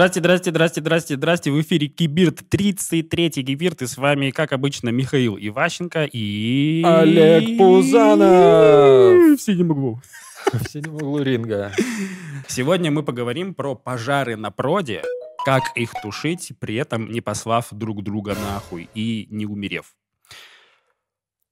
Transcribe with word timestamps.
Здрасте, 0.00 0.20
здрасте, 0.20 0.50
здрасте, 0.50 0.80
здрасте, 0.80 1.16
здрасте. 1.16 1.50
В 1.50 1.60
эфире 1.60 1.86
Кибирт, 1.86 2.40
33-й 2.50 3.44
Кибирт. 3.44 3.82
И 3.82 3.86
с 3.86 3.98
вами, 3.98 4.30
как 4.30 4.54
обычно, 4.54 4.88
Михаил 4.88 5.36
Иващенко 5.36 6.08
и... 6.10 6.82
Олег 6.86 7.58
Пузанов! 7.58 9.36
В 9.38 9.42
синем 9.42 9.72
углу. 9.72 10.00
В 10.54 10.66
синем 10.70 10.94
углу 10.94 11.20
ринга. 11.20 11.72
Сегодня 12.48 12.90
мы 12.90 13.02
поговорим 13.02 13.52
про 13.52 13.74
пожары 13.74 14.36
на 14.36 14.50
проде, 14.50 15.02
как 15.44 15.64
их 15.74 15.92
тушить, 16.02 16.54
при 16.58 16.76
этом 16.76 17.10
не 17.10 17.20
послав 17.20 17.68
друг 17.70 18.02
друга 18.02 18.34
нахуй 18.34 18.88
и 18.94 19.26
не 19.28 19.44
умерев. 19.44 19.94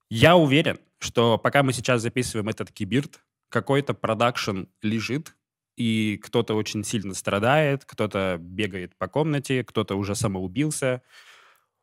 Я 0.09 0.35
уверен, 0.35 0.79
что 0.97 1.37
пока 1.37 1.61
мы 1.61 1.71
сейчас 1.71 2.01
записываем 2.01 2.49
этот 2.49 2.71
кибирт, 2.71 3.19
какой-то 3.49 3.93
продакшн 3.93 4.63
лежит, 4.81 5.35
и 5.79 6.17
кто-то 6.17 6.55
очень 6.55 6.83
сильно 6.83 7.13
страдает, 7.13 7.85
кто-то 7.85 8.37
бегает 8.39 8.95
по 8.97 9.07
комнате, 9.07 9.63
кто-то 9.63 9.95
уже 9.95 10.13
самоубился, 10.13 11.01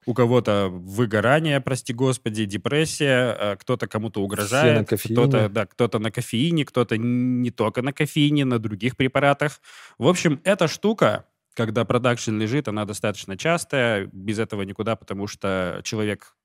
у 0.05 0.15
кого-то 0.15 0.69
выгорание, 0.69 1.61
прости 1.61 1.93
господи, 1.93 2.45
депрессия, 2.45 3.33
а 3.33 3.57
кто-то 3.57 3.89
кому-то 3.89 4.23
угрожает, 4.23 4.89
кто-то, 4.89 5.49
да, 5.49 5.67
кто-то 5.67 5.99
на 5.99 6.13
кофеине, 6.13 6.65
кто-то 6.65 6.97
не 6.97 7.51
только 7.51 7.83
на 7.83 7.93
кофеине, 7.93 8.45
на 8.45 8.59
других 8.59 8.97
препаратах. 8.97 9.61
В 9.99 10.07
общем, 10.07 10.41
эта 10.45 10.69
штука, 10.69 11.25
когда 11.55 11.85
продакшн 11.85 12.39
лежит, 12.39 12.69
она 12.69 12.85
достаточно 12.85 13.37
частая, 13.37 14.09
без 14.13 14.39
этого 14.39 14.63
никуда, 14.63 14.95
потому 14.95 15.27
что 15.27 15.81
человек 15.85 16.37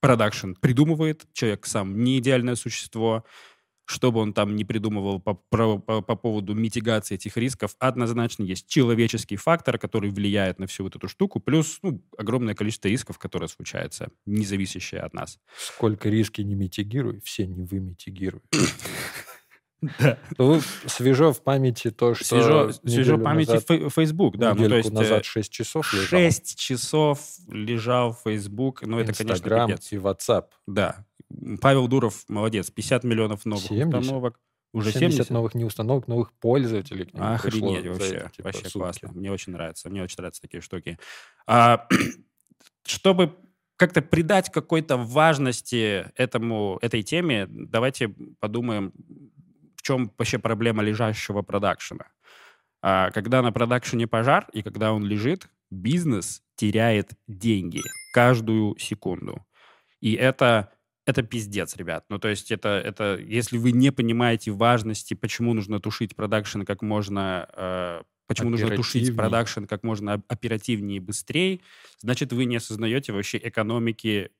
продакшн 0.00 0.54
придумывает, 0.54 1.26
человек 1.34 1.66
сам 1.66 2.02
не 2.02 2.18
идеальное 2.18 2.56
существо, 2.56 3.24
что 3.86 4.12
бы 4.12 4.20
он 4.20 4.32
там 4.32 4.56
не 4.56 4.64
придумывал 4.64 5.20
по, 5.20 5.34
по, 5.34 5.78
по, 5.78 6.00
по 6.00 6.16
поводу 6.16 6.54
митигации 6.54 7.14
этих 7.14 7.36
рисков, 7.36 7.76
однозначно 7.78 8.44
есть 8.44 8.66
человеческий 8.66 9.36
фактор, 9.36 9.78
который 9.78 10.10
влияет 10.10 10.58
на 10.58 10.66
всю 10.66 10.84
вот 10.84 10.96
эту 10.96 11.08
штуку, 11.08 11.40
плюс 11.40 11.78
ну, 11.82 12.02
огромное 12.16 12.54
количество 12.54 12.88
рисков, 12.88 13.18
которые 13.18 13.48
случаются, 13.48 14.10
не 14.26 14.44
зависящие 14.44 15.00
от 15.00 15.14
нас. 15.14 15.38
Сколько 15.56 16.08
риски 16.08 16.40
не 16.40 16.54
митигируй, 16.54 17.20
все 17.20 17.46
не 17.46 17.62
вы 17.62 17.80
митигируют. 17.80 18.44
Да. 19.98 20.18
Ну, 20.38 20.60
свежо 20.86 21.32
в 21.32 21.42
памяти 21.42 21.90
то, 21.90 22.14
что... 22.14 22.24
Свежо, 22.24 22.72
свежо 22.72 23.16
в 23.16 23.22
памяти 23.22 23.50
назад, 23.50 23.92
Facebook, 23.92 24.36
да. 24.38 24.54
Ну, 24.54 24.68
то 24.68 24.76
есть, 24.76 24.90
назад 24.90 25.24
6 25.24 25.52
часов 25.52 25.92
лежал. 25.92 26.20
6 26.20 26.58
часов 26.58 27.20
лежал 27.48 28.18
Facebook. 28.24 28.82
Ну, 28.82 28.98
это, 28.98 29.12
Instagram 29.12 29.68
конечно, 29.68 29.76
пипец. 29.76 29.92
и 29.92 29.96
WhatsApp. 29.96 30.44
Да. 30.66 31.04
Павел 31.60 31.88
Дуров 31.88 32.24
молодец. 32.28 32.70
50 32.70 33.04
миллионов 33.04 33.44
новых 33.44 33.64
70? 33.64 34.00
установок. 34.00 34.40
Уже 34.72 34.90
70, 34.90 35.12
70 35.12 35.30
новых 35.30 35.54
не 35.54 35.64
установок, 35.64 36.08
новых 36.08 36.32
пользователей. 36.32 37.08
Охренеть 37.14 37.86
вообще. 37.86 38.16
Эти, 38.26 38.36
типа, 38.36 38.48
вообще 38.48 38.64
сутки. 38.64 38.78
классно. 38.78 39.12
Мне 39.12 39.30
очень 39.30 39.52
нравится. 39.52 39.88
Мне 39.88 40.02
очень 40.02 40.16
нравятся 40.18 40.42
такие 40.42 40.60
штуки. 40.60 40.98
А, 41.46 41.86
чтобы 42.84 43.36
как-то 43.76 44.02
придать 44.02 44.50
какой-то 44.50 44.96
важности 44.96 46.10
этому, 46.16 46.78
этой 46.82 47.02
теме, 47.02 47.46
давайте 47.48 48.14
подумаем, 48.40 48.92
в 49.76 49.82
чем 49.82 50.12
вообще 50.18 50.38
проблема 50.38 50.82
лежащего 50.82 51.42
продакшена. 51.42 52.06
А, 52.82 53.10
когда 53.12 53.42
на 53.42 53.52
продакшене 53.52 54.06
пожар, 54.06 54.48
и 54.52 54.62
когда 54.62 54.92
он 54.92 55.04
лежит, 55.04 55.48
бизнес 55.70 56.42
теряет 56.56 57.12
деньги 57.26 57.80
каждую 58.12 58.76
секунду. 58.78 59.44
И 60.00 60.14
это 60.14 60.70
это 61.06 61.22
пиздец, 61.22 61.76
ребят. 61.76 62.04
Ну, 62.08 62.18
то 62.18 62.28
есть 62.28 62.50
это, 62.50 62.68
это 62.68 63.16
если 63.16 63.58
вы 63.58 63.72
не 63.72 63.92
понимаете 63.92 64.50
важности, 64.50 65.14
почему 65.14 65.52
нужно 65.52 65.78
тушить 65.80 66.16
продакшн 66.16 66.62
как 66.62 66.82
можно, 66.82 67.48
э, 67.52 68.02
почему 68.26 68.50
нужно 68.50 68.74
тушить 68.74 69.14
продакшн 69.14 69.64
как 69.64 69.82
можно 69.82 70.22
оперативнее 70.28 70.96
и 70.96 71.00
быстрее, 71.00 71.60
значит, 71.98 72.32
вы 72.32 72.46
не 72.46 72.56
осознаете 72.56 73.12
вообще 73.12 73.38
экономики 73.38 74.30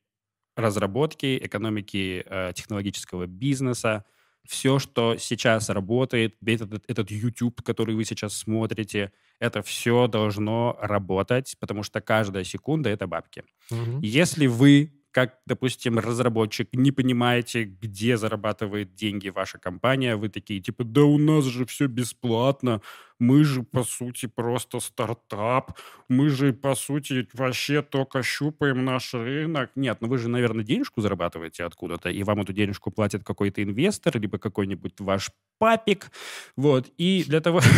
разработки, 0.56 1.38
экономики 1.42 2.24
э, 2.24 2.52
технологического 2.54 3.26
бизнеса. 3.26 4.04
Все, 4.46 4.78
что 4.78 5.16
сейчас 5.16 5.70
работает, 5.70 6.36
этот, 6.44 6.84
этот 6.88 7.10
YouTube, 7.10 7.62
который 7.62 7.94
вы 7.94 8.04
сейчас 8.04 8.36
смотрите, 8.36 9.12
это 9.38 9.62
все 9.62 10.06
должно 10.06 10.78
работать, 10.80 11.56
потому 11.60 11.82
что 11.82 12.00
каждая 12.00 12.44
секунда— 12.44 12.88
это 12.90 13.06
бабки. 13.06 13.42
Угу. 13.70 14.00
Если 14.02 14.46
вы 14.46 14.92
как, 15.14 15.38
допустим, 15.46 16.00
разработчик, 16.00 16.68
не 16.72 16.90
понимаете, 16.90 17.62
где 17.62 18.16
зарабатывает 18.16 18.96
деньги 18.96 19.28
ваша 19.28 19.58
компания, 19.58 20.16
вы 20.16 20.28
такие, 20.28 20.60
типа, 20.60 20.82
да 20.82 21.02
у 21.02 21.18
нас 21.18 21.44
же 21.44 21.64
все 21.66 21.86
бесплатно, 21.86 22.80
мы 23.20 23.44
же, 23.44 23.62
по 23.62 23.84
сути, 23.84 24.26
просто 24.26 24.80
стартап, 24.80 25.78
мы 26.08 26.30
же, 26.30 26.52
по 26.52 26.74
сути, 26.74 27.28
вообще 27.32 27.80
только 27.80 28.24
щупаем 28.24 28.84
наш 28.84 29.14
рынок. 29.14 29.70
Нет, 29.76 29.98
ну 30.00 30.08
вы 30.08 30.18
же, 30.18 30.28
наверное, 30.28 30.64
денежку 30.64 31.00
зарабатываете 31.00 31.62
откуда-то, 31.62 32.10
и 32.10 32.24
вам 32.24 32.40
эту 32.40 32.52
денежку 32.52 32.90
платит 32.90 33.22
какой-то 33.22 33.62
инвестор, 33.62 34.18
либо 34.18 34.38
какой-нибудь 34.38 34.98
ваш 34.98 35.30
папик, 35.58 36.10
вот, 36.56 36.90
и 36.98 37.22
для 37.24 37.40
того... 37.40 37.60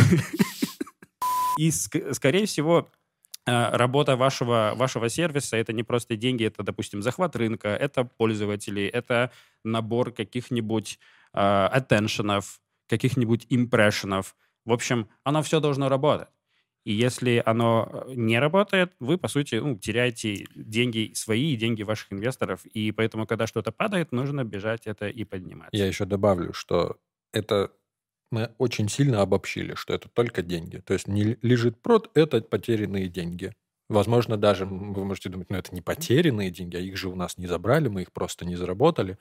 И, 1.59 1.71
скорее 1.71 2.45
всего, 2.45 2.91
работа 3.47 4.17
вашего, 4.17 4.73
вашего 4.77 5.09
сервиса— 5.09 5.57
это 5.59 5.73
не 5.73 5.83
просто 5.83 6.17
деньги, 6.17 6.45
это, 6.45 6.63
допустим, 6.63 7.03
захват 7.03 7.37
рынка, 7.37 7.69
это 7.69 8.05
пользователи, 8.05 8.85
это 8.85 9.31
набор 9.65 10.13
каких-нибудь 10.13 10.99
э, 11.33 11.69
каких-нибудь 12.89 13.47
импрессионов. 13.49 14.37
В 14.65 14.73
общем, 14.73 15.09
оно 15.25 15.43
все 15.43 15.61
должно 15.61 15.89
работать. 15.89 16.29
И 16.85 16.93
если 16.93 17.43
оно 17.45 17.89
э, 17.91 18.13
не 18.15 18.39
работает, 18.39 18.93
вы, 19.01 19.19
по 19.19 19.27
сути, 19.27 19.57
ну, 19.57 19.77
теряете 19.77 20.47
деньги 20.55 21.13
свои 21.15 21.53
и 21.53 21.57
деньги 21.57 21.83
ваших 21.83 22.13
инвесторов. 22.13 22.65
И 22.65 22.93
поэтому, 22.93 23.27
когда 23.27 23.49
что-то 23.49 23.73
падает, 23.73 24.13
нужно 24.13 24.45
бежать 24.45 24.87
это 24.87 25.09
и 25.09 25.25
поднимать. 25.25 25.71
Я 25.73 25.87
еще 25.87 26.05
добавлю, 26.05 26.53
что 26.53 26.97
это 27.33 27.73
мы 28.31 28.51
очень 28.59 28.89
сильно 28.89 29.23
обобщили, 29.23 29.75
что 29.75 29.95
это 29.95 30.09
только 30.09 30.43
деньги. 30.43 30.79
То 30.79 30.95
есть 30.95 31.09
не 31.09 31.37
лежит 31.43 31.81
прод, 31.81 32.11
это 32.15 32.41
потерянные 32.41 33.09
деньги. 33.09 33.53
Возможно, 33.89 34.37
даже 34.37 34.67
вы 34.67 35.05
можете 35.05 35.29
думать, 35.29 35.49
ну 35.51 35.57
это 35.57 35.75
не 35.75 35.81
потерянные 35.81 36.51
деньги, 36.51 36.77
а 36.77 36.81
их 36.81 36.97
же 36.97 37.09
у 37.09 37.15
нас 37.15 37.39
не 37.39 37.47
забрали, 37.47 37.89
мы 37.89 38.03
их 38.03 38.13
просто 38.13 38.45
не 38.45 38.57
заработали. 38.57 39.17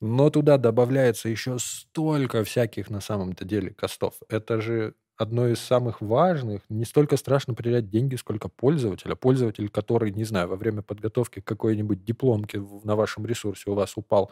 Но 0.00 0.30
туда 0.30 0.58
добавляется 0.58 1.28
еще 1.28 1.58
столько 1.58 2.44
всяких 2.44 2.90
на 2.90 3.00
самом-то 3.00 3.44
деле 3.44 3.70
костов. 3.72 4.14
Это 4.28 4.60
же 4.60 4.94
одно 5.16 5.48
из 5.48 5.58
самых 5.58 6.00
важных. 6.00 6.62
Не 6.68 6.84
столько 6.84 7.16
страшно 7.16 7.54
потерять 7.54 7.90
деньги, 7.90 8.14
сколько 8.14 8.48
пользователя. 8.48 9.16
Пользователь, 9.16 9.68
который, 9.68 10.12
не 10.12 10.24
знаю, 10.24 10.48
во 10.48 10.56
время 10.56 10.82
подготовки 10.82 11.40
какой-нибудь 11.40 12.04
дипломки 12.04 12.62
на 12.84 12.96
вашем 12.96 13.26
ресурсе 13.26 13.70
у 13.70 13.74
вас 13.74 13.96
упал 13.96 14.30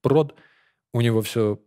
прод, 0.00 0.34
у 0.92 1.00
него 1.00 1.20
все 1.22 1.60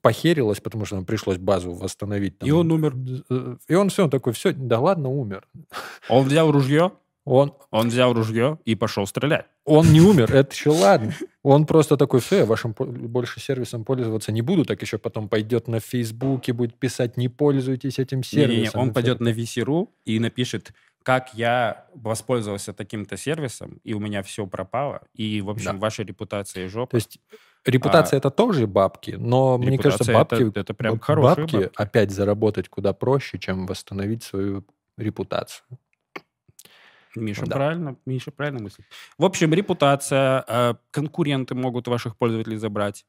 похерилось, 0.00 0.60
потому 0.60 0.84
что 0.84 0.96
нам 0.96 1.04
пришлось 1.04 1.38
базу 1.38 1.72
восстановить. 1.72 2.38
Там. 2.38 2.48
И 2.48 2.52
он 2.52 2.70
умер. 2.70 2.94
Э, 3.30 3.56
и 3.68 3.74
он 3.74 3.90
все, 3.90 4.04
он 4.04 4.10
такой, 4.10 4.32
все, 4.32 4.52
да 4.52 4.78
ладно, 4.78 5.08
умер. 5.08 5.46
Он 6.08 6.26
взял 6.26 6.50
ружье? 6.50 6.92
Он... 7.24 7.52
Он 7.70 7.88
взял 7.88 8.14
ружье 8.14 8.58
и 8.64 8.74
пошел 8.74 9.06
стрелять. 9.06 9.44
Он 9.66 9.92
не 9.92 10.00
умер, 10.00 10.34
это 10.34 10.54
еще 10.54 10.70
ладно. 10.70 11.12
Он 11.42 11.66
просто 11.66 11.98
такой, 11.98 12.20
все, 12.20 12.38
я 12.38 12.46
вашим 12.46 12.74
больше 12.78 13.38
сервисом 13.38 13.84
пользоваться 13.84 14.32
не 14.32 14.40
буду, 14.40 14.64
так 14.64 14.80
еще 14.80 14.96
потом 14.96 15.28
пойдет 15.28 15.68
на 15.68 15.78
Фейсбуке, 15.78 16.54
будет 16.54 16.74
писать, 16.78 17.18
не 17.18 17.28
пользуйтесь 17.28 17.98
этим 17.98 18.22
сервисом. 18.22 18.56
Не, 18.56 18.62
не, 18.62 18.88
он 18.88 18.94
пойдет 18.94 19.20
на 19.20 19.28
VC.ru 19.28 19.90
и 20.06 20.18
напишет, 20.20 20.72
как 21.02 21.34
я 21.34 21.86
воспользовался 21.94 22.72
таким-то 22.72 23.18
сервисом, 23.18 23.80
и 23.84 23.92
у 23.92 24.00
меня 24.00 24.22
все 24.22 24.46
пропало, 24.46 25.02
и, 25.14 25.42
в 25.42 25.50
общем, 25.50 25.72
да. 25.72 25.78
ваша 25.78 26.04
репутация 26.04 26.68
жопа. 26.68 26.92
То 26.92 26.96
есть 26.96 27.18
Репутация 27.64 28.16
а, 28.16 28.18
это 28.18 28.30
тоже 28.30 28.66
бабки, 28.66 29.12
но 29.18 29.58
мне 29.58 29.78
кажется, 29.78 30.12
бабки, 30.12 30.48
это, 30.48 30.60
это 30.60 30.74
прям 30.74 30.96
бабки, 30.96 31.20
бабки 31.20 31.70
опять 31.74 32.10
заработать 32.10 32.68
куда 32.68 32.92
проще, 32.92 33.38
чем 33.38 33.66
восстановить 33.66 34.22
свою 34.22 34.64
репутацию. 34.96 35.66
Миша 37.16 37.46
да. 37.46 37.56
правильно, 37.56 37.96
Миша 38.06 38.30
правильно 38.30 38.62
мыслит. 38.62 38.86
В 39.16 39.24
общем, 39.24 39.52
репутация, 39.52 40.44
а, 40.46 40.76
конкуренты 40.90 41.54
могут 41.54 41.88
ваших 41.88 42.16
пользователей 42.16 42.56
забрать. 42.56 43.06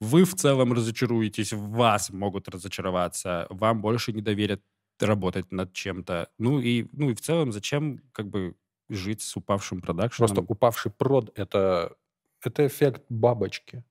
Вы 0.00 0.24
в 0.24 0.34
целом 0.34 0.72
разочаруетесь, 0.72 1.52
вас 1.52 2.10
могут 2.10 2.48
разочароваться, 2.48 3.46
вам 3.50 3.80
больше 3.80 4.12
не 4.12 4.22
доверят 4.22 4.60
работать 5.00 5.50
над 5.52 5.72
чем-то. 5.72 6.28
Ну 6.38 6.60
и, 6.60 6.86
ну 6.92 7.10
и 7.10 7.14
в 7.14 7.20
целом, 7.20 7.52
зачем 7.52 8.00
как 8.12 8.28
бы 8.28 8.54
жить 8.88 9.22
с 9.22 9.36
упавшим 9.36 9.80
продакшеном? 9.80 10.28
Просто 10.28 10.52
упавший 10.52 10.92
прод— 10.92 11.32
это 11.36 11.96
это 12.46 12.66
эффект 12.66 13.02
бабочки. 13.08 13.84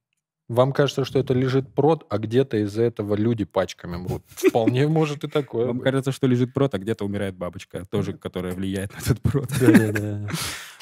Вам 0.50 0.74
кажется, 0.74 1.06
что 1.06 1.20
это 1.20 1.34
лежит 1.34 1.74
прод, 1.74 2.06
а 2.10 2.18
где-то 2.18 2.58
из-за 2.58 2.84
этого 2.84 3.16
люди 3.16 3.46
пачками 3.46 3.96
мрут. 3.96 4.24
Вполне 4.28 4.88
может 4.88 5.24
и 5.24 5.30
такое. 5.30 5.68
Вам 5.68 5.80
кажется, 5.80 6.12
что 6.12 6.28
лежит 6.28 6.54
прод, 6.54 6.76
а 6.76 6.80
где-то 6.80 7.06
умирает 7.06 7.36
бабочка, 7.36 7.86
тоже, 7.86 8.14
которая 8.14 8.54
влияет 8.54 8.94
на 8.94 8.98
этот 8.98 9.22
прод. 9.22 9.50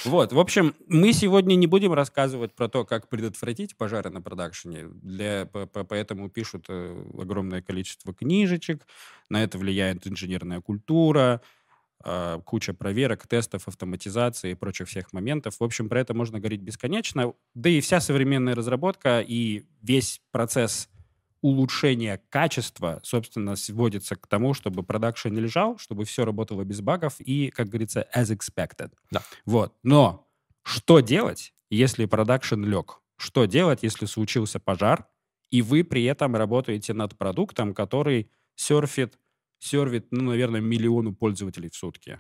Вот, 0.03 0.33
в 0.33 0.39
общем, 0.39 0.73
мы 0.88 1.13
сегодня 1.13 1.53
не 1.53 1.68
будем 1.68 1.94
рассказывать 1.94 2.56
про 2.56 2.68
то, 2.68 2.85
как 2.85 3.07
предотвратить 3.07 3.77
пожары 3.77 4.09
на 4.09 4.19
продакшене. 4.19 4.88
Для, 4.88 5.45
поэтому 5.45 6.27
пишут 6.27 6.65
э, 6.69 7.06
огромное 7.19 7.62
количество 7.62 8.12
книжечек. 8.12 8.88
На 9.29 9.44
это 9.44 9.59
влияет 9.59 10.07
инженерная 10.07 10.59
культура, 10.59 11.41
куча 12.45 12.74
проверок, 12.74 13.27
тестов, 13.27 13.68
автоматизации 13.68 14.51
и 14.51 14.56
прочих 14.56 14.88
всех 14.88 15.13
моментов. 15.13 15.59
В 15.59 15.63
общем, 15.63 15.89
про 15.89 16.00
это 16.00 16.13
можно 16.13 16.39
говорить 16.39 16.62
бесконечно. 16.62 17.33
Да 17.53 17.69
и 17.69 17.81
вся 17.81 18.00
современная 18.00 18.56
разработка 18.56 19.21
и 19.21 19.65
весь 19.81 20.21
процесс 20.31 20.89
улучшения 21.42 22.21
качества, 22.30 23.00
собственно, 23.03 23.56
сводится 23.56 24.15
к 24.15 24.27
тому, 24.27 24.53
чтобы 24.53 24.83
продакшн 24.83 25.30
не 25.30 25.39
лежал, 25.39 25.77
чтобы 25.80 26.06
все 26.06 26.24
работало 26.24 26.63
без 26.63 26.81
багов 26.81 27.19
и, 27.19 27.50
как 27.50 27.68
говорится, 27.68 28.07
as 28.15 28.36
expected. 28.36 28.92
Да. 29.09 29.24
Вот. 29.45 29.74
Но 29.81 30.27
что 30.63 31.00
делать, 31.00 31.53
если 31.69 32.06
продакшн 32.06 32.63
лег? 32.63 33.01
Что 33.18 33.45
делать, 33.45 33.80
если 33.81 34.06
случился 34.06 34.59
пожар, 34.59 35.07
и 35.50 35.62
вы 35.62 35.83
при 35.83 36.03
этом 36.03 36.36
работаете 36.36 36.94
над 36.94 37.18
продуктом, 37.18 37.74
который 37.74 38.30
серфит, 38.56 39.18
сервит, 39.62 40.08
ну, 40.12 40.24
наверное, 40.24 40.62
миллиону 40.62 41.16
пользователей 41.16 41.69
в 41.69 41.75
сутки? 41.75 42.19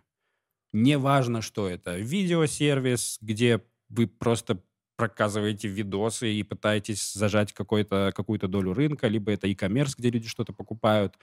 Неважно, 0.73 1.41
что 1.41 1.67
это. 1.67 1.97
Видеосервис, 1.97 3.17
где 3.21 3.61
вы 3.89 4.07
просто 4.07 4.63
проказываете 4.95 5.67
видосы 5.67 6.31
и 6.31 6.43
пытаетесь 6.43 7.13
зажать 7.13 7.53
какую-то 7.53 8.47
долю 8.47 8.73
рынка, 8.73 9.07
либо 9.07 9.31
это 9.31 9.47
e-commerce, 9.47 9.95
где 9.97 10.11
люди 10.11 10.27
что-то 10.27 10.53
покупают, 10.53 11.17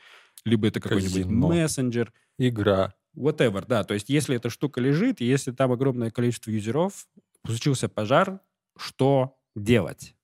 либо 0.45 0.67
это 0.67 0.81
какой-нибудь 0.81 1.27
мессенджер. 1.27 2.13
Игра. 2.39 2.95
Whatever, 3.17 3.65
да. 3.67 3.85
То 3.85 3.95
есть 3.95 4.09
если 4.09 4.37
эта 4.37 4.51
штука 4.51 4.81
лежит, 4.81 5.21
если 5.21 5.53
там 5.53 5.73
огромное 5.73 6.11
количество 6.11 6.51
юзеров, 6.51 7.07
случился 7.47 7.89
пожар, 7.89 8.41
что 8.77 9.39
делать? 9.55 10.15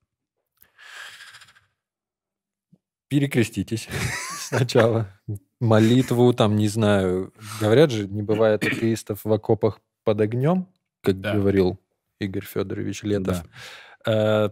Перекреститесь 3.09 3.89
сначала. 4.49 5.21
Молитву, 5.61 6.33
там, 6.33 6.57
не 6.57 6.69
знаю. 6.69 7.33
Говорят 7.61 7.91
же, 7.91 8.09
не 8.09 8.23
бывает 8.23 8.65
атеистов 8.65 9.21
в 9.25 9.33
окопах 9.33 9.81
под 10.05 10.21
огнем, 10.21 10.69
как 11.03 11.21
да. 11.21 11.35
говорил 11.35 11.79
Игорь 12.21 12.45
Федорович 12.45 13.03
Летов. 13.03 13.45
Да. 14.05 14.47
Э, 14.47 14.51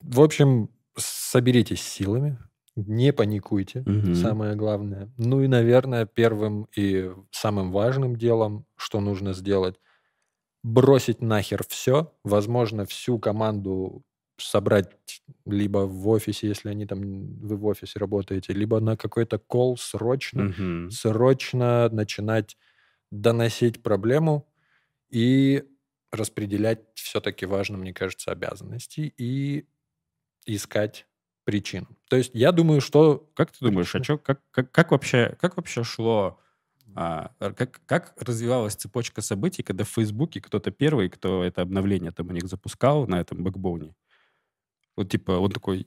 в 0.00 0.20
общем, 0.20 0.70
соберитесь 0.96 1.82
силами, 1.82 2.38
не 2.74 3.12
паникуйте, 3.12 3.80
угу. 3.80 4.14
самое 4.14 4.54
главное. 4.56 5.10
Ну 5.16 5.42
и, 5.42 5.48
наверное, 5.48 6.06
первым 6.06 6.68
и 6.76 7.10
самым 7.30 7.70
важным 7.70 8.16
делом, 8.16 8.66
что 8.76 9.00
нужно 9.00 9.32
сделать, 9.32 9.76
бросить 10.62 11.20
нахер 11.20 11.64
все, 11.68 12.12
возможно, 12.24 12.86
всю 12.86 13.18
команду 13.18 14.02
собрать 14.36 15.22
либо 15.46 15.86
в 15.86 16.08
офисе, 16.08 16.48
если 16.48 16.68
они 16.68 16.86
там 16.86 17.36
вы 17.38 17.56
в 17.56 17.66
офисе 17.66 17.98
работаете, 17.98 18.52
либо 18.52 18.80
на 18.80 18.96
какой-то 18.96 19.38
кол 19.38 19.76
срочно, 19.76 20.48
угу. 20.48 20.90
срочно 20.90 21.88
начинать 21.90 22.56
доносить 23.10 23.82
проблему 23.82 24.48
и 25.10 25.64
распределять 26.10 26.80
все-таки 26.94 27.46
важно, 27.46 27.78
мне 27.78 27.92
кажется, 27.92 28.32
обязанности 28.32 29.12
и 29.16 29.66
искать 30.46 31.06
причину. 31.44 31.88
То 32.08 32.16
есть 32.16 32.30
я 32.34 32.52
думаю, 32.52 32.80
что... 32.80 33.30
Как 33.34 33.50
ты 33.52 33.64
думаешь, 33.64 33.94
а 33.94 34.02
что, 34.02 34.18
как, 34.18 34.40
как, 34.50 34.70
как, 34.70 34.90
вообще, 34.90 35.36
как 35.40 35.56
вообще 35.56 35.82
шло 35.84 36.38
а, 36.94 37.30
как, 37.38 37.80
как 37.86 38.14
развивалась 38.18 38.74
цепочка 38.74 39.22
событий, 39.22 39.62
когда 39.62 39.84
в 39.84 39.88
Фейсбуке 39.88 40.40
кто-то 40.40 40.70
первый, 40.70 41.08
кто 41.08 41.42
это 41.42 41.62
обновление 41.62 42.12
там 42.12 42.28
у 42.28 42.32
них 42.32 42.46
запускал 42.46 43.06
на 43.06 43.20
этом 43.20 43.42
бэкбоуне, 43.42 43.94
вот 44.96 45.08
типа 45.10 45.32
он 45.32 45.50
такой... 45.50 45.86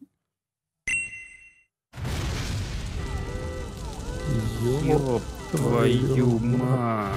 Ёп 4.83 5.21
твою 5.51 6.39
мать. 6.39 7.15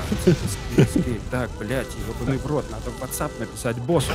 Так, 1.31 1.51
блядь, 1.59 1.87
ебаный 2.07 2.39
в 2.39 2.47
рот, 2.47 2.65
надо 2.71 2.91
в 2.91 3.03
WhatsApp 3.03 3.39
написать 3.41 3.79
боссу. 3.79 4.13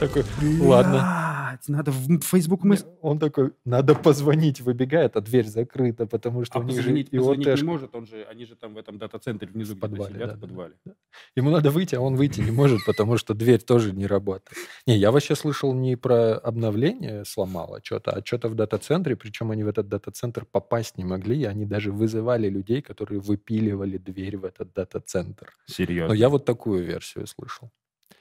Такой, 0.00 0.24
ладно 0.60 1.25
блядь, 1.56 1.68
надо 1.68 1.90
в 1.90 2.20
Facebook 2.22 2.64
мы... 2.64 2.76
Он 3.00 3.18
такой, 3.18 3.52
надо 3.64 3.94
позвонить, 3.94 4.60
выбегает, 4.60 5.16
а 5.16 5.20
дверь 5.20 5.46
закрыта, 5.46 6.06
потому 6.06 6.44
что 6.44 6.58
а 6.58 6.62
у 6.62 6.64
них 6.64 6.76
позвонить, 6.76 7.12
же 7.12 7.18
позвонить 7.18 7.46
не 7.46 7.62
может, 7.62 7.94
он 7.94 8.06
же, 8.06 8.26
они 8.30 8.44
же 8.44 8.56
там 8.56 8.74
в 8.74 8.78
этом 8.78 8.98
дата-центре 8.98 9.48
внизу 9.48 9.74
в 9.74 9.78
подвале, 9.78 10.14
сидят, 10.14 10.28
да, 10.30 10.36
в 10.36 10.40
подвале. 10.40 10.74
Да. 10.84 10.92
Ему 11.36 11.50
надо 11.50 11.70
выйти, 11.70 11.94
а 11.94 12.00
он 12.00 12.16
выйти 12.16 12.40
не 12.40 12.50
может, 12.50 12.80
потому 12.86 13.16
что 13.16 13.34
дверь 13.34 13.60
тоже 13.60 13.92
не 13.92 14.06
работает. 14.06 14.56
Не, 14.86 14.96
я 14.96 15.10
вообще 15.10 15.34
слышал 15.34 15.74
не 15.74 15.96
про 15.96 16.38
обновление 16.38 17.24
сломало 17.24 17.80
что-то, 17.82 18.12
а 18.12 18.24
что-то 18.24 18.48
в 18.48 18.54
дата-центре, 18.54 19.16
причем 19.16 19.50
они 19.50 19.64
в 19.64 19.68
этот 19.68 19.88
дата-центр 19.88 20.44
попасть 20.44 20.98
не 20.98 21.04
могли, 21.04 21.40
и 21.40 21.44
они 21.44 21.64
даже 21.64 21.92
вызывали 21.92 22.48
людей, 22.48 22.82
которые 22.82 23.20
выпиливали 23.20 23.98
дверь 23.98 24.36
в 24.36 24.44
этот 24.44 24.72
дата-центр. 24.72 25.52
Серьезно? 25.66 26.08
Но 26.08 26.14
я 26.14 26.28
вот 26.28 26.44
такую 26.44 26.84
версию 26.84 27.26
слышал. 27.26 27.70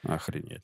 Охренеть. 0.04 0.62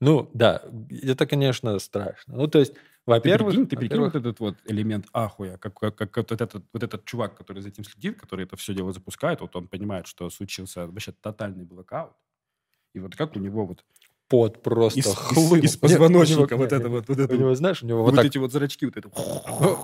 Ну, 0.00 0.30
да, 0.34 0.62
это, 0.90 1.26
конечно, 1.26 1.78
страшно. 1.78 2.36
Ну, 2.36 2.48
то 2.48 2.58
есть, 2.58 2.74
во-первых... 3.06 3.54
Ты 3.54 3.58
прикинь, 3.58 3.68
ты 3.68 3.76
прикинь 3.76 4.00
вот 4.00 4.14
этот 4.14 4.40
вот 4.40 4.56
элемент 4.66 5.06
ахуя, 5.12 5.58
как, 5.58 5.78
как, 5.78 5.96
как 5.96 6.16
вот, 6.16 6.32
этот, 6.32 6.64
вот 6.72 6.82
этот 6.82 7.04
чувак, 7.04 7.36
который 7.36 7.62
за 7.62 7.68
этим 7.68 7.84
следит, 7.84 8.20
который 8.20 8.44
это 8.44 8.56
все 8.56 8.74
дело 8.74 8.92
запускает, 8.92 9.40
вот 9.40 9.54
он 9.56 9.68
понимает, 9.68 10.06
что 10.06 10.28
случился 10.30 10.86
вообще 10.86 11.12
тотальный 11.12 11.64
блокаут, 11.64 12.14
и 12.94 13.00
вот 13.00 13.16
как 13.16 13.36
у 13.36 13.38
него 13.38 13.66
вот 13.66 13.84
пот 14.32 14.62
просто 14.62 14.98
из, 14.98 15.06
хлынул. 15.14 15.56
Из, 15.56 15.64
из 15.64 15.76
позвоночника 15.76 16.56
вот 16.56 16.72
это 16.72 16.88
вот. 16.88 17.06
вот 17.06 17.18
это, 17.18 17.34
у 17.34 17.36
него, 17.36 17.54
знаешь, 17.54 17.82
у 17.82 17.86
него 17.86 18.02
вот, 18.02 18.12
вот 18.12 18.16
так, 18.16 18.24
эти 18.24 18.38
вот 18.38 18.50
зрачки 18.50 18.86
вот 18.86 18.96
это. 18.96 19.10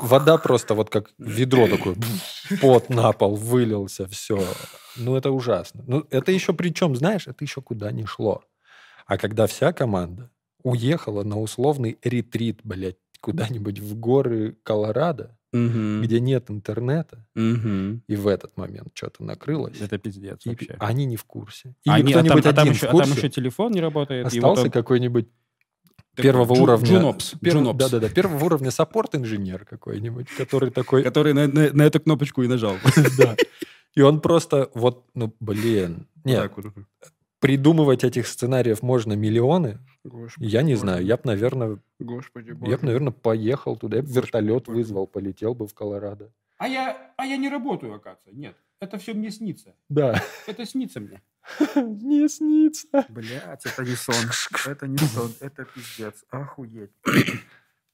Вода 0.00 0.38
просто 0.38 0.74
вот 0.74 0.88
как 0.88 1.10
ведро 1.18 1.68
такое, 1.68 1.96
пот 2.62 2.88
на 2.88 3.12
пол 3.12 3.36
вылился, 3.36 4.06
все. 4.08 4.42
Ну, 4.96 5.16
это 5.16 5.30
ужасно. 5.30 5.84
Ну, 5.86 6.06
это 6.10 6.32
еще 6.32 6.54
причем, 6.54 6.96
знаешь, 6.96 7.26
это 7.26 7.44
еще 7.44 7.60
куда 7.60 7.92
не 7.92 8.06
шло. 8.06 8.42
А 9.08 9.16
когда 9.16 9.46
вся 9.46 9.72
команда 9.72 10.30
уехала 10.62 11.24
на 11.24 11.40
условный 11.40 11.98
ретрит, 12.02 12.60
блядь, 12.62 12.98
куда-нибудь 13.20 13.80
в 13.80 13.98
горы 13.98 14.58
Колорадо, 14.62 15.36
угу. 15.52 16.02
где 16.02 16.20
нет 16.20 16.50
интернета, 16.50 17.26
угу. 17.34 18.00
и 18.06 18.16
в 18.16 18.26
этот 18.28 18.56
момент 18.58 18.90
что-то 18.92 19.24
накрылось. 19.24 19.80
Это 19.80 19.96
пиздец 19.96 20.44
и 20.44 20.50
вообще. 20.50 20.76
Они 20.78 21.06
не 21.06 21.16
в 21.16 21.24
курсе. 21.24 21.74
Или 21.84 21.94
они, 21.94 22.12
кто-нибудь 22.12 22.46
а 22.46 22.52
там, 22.52 22.52
один 22.52 22.52
а 22.52 22.64
там, 22.64 22.68
еще, 22.70 22.86
в 22.86 22.90
курсе. 22.90 23.10
А 23.10 23.14
там 23.14 23.18
еще 23.18 23.28
телефон 23.30 23.72
не 23.72 23.80
работает. 23.80 24.26
Остался 24.26 24.64
вот 24.64 24.72
какой-нибудь 24.74 25.28
первого 26.14 26.54
Джу, 26.54 26.62
уровня... 26.62 26.86
JunOps. 26.86 27.34
Да-да-да, 27.40 28.10
первого 28.10 28.44
уровня 28.44 28.70
support 28.70 29.11
-инженер 29.11 29.64
какой-нибудь, 29.64 30.28
который 30.36 30.70
такой... 30.70 31.02
Который 31.02 31.32
на, 31.32 31.48
на, 31.48 31.72
на 31.72 31.82
эту 31.82 31.98
кнопочку 32.00 32.42
и 32.42 32.46
нажал. 32.46 32.76
Да. 33.18 33.36
И 33.94 34.02
он 34.02 34.20
просто 34.20 34.70
вот, 34.74 35.06
ну, 35.14 35.34
блин. 35.40 36.06
Нет, 36.24 36.52
придумывать 37.40 38.04
этих 38.04 38.26
сценариев 38.26 38.82
можно 38.82 39.14
миллионы. 39.14 39.78
Господи, 40.04 40.46
я 40.48 40.62
не 40.62 40.74
знаю, 40.74 41.04
я 41.04 41.16
бы, 41.16 41.22
наверное, 41.24 41.78
Господи, 41.98 42.50
я 42.50 42.78
бы, 42.78 42.86
наверное, 42.86 43.12
поехал 43.12 43.76
туда, 43.76 43.96
я 43.98 44.02
бы 44.02 44.08
вертолет 44.08 44.64
Господи. 44.64 44.76
вызвал, 44.76 45.06
полетел 45.06 45.54
бы 45.54 45.66
в 45.66 45.74
Колорадо. 45.74 46.32
А 46.58 46.68
я, 46.68 47.12
а 47.16 47.24
я 47.24 47.36
не 47.36 47.48
работаю, 47.48 47.94
оказывается. 47.94 48.32
Нет, 48.32 48.56
это 48.80 48.98
все 48.98 49.14
мне 49.14 49.30
снится. 49.30 49.74
Да. 49.88 50.22
Это 50.46 50.66
снится 50.66 51.00
мне. 51.00 51.22
Не 51.76 52.28
снится. 52.28 53.06
Блять, 53.08 53.64
это 53.64 53.82
не 53.82 53.94
сон. 53.94 54.14
Это 54.66 54.86
не 54.86 54.98
сон, 54.98 55.32
это 55.40 55.64
пиздец. 55.64 56.24
Охуеть. 56.30 56.90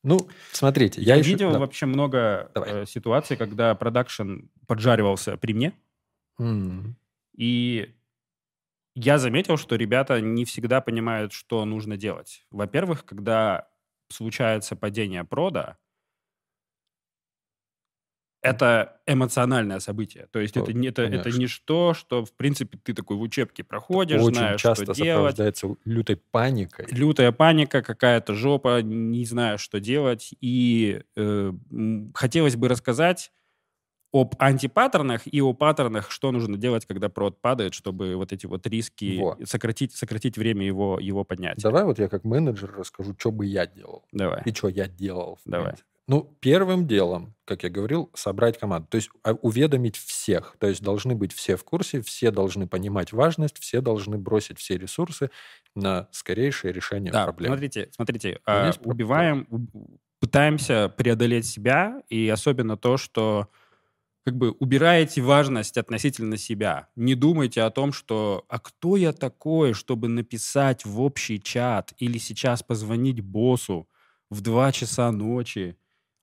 Ну, 0.06 0.28
смотрите, 0.52 1.00
я, 1.00 1.14
я 1.14 1.20
еще... 1.20 1.30
видел 1.30 1.52
да. 1.52 1.58
вообще 1.58 1.86
много 1.86 2.50
э, 2.54 2.84
ситуаций, 2.84 3.38
когда 3.38 3.74
продакшн 3.74 4.40
поджаривался 4.66 5.38
при 5.38 5.54
мне. 5.54 5.72
Mm. 6.38 6.92
И 7.38 7.94
я 8.94 9.18
заметил, 9.18 9.56
что 9.56 9.76
ребята 9.76 10.20
не 10.20 10.44
всегда 10.44 10.80
понимают, 10.80 11.32
что 11.32 11.64
нужно 11.64 11.96
делать. 11.96 12.46
Во-первых, 12.50 13.04
когда 13.04 13.68
случается 14.08 14.76
падение 14.76 15.24
прода, 15.24 15.78
это 18.44 19.00
эмоциональное 19.06 19.80
событие. 19.80 20.28
То 20.30 20.38
есть 20.38 20.54
О, 20.56 20.60
это, 20.60 20.74
не, 20.74 20.88
это, 20.88 21.02
это 21.02 21.30
не 21.30 21.46
что, 21.46 21.94
что, 21.94 22.26
в 22.26 22.32
принципе, 22.34 22.78
ты 22.82 22.92
такой 22.92 23.16
в 23.16 23.22
учебке 23.22 23.64
проходишь, 23.64 24.20
Очень 24.20 24.36
знаешь, 24.36 24.60
часто 24.60 24.84
что 24.84 24.94
делать. 24.94 25.08
сопровождается 25.08 25.76
лютой 25.86 26.16
паникой. 26.16 26.86
Лютая 26.90 27.32
паника, 27.32 27.80
какая-то 27.80 28.34
жопа, 28.34 28.82
не 28.82 29.24
знаю, 29.24 29.56
что 29.58 29.80
делать. 29.80 30.34
И 30.42 31.02
э, 31.16 31.52
хотелось 32.14 32.56
бы 32.56 32.68
рассказать 32.68 33.32
об 34.14 34.36
антипаттернах 34.38 35.22
и 35.26 35.40
о 35.40 35.52
паттернах, 35.54 36.12
что 36.12 36.30
нужно 36.30 36.56
делать, 36.56 36.86
когда 36.86 37.08
прод 37.08 37.40
падает, 37.40 37.74
чтобы 37.74 38.14
вот 38.14 38.32
эти 38.32 38.46
вот 38.46 38.64
риски 38.64 39.18
вот. 39.18 39.38
сократить, 39.44 39.92
сократить 39.92 40.38
время 40.38 40.64
его, 40.64 41.00
его 41.00 41.24
поднятия. 41.24 41.60
Давай 41.60 41.84
вот 41.84 41.98
я 41.98 42.08
как 42.08 42.22
менеджер 42.22 42.72
расскажу, 42.78 43.16
что 43.18 43.32
бы 43.32 43.44
я 43.44 43.66
делал. 43.66 44.04
Давай. 44.12 44.40
И 44.44 44.54
что 44.54 44.68
я 44.68 44.86
делал. 44.86 45.40
Давай. 45.44 45.74
Ну, 46.06 46.36
первым 46.38 46.86
делом, 46.86 47.34
как 47.44 47.64
я 47.64 47.70
говорил, 47.70 48.08
собрать 48.14 48.56
команду. 48.56 48.86
То 48.88 48.96
есть 48.96 49.10
а, 49.24 49.32
уведомить 49.32 49.96
всех. 49.96 50.54
То 50.60 50.68
есть 50.68 50.80
должны 50.80 51.16
быть 51.16 51.32
все 51.32 51.56
в 51.56 51.64
курсе, 51.64 52.00
все 52.00 52.30
должны 52.30 52.68
понимать 52.68 53.12
важность, 53.12 53.58
все 53.58 53.80
должны 53.80 54.16
бросить 54.16 54.60
все 54.60 54.78
ресурсы 54.78 55.30
на 55.74 56.06
скорейшее 56.12 56.72
решение 56.72 57.10
да, 57.10 57.24
проблем. 57.24 57.50
Смотрите, 57.50 57.88
смотрите, 57.90 58.38
а, 58.46 58.70
убиваем, 58.84 59.48
пытаемся 60.20 60.88
преодолеть 60.88 61.46
себя, 61.46 62.00
и 62.08 62.28
особенно 62.28 62.76
то, 62.76 62.96
что 62.96 63.48
как 64.24 64.36
бы 64.36 64.52
убираете 64.52 65.20
важность 65.22 65.76
относительно 65.76 66.36
себя. 66.38 66.88
Не 66.96 67.14
думайте 67.14 67.62
о 67.62 67.70
том, 67.70 67.92
что 67.92 68.44
«а 68.48 68.58
кто 68.58 68.96
я 68.96 69.12
такой, 69.12 69.74
чтобы 69.74 70.08
написать 70.08 70.84
в 70.84 71.00
общий 71.00 71.40
чат 71.42 71.92
или 71.98 72.18
сейчас 72.18 72.62
позвонить 72.62 73.20
боссу 73.20 73.88
в 74.30 74.40
2 74.40 74.72
часа 74.72 75.12
ночи?» 75.12 75.76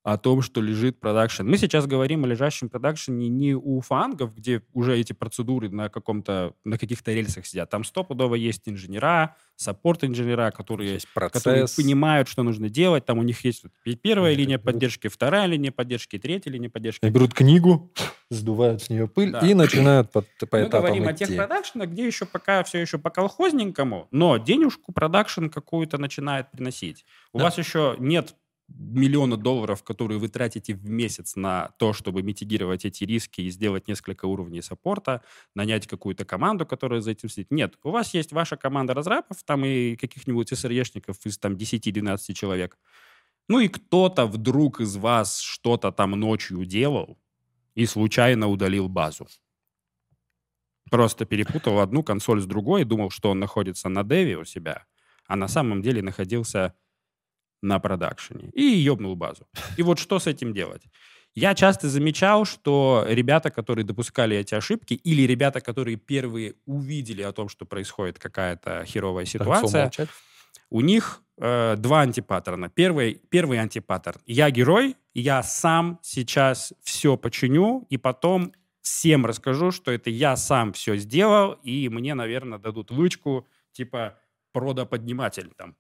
О 0.03 0.17
том, 0.17 0.41
что 0.41 0.62
лежит 0.62 1.00
продакшн. 1.00 1.43
Мы 1.48 1.58
сейчас 1.58 1.86
говорим 1.86 2.24
о 2.24 2.27
лежащем 2.27 2.70
продакшене 2.70 3.29
не 3.29 3.53
у 3.53 3.81
фангов, 3.81 4.36
где 4.36 4.63
уже 4.74 4.98
эти 4.98 5.13
процедуры 5.13 5.70
на 5.70 5.89
каком-то, 5.89 6.53
на 6.63 6.77
каких-то 6.79 7.13
рельсах 7.13 7.46
сидят. 7.46 7.70
Там 7.70 7.84
стопудово 7.84 8.36
есть 8.36 8.67
инженера, 8.67 9.36
саппорт-инженера, 9.58 10.50
которые, 10.51 11.00
которые 11.13 11.67
понимают, 11.75 12.27
что 12.27 12.41
нужно 12.41 12.70
делать. 12.70 13.05
Там 13.05 13.20
у 13.20 13.24
них 13.24 13.46
есть 13.46 13.63
первая 14.01 14.34
линия 14.34 14.58
поддержки, 14.58 15.08
вторая 15.08 15.46
линия 15.46 15.72
поддержки, 15.72 16.17
третья 16.17 16.50
линия 16.50 16.70
поддержки. 16.70 17.05
И 17.05 17.10
берут 17.10 17.36
книгу, 17.36 17.93
сдувают 18.31 18.81
с 18.81 18.89
нее 18.89 19.08
пыль 19.08 19.31
да. 19.31 19.39
и 19.39 19.53
начинают 19.53 20.12
по, 20.12 20.22
по 20.22 20.58
Мы 20.58 20.63
этапам 20.63 20.86
говорим 20.86 21.03
идти. 21.12 21.25
о 21.25 21.27
тех 21.27 21.38
продакшенах, 21.38 21.89
где 21.89 22.08
еще 22.08 22.25
пока 22.25 22.63
все 22.63 22.79
еще 22.79 22.98
по 22.98 23.12
колхозненькому, 23.12 24.08
но 24.10 24.38
денежку 24.38 24.91
продакшн 24.93 25.48
какую-то 25.48 26.00
начинает 26.00 26.50
приносить. 26.50 27.05
У 27.34 27.38
да. 27.38 27.46
вас 27.46 27.58
еще 27.60 27.96
нет 28.00 28.36
миллиона 28.78 29.38
долларов, 29.38 29.84
которые 29.84 30.20
вы 30.20 30.28
тратите 30.30 30.74
в 30.74 30.90
месяц 30.90 31.36
на 31.36 31.72
то, 31.78 31.94
чтобы 31.94 32.22
митигировать 32.24 32.86
эти 32.86 33.04
риски 33.04 33.42
и 33.42 33.50
сделать 33.50 33.88
несколько 33.88 34.25
уровней 34.25 34.62
саппорта, 34.62 35.22
нанять 35.56 35.88
какую-то 35.88 36.25
команду, 36.25 36.66
которая 36.66 37.01
за 37.01 37.12
этим 37.12 37.30
следит. 37.30 37.51
Нет, 37.51 37.75
у 37.84 37.92
вас 37.92 38.13
есть 38.13 38.32
ваша 38.32 38.58
команда 38.58 38.94
разрабов, 38.94 39.44
там 39.44 39.66
и 39.66 39.96
каких-нибудь 39.96 40.51
SRE-шников 40.51 41.18
из 41.25 41.38
там 41.38 41.54
10-12 41.54 42.34
человек. 42.34 42.78
Ну 43.48 43.60
и 43.60 43.68
кто-то 43.68 44.25
вдруг 44.28 44.82
из 44.82 44.96
вас 44.96 45.40
что-то 45.40 45.92
там 45.92 46.12
ночью 46.12 46.66
делал 46.66 47.18
и 47.75 47.86
случайно 47.86 48.50
удалил 48.50 48.88
базу. 48.88 49.28
Просто 50.90 51.25
перепутал 51.25 51.80
одну 51.80 52.04
консоль 52.04 52.42
с 52.42 52.46
другой, 52.46 52.84
думал, 52.84 53.10
что 53.10 53.32
он 53.32 53.40
находится 53.40 53.90
на 53.90 54.04
деве 54.04 54.38
у 54.38 54.46
себя, 54.46 54.86
а 55.25 55.36
на 55.36 55.48
самом 55.48 55.82
деле 55.82 56.01
находился 56.01 56.75
на 57.62 57.80
продакшене 57.80 58.50
и 58.53 58.63
ёбнул 58.63 59.15
базу. 59.15 59.48
И 59.77 59.84
вот 59.84 60.00
что 60.00 60.20
с 60.20 60.27
этим 60.27 60.53
делать? 60.53 60.84
Я 61.34 61.56
часто 61.56 61.88
замечал, 61.88 62.46
что 62.46 63.06
ребята, 63.08 63.51
которые 63.51 63.86
допускали 63.86 64.36
эти 64.36 64.53
ошибки, 64.53 64.96
или 64.96 65.22
ребята, 65.22 65.62
которые 65.62 65.96
первые 65.96 66.56
увидели 66.65 67.22
о 67.22 67.32
том, 67.32 67.48
что 67.48 67.65
происходит 67.65 68.20
какая-то 68.20 68.84
херовая 68.86 69.25
ситуация, 69.25 69.91
у 70.70 70.82
них 70.82 71.22
э, 71.38 71.75
два 71.77 72.01
антипаттерна. 72.01 72.70
Первый, 72.70 73.22
первый 73.30 73.60
антипаттерн. 73.60 74.20
Я 74.25 74.50
герой, 74.51 74.96
я 75.13 75.41
сам 75.44 76.00
сейчас 76.01 76.74
все 76.84 77.15
починю, 77.15 77.86
и 77.89 77.98
потом 77.98 78.51
всем 78.82 79.25
расскажу, 79.25 79.72
что 79.72 79.91
это 79.91 80.10
я 80.10 80.36
сам 80.36 80.74
все 80.74 80.98
сделал, 80.98 81.53
и 81.63 81.88
мне, 81.88 82.13
наверное, 82.13 82.60
дадут 82.60 82.91
лучку, 82.91 83.48
типа, 83.72 84.18
продоподниматель, 84.51 85.51
там, 85.56 85.75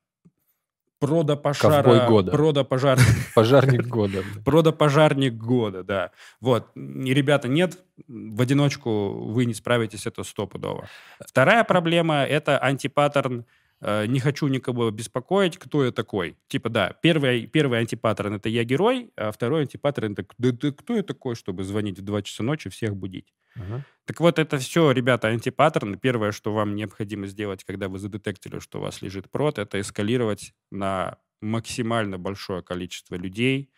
Продопожара. 1.01 1.83
Ковбой 1.83 2.07
года. 2.07 2.31
Продопожар... 2.31 2.97
Пожарник 3.35 3.87
года. 3.87 4.23
Продопожарник 4.45 5.33
года, 5.33 5.83
да. 5.83 6.11
Вот. 6.39 6.67
И, 6.75 7.13
ребята, 7.13 7.49
нет, 7.49 7.77
в 8.07 8.41
одиночку 8.41 9.09
вы 9.09 9.45
не 9.45 9.53
справитесь, 9.53 10.05
это 10.05 10.23
стопудово. 10.23 10.87
Вторая 11.19 11.65
проблема— 11.65 12.23
это 12.29 12.57
антипаттерн 12.57 13.45
Э, 13.81 14.05
не 14.05 14.19
хочу 14.19 14.47
никого 14.47 14.91
беспокоить, 14.91 15.57
кто 15.57 15.83
я 15.83 15.91
такой. 15.91 16.37
Типа, 16.47 16.69
да, 16.69 16.93
первый, 17.01 17.47
первый 17.47 17.79
антипаттерн— 17.79 18.33
это 18.35 18.47
я 18.47 18.63
герой, 18.63 19.11
а 19.15 19.31
второй 19.31 19.63
антипаттерн— 19.63 20.13
это 20.13 20.25
да, 20.37 20.51
да, 20.51 20.71
кто 20.71 20.95
я 20.95 21.03
такой, 21.03 21.35
чтобы 21.35 21.63
звонить 21.63 21.99
в 21.99 22.03
2 22.03 22.21
часа 22.21 22.43
ночи, 22.43 22.69
всех 22.69 22.95
будить. 22.95 23.33
Uh-huh. 23.57 23.81
Так 24.05 24.19
вот, 24.19 24.39
это 24.39 24.57
все, 24.57 24.91
ребята, 24.91 25.27
антипаттерн. 25.27 25.97
Первое, 25.99 26.31
что 26.31 26.53
вам 26.53 26.75
необходимо 26.75 27.27
сделать, 27.27 27.63
когда 27.63 27.87
вы 27.87 27.99
задетектили, 27.99 28.59
что 28.59 28.79
у 28.79 28.81
вас 28.81 29.01
лежит 29.01 29.29
прод, 29.29 29.59
это 29.59 29.79
эскалировать 29.79 30.53
на 30.71 31.17
максимально 31.41 32.17
большое 32.17 32.61
количество 32.61 33.15
людей, 33.15 33.71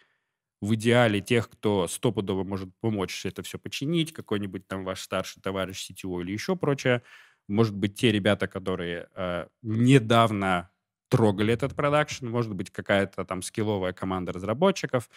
в 0.62 0.76
идеале 0.76 1.20
тех, 1.20 1.50
кто 1.50 1.88
стопудово 1.88 2.46
может 2.46 2.70
помочь 2.80 3.26
это 3.26 3.44
все 3.44 3.60
починить, 3.60 4.14
какой-нибудь 4.14 4.66
там 4.66 4.86
ваш 4.86 5.02
старший 5.02 5.42
товарищ 5.42 5.84
сетевой 5.84 6.24
или 6.24 6.32
еще 6.32 6.56
прочее, 6.56 7.04
может 7.50 7.76
быть, 7.76 7.96
те 7.96 8.12
ребята, 8.14 8.48
которые 8.48 9.10
э, 9.14 9.48
недавно 9.62 10.70
трогали 11.10 11.54
этот 11.54 11.76
продакшн, 11.76 12.28
может 12.28 12.54
быть, 12.56 12.72
какая-то 12.72 13.26
там 13.26 13.42
скилловая 13.42 13.92
команда 13.92 14.32
разработчиков. 14.32 15.10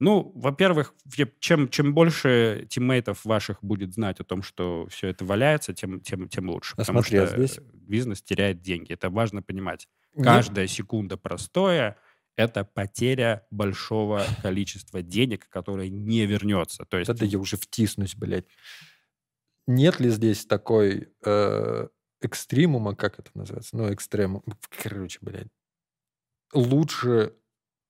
Ну, 0.00 0.32
во-первых, 0.34 0.94
чем, 1.38 1.68
чем 1.68 1.94
больше 1.94 2.66
тиммейтов 2.68 3.24
ваших 3.24 3.62
будет 3.62 3.94
знать 3.94 4.20
о 4.20 4.24
том, 4.24 4.42
что 4.42 4.86
все 4.88 5.08
это 5.08 5.24
валяется, 5.24 5.72
тем, 5.72 6.00
тем, 6.00 6.28
тем 6.28 6.50
лучше. 6.50 6.74
А 6.74 6.78
потому 6.78 7.02
смотри, 7.02 7.26
что 7.26 7.36
здесь... 7.36 7.60
бизнес 7.72 8.22
теряет 8.22 8.60
деньги. 8.60 8.92
Это 8.92 9.08
важно 9.08 9.42
понимать. 9.42 9.88
Каждая 10.20 10.64
Нет. 10.64 10.70
секунда 10.72 11.16
простое— 11.16 11.96
это 12.36 12.64
потеря 12.64 13.46
большого 13.50 14.24
количества 14.42 15.02
денег, 15.02 15.48
которое 15.48 15.88
не 15.88 16.26
вернется. 16.26 16.84
То 16.84 16.98
есть... 16.98 17.08
Это 17.10 17.24
я 17.24 17.38
уже 17.38 17.56
втиснусь, 17.56 18.14
блядь 18.16 18.46
нет 19.66 20.00
ли 20.00 20.10
здесь 20.10 20.46
такой 20.46 21.12
э, 21.24 21.88
экстримума, 22.20 22.94
как 22.94 23.18
это 23.18 23.30
называется? 23.34 23.76
Ну, 23.76 23.86
экстрем, 23.86 24.42
короче, 24.82 25.18
блядь. 25.20 25.48
Лучше 26.52 27.34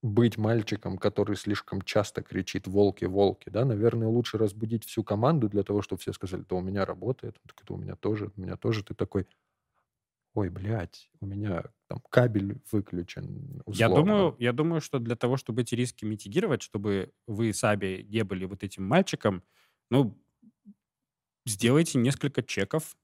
быть 0.04 0.36
мальчиком, 0.36 0.98
который 0.98 1.34
слишком 1.36 1.80
часто 1.82 2.22
кричит 2.22 2.66
«волки, 2.66 3.06
волки», 3.06 3.48
да, 3.48 3.64
наверное, 3.64 4.08
лучше 4.08 4.38
разбудить 4.38 4.84
всю 4.84 5.02
команду 5.02 5.48
для 5.48 5.62
того, 5.62 5.82
чтобы 5.82 6.00
все 6.02 6.12
сказали, 6.12 6.44
да 6.48 6.56
у 6.56 6.60
меня 6.60 6.84
работает, 6.84 7.40
так 7.46 7.62
это 7.62 7.72
у 7.74 7.78
меня 7.78 7.96
тоже, 7.96 8.30
у 8.36 8.40
меня 8.40 8.56
тоже. 8.56 8.84
Ты 8.84 8.94
такой, 8.94 9.26
ой, 10.34 10.48
блядь, 10.50 11.10
у 11.20 11.26
меня 11.26 11.64
там 11.88 12.00
кабель 12.10 12.60
выключен. 12.72 13.62
Условно. 13.66 13.76
Я 13.78 13.88
думаю, 13.88 14.36
я 14.38 14.52
думаю, 14.52 14.80
что 14.80 14.98
для 14.98 15.16
того, 15.16 15.36
чтобы 15.36 15.62
эти 15.62 15.74
риски 15.74 16.04
митигировать, 16.04 16.62
чтобы 16.62 17.12
вы 17.26 17.52
сами 17.52 18.02
не 18.02 18.24
были 18.24 18.44
вот 18.44 18.62
этим 18.64 18.84
мальчиком, 18.84 19.44
ну, 19.90 20.20
сделайте 21.46 21.98
несколько 21.98 22.42
чеков. 22.42 22.96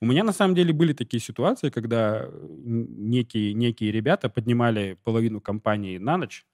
У 0.00 0.06
меня 0.06 0.24
на 0.24 0.32
самом 0.32 0.54
деле 0.54 0.72
были 0.72 0.92
такие 0.92 1.20
ситуации, 1.20 1.70
когда 1.70 2.28
некие, 2.32 3.54
некие 3.54 3.90
ребята 3.90 4.28
поднимали 4.28 4.98
половину 5.04 5.40
компании 5.40 5.96
на 5.98 6.18
ночь, 6.18 6.44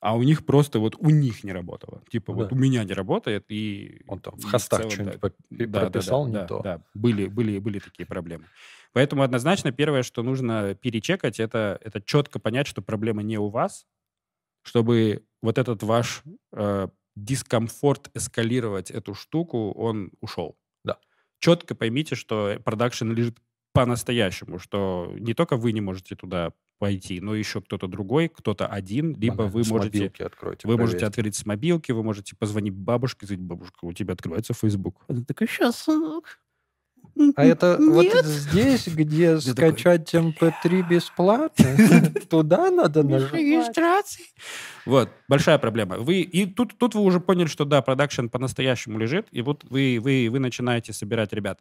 а 0.00 0.16
у 0.16 0.22
них 0.22 0.44
просто 0.44 0.80
вот 0.80 0.96
у 0.98 1.08
них 1.08 1.44
не 1.44 1.52
работало. 1.52 2.02
Типа 2.10 2.32
да. 2.32 2.42
вот 2.42 2.52
у 2.52 2.56
меня 2.56 2.84
не 2.84 2.92
работает, 2.92 3.44
и... 3.48 4.02
Он 4.06 4.18
там 4.18 4.36
в 4.36 4.44
хостах 4.44 4.90
что-нибудь 4.90 5.18
да, 5.50 5.80
прописал 5.80 6.26
да, 6.26 6.30
да, 6.30 6.38
не 6.38 6.42
да, 6.42 6.46
то. 6.46 6.62
Да, 6.62 6.82
были, 6.94 7.26
были, 7.26 7.58
были 7.58 7.78
такие 7.78 8.06
проблемы. 8.06 8.44
Поэтому 8.92 9.22
однозначно 9.22 9.72
первое, 9.72 10.02
что 10.02 10.22
нужно 10.22 10.74
перечекать, 10.74 11.40
это, 11.40 11.78
это 11.82 12.02
четко 12.02 12.38
понять, 12.38 12.66
что 12.66 12.82
проблема 12.82 13.22
не 13.22 13.38
у 13.38 13.48
вас, 13.48 13.86
чтобы 14.62 15.24
вот 15.40 15.58
этот 15.58 15.82
ваш 15.82 16.22
э, 16.52 16.88
дискомфорт 17.16 18.10
эскалировать 18.14 18.90
эту 18.90 19.14
штуку, 19.14 19.72
он 19.72 20.10
ушел. 20.20 20.58
Четко 21.38 21.74
поймите, 21.74 22.14
что 22.14 22.58
продакшн 22.64 23.10
лежит 23.12 23.38
по-настоящему, 23.72 24.58
что 24.58 25.12
не 25.18 25.34
только 25.34 25.56
вы 25.56 25.72
не 25.72 25.80
можете 25.80 26.14
туда 26.14 26.52
пойти, 26.78 27.20
но 27.20 27.34
еще 27.34 27.60
кто-то 27.60 27.86
другой, 27.86 28.28
кто-то 28.28 28.66
один, 28.66 29.14
либо 29.16 29.44
ага, 29.44 29.52
вы 29.52 29.62
можете... 29.68 30.12
откройте, 30.18 30.66
вы 30.66 30.76
можете 30.76 31.06
открыть 31.06 31.34
с 31.34 31.46
мобилки, 31.46 31.92
вы 31.92 32.02
можете 32.02 32.36
позвонить 32.36 32.74
бабушке, 32.74 33.26
сказать, 33.26 33.42
бабушка, 33.42 33.84
у 33.84 33.92
тебя 33.92 34.14
открывается 34.14 34.54
Facebook. 34.54 35.02
Она 35.08 35.24
такая, 35.24 35.48
сейчас, 35.48 35.78
сынок. 35.78 36.40
А 37.36 37.44
это 37.44 37.78
вот 37.80 38.06
здесь, 38.24 38.88
где 38.88 39.38
скачать 39.40 40.12
MP3 40.14 40.88
бесплатно, 40.88 42.12
туда 42.30 42.70
надо 42.70 43.02
нажать. 43.02 43.32
Регистрации. 43.32 44.24
Вот, 44.84 45.10
большая 45.28 45.58
проблема. 45.58 45.98
Вы, 45.98 46.22
и 46.22 46.46
тут, 46.46 46.76
тут 46.76 46.94
вы 46.94 47.02
уже 47.02 47.20
поняли, 47.20 47.46
что 47.46 47.64
да, 47.64 47.82
продакшн 47.82 48.26
по-настоящему 48.26 48.98
лежит, 48.98 49.28
и 49.30 49.42
вот 49.42 49.64
вы, 49.64 49.98
вы, 50.00 50.28
вы 50.30 50.38
начинаете 50.40 50.92
собирать 50.92 51.32
ребят. 51.32 51.60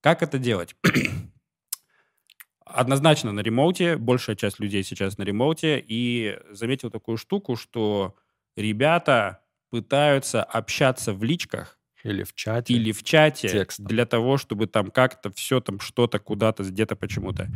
Как 0.00 0.22
это 0.22 0.38
делать? 0.38 0.76
Однозначно 2.64 3.32
на 3.32 3.40
ремоуте, 3.40 3.96
большая 3.96 4.36
часть 4.36 4.60
людей 4.60 4.82
сейчас 4.84 5.18
на 5.18 5.24
ремоуте, 5.24 5.84
и 5.86 6.38
заметил 6.50 6.90
такую 6.90 7.18
штуку, 7.18 7.56
что 7.56 8.14
ребята 8.56 9.40
пытаются 9.70 10.42
общаться 10.42 11.12
в 11.12 11.24
личках 11.24 11.78
или 12.04 12.24
в 12.24 12.34
чате. 12.34 12.74
Или 12.74 12.92
в 12.92 13.02
чате. 13.02 13.48
Текстом. 13.48 13.86
Для 13.86 14.06
того, 14.06 14.36
чтобы 14.36 14.66
там 14.66 14.90
как-то 14.90 15.30
все 15.32 15.60
там 15.60 15.80
что-то 15.80 16.18
куда-то 16.18 16.64
где-то 16.64 16.96
почему-то. 16.96 17.48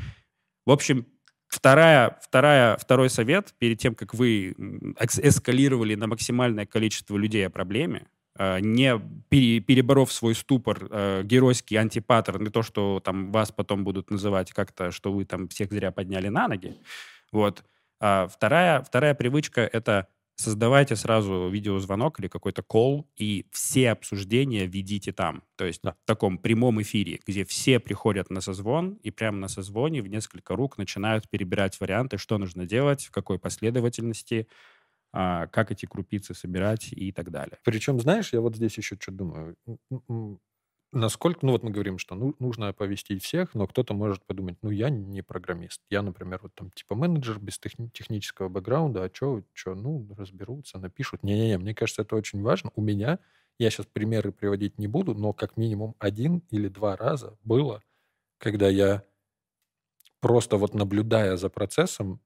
В 0.64 0.70
общем, 0.70 1.06
вторая, 1.48 2.18
вторая, 2.22 2.76
второй 2.76 3.10
совет 3.10 3.54
перед 3.58 3.78
тем, 3.78 3.94
как 3.94 4.14
вы 4.14 4.54
эскалировали 4.98 5.94
на 5.94 6.06
максимальное 6.06 6.66
количество 6.66 7.16
людей 7.16 7.46
о 7.46 7.50
проблеме, 7.50 8.06
э, 8.38 8.60
не 8.60 8.98
переборов 9.28 10.12
свой 10.12 10.34
ступор, 10.34 10.88
э, 10.90 11.22
геройский 11.24 11.76
антипаттерн, 11.76 12.46
и 12.46 12.50
то, 12.50 12.62
что 12.62 13.00
там 13.04 13.32
вас 13.32 13.52
потом 13.52 13.84
будут 13.84 14.10
называть 14.10 14.52
как-то, 14.52 14.90
что 14.90 15.12
вы 15.12 15.24
там 15.24 15.48
всех 15.48 15.72
зря 15.72 15.90
подняли 15.90 16.28
на 16.28 16.48
ноги. 16.48 16.76
Вот. 17.32 17.64
А 17.98 18.28
вторая, 18.28 18.82
вторая 18.82 19.14
привычка— 19.14 19.60
это 19.72 20.08
создавайте 20.36 20.96
сразу 20.96 21.48
видеозвонок 21.48 22.20
или 22.20 22.28
какой-то 22.28 22.62
кол, 22.62 23.08
и 23.16 23.46
все 23.50 23.90
обсуждения 23.90 24.66
ведите 24.66 25.12
там. 25.12 25.42
То 25.56 25.64
есть 25.64 25.82
да. 25.82 25.92
в 25.92 26.06
таком 26.06 26.38
прямом 26.38 26.80
эфире, 26.82 27.20
где 27.26 27.44
все 27.44 27.80
приходят 27.80 28.30
на 28.30 28.40
созвон, 28.40 28.94
и 29.02 29.10
прямо 29.10 29.38
на 29.38 29.48
созвоне 29.48 30.02
в 30.02 30.08
несколько 30.08 30.54
рук 30.54 30.78
начинают 30.78 31.28
перебирать 31.28 31.80
варианты, 31.80 32.18
что 32.18 32.38
нужно 32.38 32.66
делать, 32.66 33.06
в 33.06 33.10
какой 33.10 33.38
последовательности, 33.38 34.46
а, 35.12 35.46
как 35.48 35.72
эти 35.72 35.86
крупицы 35.86 36.34
собирать 36.34 36.92
и 36.92 37.12
так 37.12 37.30
далее. 37.30 37.58
Причем, 37.64 37.98
знаешь, 37.98 38.32
я 38.32 38.40
вот 38.40 38.56
здесь 38.56 38.76
еще 38.76 38.96
что 39.00 39.12
думаю 39.12 39.56
насколько, 40.96 41.44
ну 41.44 41.52
вот 41.52 41.62
мы 41.62 41.70
говорим, 41.70 41.98
что 41.98 42.14
ну, 42.14 42.34
нужно 42.38 42.68
оповестить 42.68 43.22
всех, 43.22 43.54
но 43.54 43.66
кто-то 43.66 43.94
может 43.94 44.24
подумать, 44.24 44.56
ну 44.62 44.70
я 44.70 44.90
не 44.90 45.22
программист, 45.22 45.80
я, 45.90 46.02
например, 46.02 46.40
вот 46.42 46.54
там 46.54 46.70
типа 46.70 46.94
менеджер 46.94 47.38
без 47.38 47.58
техни- 47.58 47.88
технического 47.92 48.48
бэкграунда, 48.48 49.04
а 49.04 49.10
что, 49.12 49.42
что, 49.52 49.74
ну 49.74 50.08
разберутся, 50.16 50.78
напишут. 50.78 51.22
Не-не-не, 51.22 51.58
мне 51.58 51.74
кажется, 51.74 52.02
это 52.02 52.16
очень 52.16 52.42
важно. 52.42 52.70
У 52.74 52.82
меня, 52.82 53.18
я 53.58 53.70
сейчас 53.70 53.86
примеры 53.86 54.32
приводить 54.32 54.78
не 54.78 54.88
буду, 54.88 55.14
но 55.14 55.32
как 55.32 55.56
минимум 55.56 55.94
один 55.98 56.42
или 56.50 56.68
два 56.68 56.96
раза 56.96 57.36
было, 57.44 57.82
когда 58.38 58.68
я 58.68 59.04
просто 60.20 60.56
вот 60.56 60.74
наблюдая 60.74 61.36
за 61.36 61.48
процессом, 61.48 62.20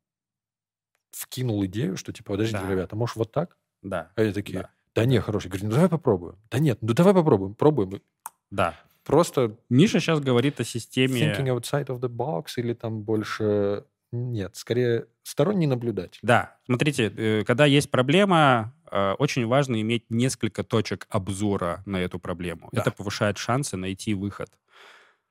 вкинул 1.10 1.64
идею, 1.66 1.96
что 1.96 2.12
типа, 2.12 2.32
подождите, 2.32 2.62
да. 2.62 2.70
ребята, 2.70 2.96
может 2.96 3.16
вот 3.16 3.32
так? 3.32 3.56
Да. 3.82 4.12
А 4.14 4.22
я 4.22 4.32
такие, 4.32 4.60
да, 4.60 4.70
да 4.94 5.04
не, 5.04 5.20
хороший. 5.20 5.48
Говорю, 5.48 5.66
ну 5.66 5.72
давай 5.72 5.88
попробуем. 5.88 6.38
Да 6.50 6.58
нет, 6.58 6.78
ну 6.80 6.92
давай 6.92 7.14
попробуем. 7.14 7.54
Пробуем. 7.54 8.02
Да. 8.50 8.74
Просто... 9.04 9.56
Миша 9.68 10.00
сейчас 10.00 10.20
говорит 10.20 10.60
о 10.60 10.64
системе... 10.64 11.20
Thinking 11.20 11.48
outside 11.56 11.86
of 11.86 12.00
the 12.00 12.08
box 12.08 12.52
или 12.56 12.74
там 12.74 13.02
больше... 13.02 13.84
Нет, 14.12 14.56
скорее 14.56 15.06
сторонний 15.22 15.66
наблюдатель. 15.66 16.18
Да, 16.22 16.56
смотрите, 16.66 17.12
э, 17.16 17.44
когда 17.44 17.64
есть 17.64 17.90
проблема, 17.90 18.74
э, 18.90 19.12
очень 19.12 19.46
важно 19.46 19.80
иметь 19.80 20.04
несколько 20.10 20.64
точек 20.64 21.06
обзора 21.10 21.82
на 21.86 21.98
эту 21.98 22.18
проблему. 22.18 22.68
Да. 22.72 22.80
Это 22.80 22.90
повышает 22.90 23.38
шансы 23.38 23.76
найти 23.76 24.14
выход. 24.14 24.50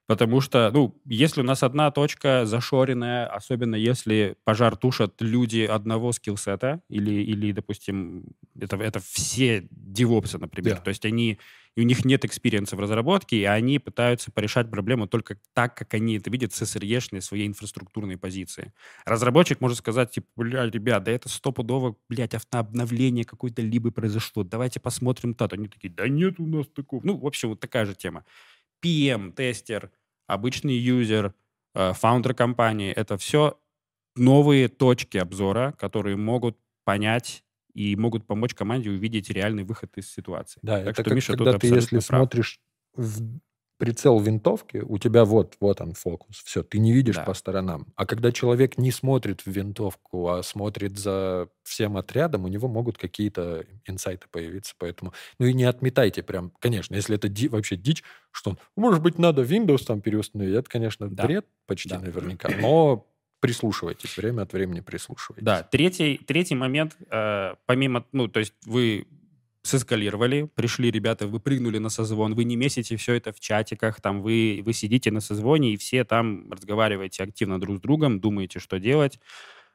Потому 0.10 0.42
что, 0.42 0.72
ну, 0.74 1.00
если 1.06 1.42
у 1.42 1.44
нас 1.44 1.62
одна 1.62 1.92
точка 1.92 2.48
зашоренная, 2.48 3.28
особенно 3.28 3.76
если 3.76 4.38
пожар 4.44 4.76
тушат 4.76 5.14
люди 5.20 5.60
одного 5.60 6.12
скиллсета, 6.14 6.82
или, 6.90 7.12
или 7.22 7.52
допустим, 7.52 8.24
это, 8.60 8.78
это 8.78 9.00
все 9.02 9.68
девопсы, 9.70 10.40
например, 10.40 10.78
да. 10.78 10.82
то 10.82 10.88
есть 10.88 11.06
они, 11.06 11.38
у 11.78 11.82
них 11.82 12.06
нет 12.06 12.26
экспириенса 12.26 12.76
в 12.76 12.80
разработке, 12.80 13.38
и 13.38 13.44
они 13.44 13.78
пытаются 13.78 14.32
порешать 14.32 14.72
проблему 14.72 15.06
только 15.06 15.38
так, 15.54 15.78
как 15.78 15.94
они 15.94 16.18
это 16.18 16.32
видят 16.32 16.54
с 16.54 16.64
SRE 16.64 17.22
своей 17.22 17.46
инфраструктурной 17.46 18.18
позиции. 18.18 18.74
Разработчик 19.06 19.62
может 19.62 19.78
сказать, 19.78 20.10
типа, 20.10 20.28
бля, 20.38 20.66
ребят, 20.66 21.04
да 21.04 21.12
это 21.12 21.30
стопудово, 21.30 21.98
блядь, 22.10 22.34
автообновление 22.34 23.26
какой-то 23.26 23.62
либо 23.62 23.92
произошло, 23.92 24.44
давайте 24.44 24.80
посмотрим 24.80 25.36
то 25.36 25.48
Они 25.52 25.68
такие, 25.68 25.94
да 25.94 26.08
нет 26.08 26.40
у 26.40 26.48
нас 26.48 26.66
такого. 26.66 27.02
Ну, 27.04 27.16
в 27.16 27.28
общем, 27.28 27.50
вот 27.50 27.60
такая 27.60 27.86
же 27.86 27.94
тема. 27.94 28.26
PM, 28.82 29.34
тестер, 29.34 29.92
обычный 30.30 30.76
юзер, 30.78 31.34
э, 31.76 31.94
фаундер 31.94 32.34
компании. 32.34 32.92
Это 32.92 33.18
все 33.18 33.60
новые 34.16 34.68
точки 34.68 35.18
обзора, 35.18 35.74
которые 35.78 36.16
могут 36.16 36.58
понять 36.86 37.44
и 37.74 37.96
могут 37.96 38.26
помочь 38.26 38.54
команде 38.54 38.90
увидеть 38.90 39.30
реальный 39.30 39.64
выход 39.64 39.98
из 39.98 40.12
ситуации. 40.12 40.60
Да, 40.62 40.78
так 40.78 40.88
это 40.88 40.94
что, 40.94 41.04
как, 41.04 41.14
Миша, 41.14 41.34
когда 41.34 41.58
ты, 41.58 41.68
если 41.68 41.98
прав. 41.98 42.04
смотришь 42.04 42.60
в 42.96 43.40
прицел 43.80 44.20
винтовки, 44.20 44.84
у 44.86 44.98
тебя 44.98 45.24
вот, 45.24 45.56
вот 45.62 45.80
он 45.80 45.94
фокус, 45.94 46.44
все, 46.44 46.64
ты 46.64 46.80
не 46.80 46.92
видишь 46.92 47.16
да. 47.16 47.24
по 47.24 47.34
сторонам. 47.34 47.88
А 47.96 48.06
когда 48.06 48.34
человек 48.34 48.78
не 48.78 48.92
смотрит 48.92 49.42
в 49.42 49.48
винтовку, 49.48 50.28
а 50.28 50.44
смотрит 50.44 51.00
за 51.00 51.48
всем 51.64 51.96
отрядом, 51.96 52.44
у 52.44 52.50
него 52.50 52.68
могут 52.68 52.98
какие-то 52.98 53.66
инсайты 53.86 54.28
появиться. 54.30 54.76
Поэтому, 54.78 55.14
ну 55.40 55.46
и 55.46 55.54
не 55.54 55.64
отметайте 55.64 56.24
прям, 56.24 56.52
конечно, 56.60 56.94
если 56.94 57.16
это 57.16 57.30
ди, 57.30 57.48
вообще 57.48 57.78
дичь, 57.78 58.04
что, 58.32 58.58
может 58.76 59.02
быть, 59.02 59.18
надо 59.18 59.44
Windows 59.44 59.86
там 59.86 60.02
переустановить, 60.02 60.56
это, 60.56 60.70
конечно, 60.70 61.10
да. 61.10 61.24
бред 61.24 61.46
почти 61.66 61.90
да. 61.90 62.00
наверняка, 62.00 62.50
но 62.60 63.08
прислушивайтесь, 63.40 64.18
время 64.18 64.42
от 64.42 64.52
времени 64.52 64.82
прислушивайтесь. 64.82 65.46
Да, 65.46 65.64
третий, 65.64 66.18
третий 66.18 66.56
момент, 66.56 66.98
э, 67.10 67.56
помимо, 67.66 68.06
ну, 68.12 68.28
то 68.28 68.42
есть 68.42 68.54
вы 68.66 69.08
сэскалировали, 69.70 70.50
пришли 70.56 70.92
ребята, 70.92 71.28
вы 71.28 71.40
прыгнули 71.40 71.78
на 71.78 71.90
созвон, 71.90 72.36
вы 72.36 72.44
не 72.44 72.56
месите 72.56 72.98
все 72.98 73.14
это 73.14 73.32
в 73.32 73.40
чатиках, 73.40 74.02
там 74.02 74.22
вы, 74.22 74.62
вы 74.66 74.74
сидите 74.74 75.12
на 75.12 75.22
созвоне 75.22 75.74
и 75.74 75.78
все 75.78 76.04
там 76.04 76.52
разговариваете 76.52 77.24
активно 77.24 77.60
друг 77.60 77.78
с 77.78 77.82
другом, 77.82 78.20
думаете, 78.20 78.60
что 78.60 78.80
делать, 78.80 79.20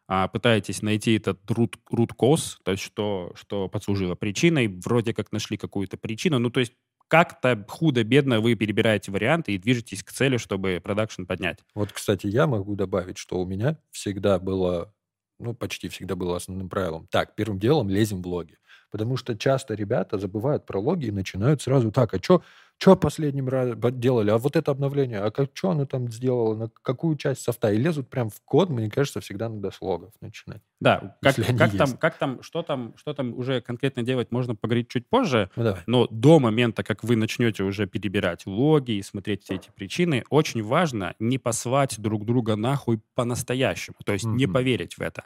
а, 0.07 0.28
пытаетесь 0.28 0.83
найти 0.83 1.16
этот 1.16 1.40
root, 1.50 1.76
cause, 2.18 2.57
то 2.62 2.72
есть 2.72 2.83
что, 2.83 3.33
что 3.37 3.68
послужило 3.68 4.14
причиной, 4.14 4.68
вроде 4.68 5.14
как 5.14 5.33
нашли 5.33 5.57
какую-то 5.57 5.96
причину, 5.96 6.38
ну 6.38 6.50
то 6.50 6.61
есть 6.61 6.72
как-то 7.09 7.64
худо-бедно 7.68 8.40
вы 8.40 8.54
перебираете 8.54 9.12
варианты 9.12 9.52
и 9.52 9.59
движетесь 9.59 10.02
к 10.02 10.12
цели, 10.12 10.37
чтобы 10.37 10.80
продакшн 10.83 11.24
поднять. 11.24 11.61
Вот, 11.74 11.92
кстати, 11.92 12.26
я 12.26 12.46
могу 12.46 12.74
добавить, 12.74 13.18
что 13.18 13.40
у 13.40 13.46
меня 13.46 13.78
всегда 13.92 14.38
было, 14.38 14.92
ну, 15.38 15.54
почти 15.54 15.88
всегда 15.88 16.16
было 16.16 16.37
основным 16.37 16.68
правилом. 16.68 17.07
Так, 17.11 17.35
первым 17.35 17.59
делом 17.59 17.88
лезем 17.88 18.22
в 18.22 18.26
логи. 18.26 18.57
Потому 18.94 19.16
что 19.16 19.37
часто 19.37 19.74
ребята 19.74 20.20
забывают 20.20 20.66
про 20.66 20.78
логи 20.78 21.07
и 21.07 21.11
начинают 21.11 21.61
сразу 21.61 21.90
так, 21.90 22.14
а 22.14 22.22
что 22.22 22.44
что 22.78 22.94
последним 22.94 23.48
раз 23.48 23.74
делали, 23.94 24.30
а 24.30 24.38
вот 24.38 24.54
это 24.54 24.70
обновление, 24.70 25.18
а 25.18 25.33
как, 25.33 25.50
что 25.52 25.70
оно 25.70 25.85
там 25.85 26.09
сделало, 26.12 26.54
на 26.54 26.70
какую 26.80 27.16
часть 27.16 27.42
софта, 27.42 27.72
и 27.72 27.76
лезут 27.76 28.09
прям 28.09 28.30
в 28.30 28.40
код, 28.44 28.70
мне 28.70 28.88
кажется, 28.88 29.20
всегда 29.20 29.48
надо 29.48 29.72
с 29.72 29.80
логов 29.80 30.12
начинать. 30.20 30.62
Да, 30.78 31.16
как, 31.20 31.35
как 31.35 31.76
там, 31.76 31.96
как 31.96 32.18
там, 32.18 32.40
что 32.40 32.62
там, 32.62 32.94
что 32.96 33.14
там 33.14 33.35
уже 33.35 33.61
конкретно 33.61 34.04
делать, 34.04 34.30
можно 34.30 34.54
поговорить 34.54 34.87
чуть 34.90 35.09
позже, 35.09 35.50
ну, 35.57 35.64
давай. 35.64 35.83
но 35.88 36.07
до 36.12 36.38
момента, 36.38 36.85
как 36.85 37.02
вы 37.02 37.16
начнете 37.16 37.64
уже 37.64 37.88
перебирать 37.88 38.46
логи 38.46 38.92
и 38.92 39.02
смотреть 39.02 39.42
все 39.42 39.57
эти 39.57 39.70
причины, 39.74 40.22
очень 40.30 40.62
важно 40.62 41.16
не 41.18 41.38
послать 41.38 42.00
друг 42.00 42.24
друга 42.24 42.54
нахуй 42.54 43.00
по-настоящему, 43.16 43.96
то 44.04 44.12
есть 44.12 44.24
mm-hmm. 44.24 44.37
не 44.37 44.46
поверить 44.46 44.98
в 44.98 45.00
это. 45.00 45.24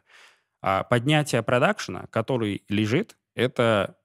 А 0.60 0.82
поднятие 0.82 1.42
продакшена, 1.42 2.06
который 2.10 2.62
лежит, 2.68 3.16
это, 3.38 3.96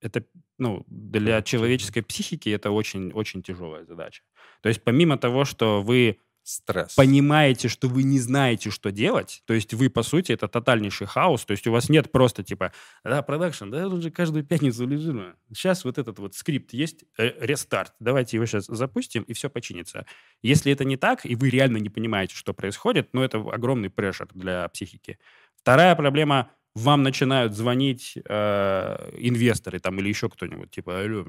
это 0.00 0.24
ну, 0.58 0.84
для 0.88 1.42
человеческой 1.42 2.02
психики 2.02 2.48
это 2.48 2.70
очень-очень 2.72 3.42
тяжелая 3.42 3.84
задача. 3.84 4.22
То 4.62 4.68
есть 4.68 4.82
помимо 4.82 5.16
того, 5.16 5.44
что 5.44 5.80
вы 5.80 6.18
Стресс. 6.42 6.94
понимаете, 6.94 7.68
что 7.68 7.88
вы 7.88 8.02
не 8.02 8.18
знаете, 8.18 8.70
что 8.70 8.90
делать, 8.90 9.42
то 9.46 9.54
есть 9.54 9.74
вы, 9.74 9.90
по 9.90 10.02
сути, 10.02 10.32
это 10.32 10.48
тотальнейший 10.48 11.06
хаос, 11.06 11.44
то 11.44 11.52
есть 11.52 11.66
у 11.68 11.72
вас 11.72 11.88
нет 11.88 12.10
просто 12.10 12.42
типа, 12.42 12.72
да, 13.04 13.22
продакшн, 13.22 13.70
да, 13.70 13.86
он 13.86 14.02
же 14.02 14.10
каждую 14.10 14.44
пятницу 14.44 14.86
лежит. 14.86 15.36
Сейчас 15.52 15.84
вот 15.84 15.98
этот 15.98 16.18
вот 16.18 16.34
скрипт 16.34 16.72
есть, 16.72 17.04
э, 17.18 17.32
рестарт, 17.44 17.94
давайте 18.00 18.36
его 18.36 18.46
сейчас 18.46 18.66
запустим, 18.66 19.22
и 19.22 19.32
все 19.34 19.50
починится. 19.50 20.04
Если 20.42 20.72
это 20.72 20.84
не 20.84 20.96
так, 20.96 21.24
и 21.24 21.36
вы 21.36 21.50
реально 21.50 21.78
не 21.78 21.90
понимаете, 21.90 22.34
что 22.34 22.54
происходит, 22.54 23.10
ну, 23.12 23.22
это 23.22 23.38
огромный 23.38 23.90
pressure 23.90 24.28
для 24.34 24.68
психики. 24.68 25.18
Вторая 25.56 25.96
проблема 25.96 26.50
вам 26.76 27.02
начинают 27.02 27.54
звонить 27.54 28.18
э, 28.28 29.10
инвесторы 29.18 29.80
там 29.80 29.98
или 29.98 30.08
еще 30.08 30.28
кто-нибудь, 30.28 30.70
типа, 30.70 31.00
алло, 31.00 31.24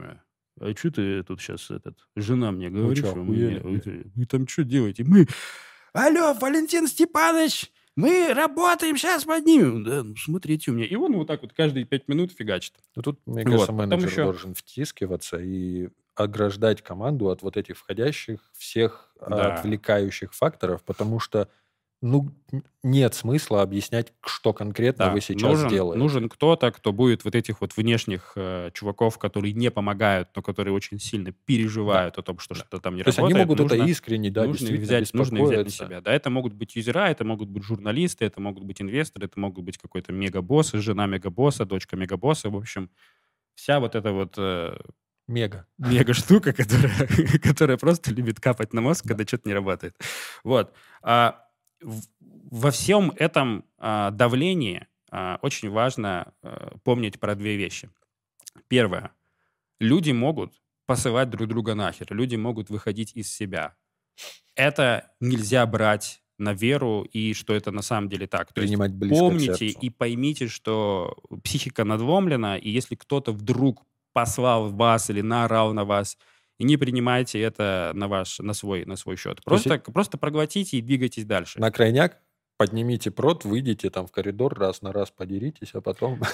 а 0.60 0.76
что 0.76 0.92
ты 0.92 1.24
тут 1.24 1.40
сейчас, 1.40 1.72
этот, 1.72 1.98
жена 2.16 2.52
мне 2.52 2.70
говорит, 2.70 2.98
что 2.98 3.16
мы, 3.16 3.60
вы, 3.64 4.12
вы 4.14 4.26
там 4.26 4.48
что 4.48 4.64
делаете? 4.64 5.06
Мы, 5.06 5.26
алло, 5.94 6.34
Валентин 6.34 6.88
Степанович, 6.88 7.72
мы 7.96 8.34
работаем, 8.34 8.98
сейчас 8.98 9.24
поднимем. 9.24 9.84
Да, 9.84 10.04
ну 10.04 10.16
смотрите 10.16 10.72
у 10.72 10.74
меня. 10.74 10.86
И 10.86 10.96
он 10.96 11.16
вот 11.16 11.28
так 11.28 11.42
вот 11.42 11.54
каждые 11.54 11.86
пять 11.86 12.08
минут 12.08 12.32
фигачит. 12.32 12.74
Ну 12.96 13.02
тут, 13.02 13.20
мне 13.26 13.44
кажется, 13.44 13.72
вот. 13.72 13.88
менеджер 13.88 14.10
еще... 14.10 14.24
должен 14.26 14.54
втискиваться 14.54 15.38
и 15.40 15.90
ограждать 16.14 16.82
команду 16.82 17.30
от 17.30 17.42
вот 17.42 17.56
этих 17.58 17.78
входящих 17.78 18.40
всех 18.54 19.14
да. 19.20 19.56
отвлекающих 19.56 20.34
факторов, 20.34 20.84
потому 20.84 21.20
что 21.20 21.50
ну, 22.00 22.30
нет 22.84 23.16
смысла 23.16 23.64
объяснять, 23.64 24.14
что 24.24 24.54
конкретно 24.54 25.06
да, 25.06 25.12
вы 25.12 25.20
сейчас 25.20 25.50
нужен, 25.50 25.70
делаете. 25.70 25.98
Нужен 25.98 26.30
кто-то, 26.30 26.72
кто 26.72 26.94
будет 26.94 27.26
вот 27.26 27.34
этих 27.34 27.60
вот 27.60 27.76
внешних 27.76 28.34
э, 28.36 28.70
чуваков, 28.74 29.18
которые 29.18 29.54
не 29.54 29.72
помогают, 29.72 30.30
но 30.36 30.44
которые 30.44 30.76
очень 30.76 31.00
сильно 31.00 31.32
переживают 31.32 32.16
да. 32.16 32.22
о 32.22 32.24
том, 32.24 32.38
что 32.38 32.54
да. 32.54 32.60
что-то 32.60 32.80
там 32.80 32.96
не 32.96 33.04
То 33.04 33.10
работает. 33.10 33.16
То 33.16 33.22
есть 33.24 33.34
они 33.34 33.44
могут 33.44 33.60
нужно, 33.60 33.76
это 33.76 33.92
искренне, 33.92 34.30
да, 34.30 34.46
нужно 34.46 34.70
взять, 34.78 35.14
нужно 35.14 35.44
взять 35.44 35.66
на 35.66 35.72
себя. 35.72 36.02
Да, 36.02 36.14
это 36.14 36.30
могут 36.30 36.54
быть 36.54 36.76
юзера, 36.76 37.10
это 37.10 37.26
могут 37.26 37.50
быть 37.50 37.64
журналисты, 37.64 38.26
это 38.26 38.40
могут 38.40 38.64
быть 38.64 38.80
инвесторы, 38.80 39.26
это 39.26 39.40
могут 39.40 39.66
быть 39.66 39.80
какой-то 39.80 40.14
мегабосс, 40.14 40.74
жена 40.74 41.08
мегабосса, 41.08 41.66
дочка 41.66 41.96
мегабосса. 41.96 42.52
В 42.52 42.56
общем, 42.56 42.92
вся 43.56 43.80
вот 43.80 43.96
эта 43.96 44.12
вот... 44.12 44.36
Э, 44.38 44.78
Мега. 45.28 45.66
Мега 45.78 46.14
штука, 46.14 46.54
которая, 46.54 47.08
которая 47.44 47.78
просто 47.78 48.14
любит 48.14 48.40
капать 48.40 48.72
на 48.72 48.82
мозг, 48.82 49.06
когда 49.06 49.26
что-то 49.26 49.50
не 49.50 49.54
работает. 49.54 49.96
Вот. 50.44 50.74
А, 51.02 51.47
во 51.82 52.72
всем 52.72 53.12
этом 53.16 53.66
а, 53.78 54.12
давлении 54.12 54.88
а, 55.12 55.40
очень 55.42 55.70
важно 55.70 56.34
а, 56.42 56.78
помнить 56.84 57.20
про 57.20 57.36
две 57.36 57.56
вещи. 57.56 57.90
Первое. 58.68 59.12
Люди 59.80 60.12
могут 60.12 60.54
посылать 60.86 61.30
друг 61.30 61.48
друга 61.48 61.76
нахер, 61.76 62.08
люди 62.10 62.36
могут 62.36 62.70
выходить 62.70 63.13
из 63.16 63.32
себя. 63.32 63.76
Это 64.56 65.12
нельзя 65.20 65.66
брать 65.66 66.24
на 66.40 66.54
веру 66.54 67.04
и 67.04 67.34
что 67.34 67.54
это 67.54 67.72
на 67.72 67.82
самом 67.82 68.10
деле 68.10 68.28
так. 68.28 68.54
То 68.54 68.62
Принимать 68.62 68.92
есть 68.92 69.10
помните 69.10 69.68
и 69.68 69.90
поймите, 69.90 70.48
что 70.48 71.18
психика 71.44 71.84
надломлена, 71.84 72.58
и 72.58 72.70
если 72.70 72.96
кто-то 72.96 73.32
вдруг 73.32 73.86
послал 74.13 74.70
вас 74.70 75.10
или 75.10 75.22
наорал 75.22 75.74
на 75.74 75.86
вас, 75.86 76.18
и 76.58 76.63
не 76.63 76.78
принимайте 76.78 77.39
это 77.39 77.91
на 77.93 78.08
ваш, 78.08 78.39
на 78.39 78.54
свой, 78.54 78.86
на 78.86 78.96
свой 78.96 79.15
счет. 79.15 79.43
Просто, 79.43 79.76
есть... 79.76 79.86
просто 79.86 80.17
проглотите 80.17 80.78
и 80.78 80.82
двигайтесь 80.82 81.26
дальше. 81.26 81.60
На 81.60 81.72
крайняк 81.72 82.17
поднимите 82.58 83.12
прот, 83.12 83.46
выйдите 83.46 83.89
там 83.89 84.08
в 84.08 84.12
коридор, 84.12 84.58
раз 84.58 84.82
на 84.82 84.91
раз 84.91 85.12
подеритесь, 85.12 85.70
а 85.74 85.82
потом... 85.82 86.20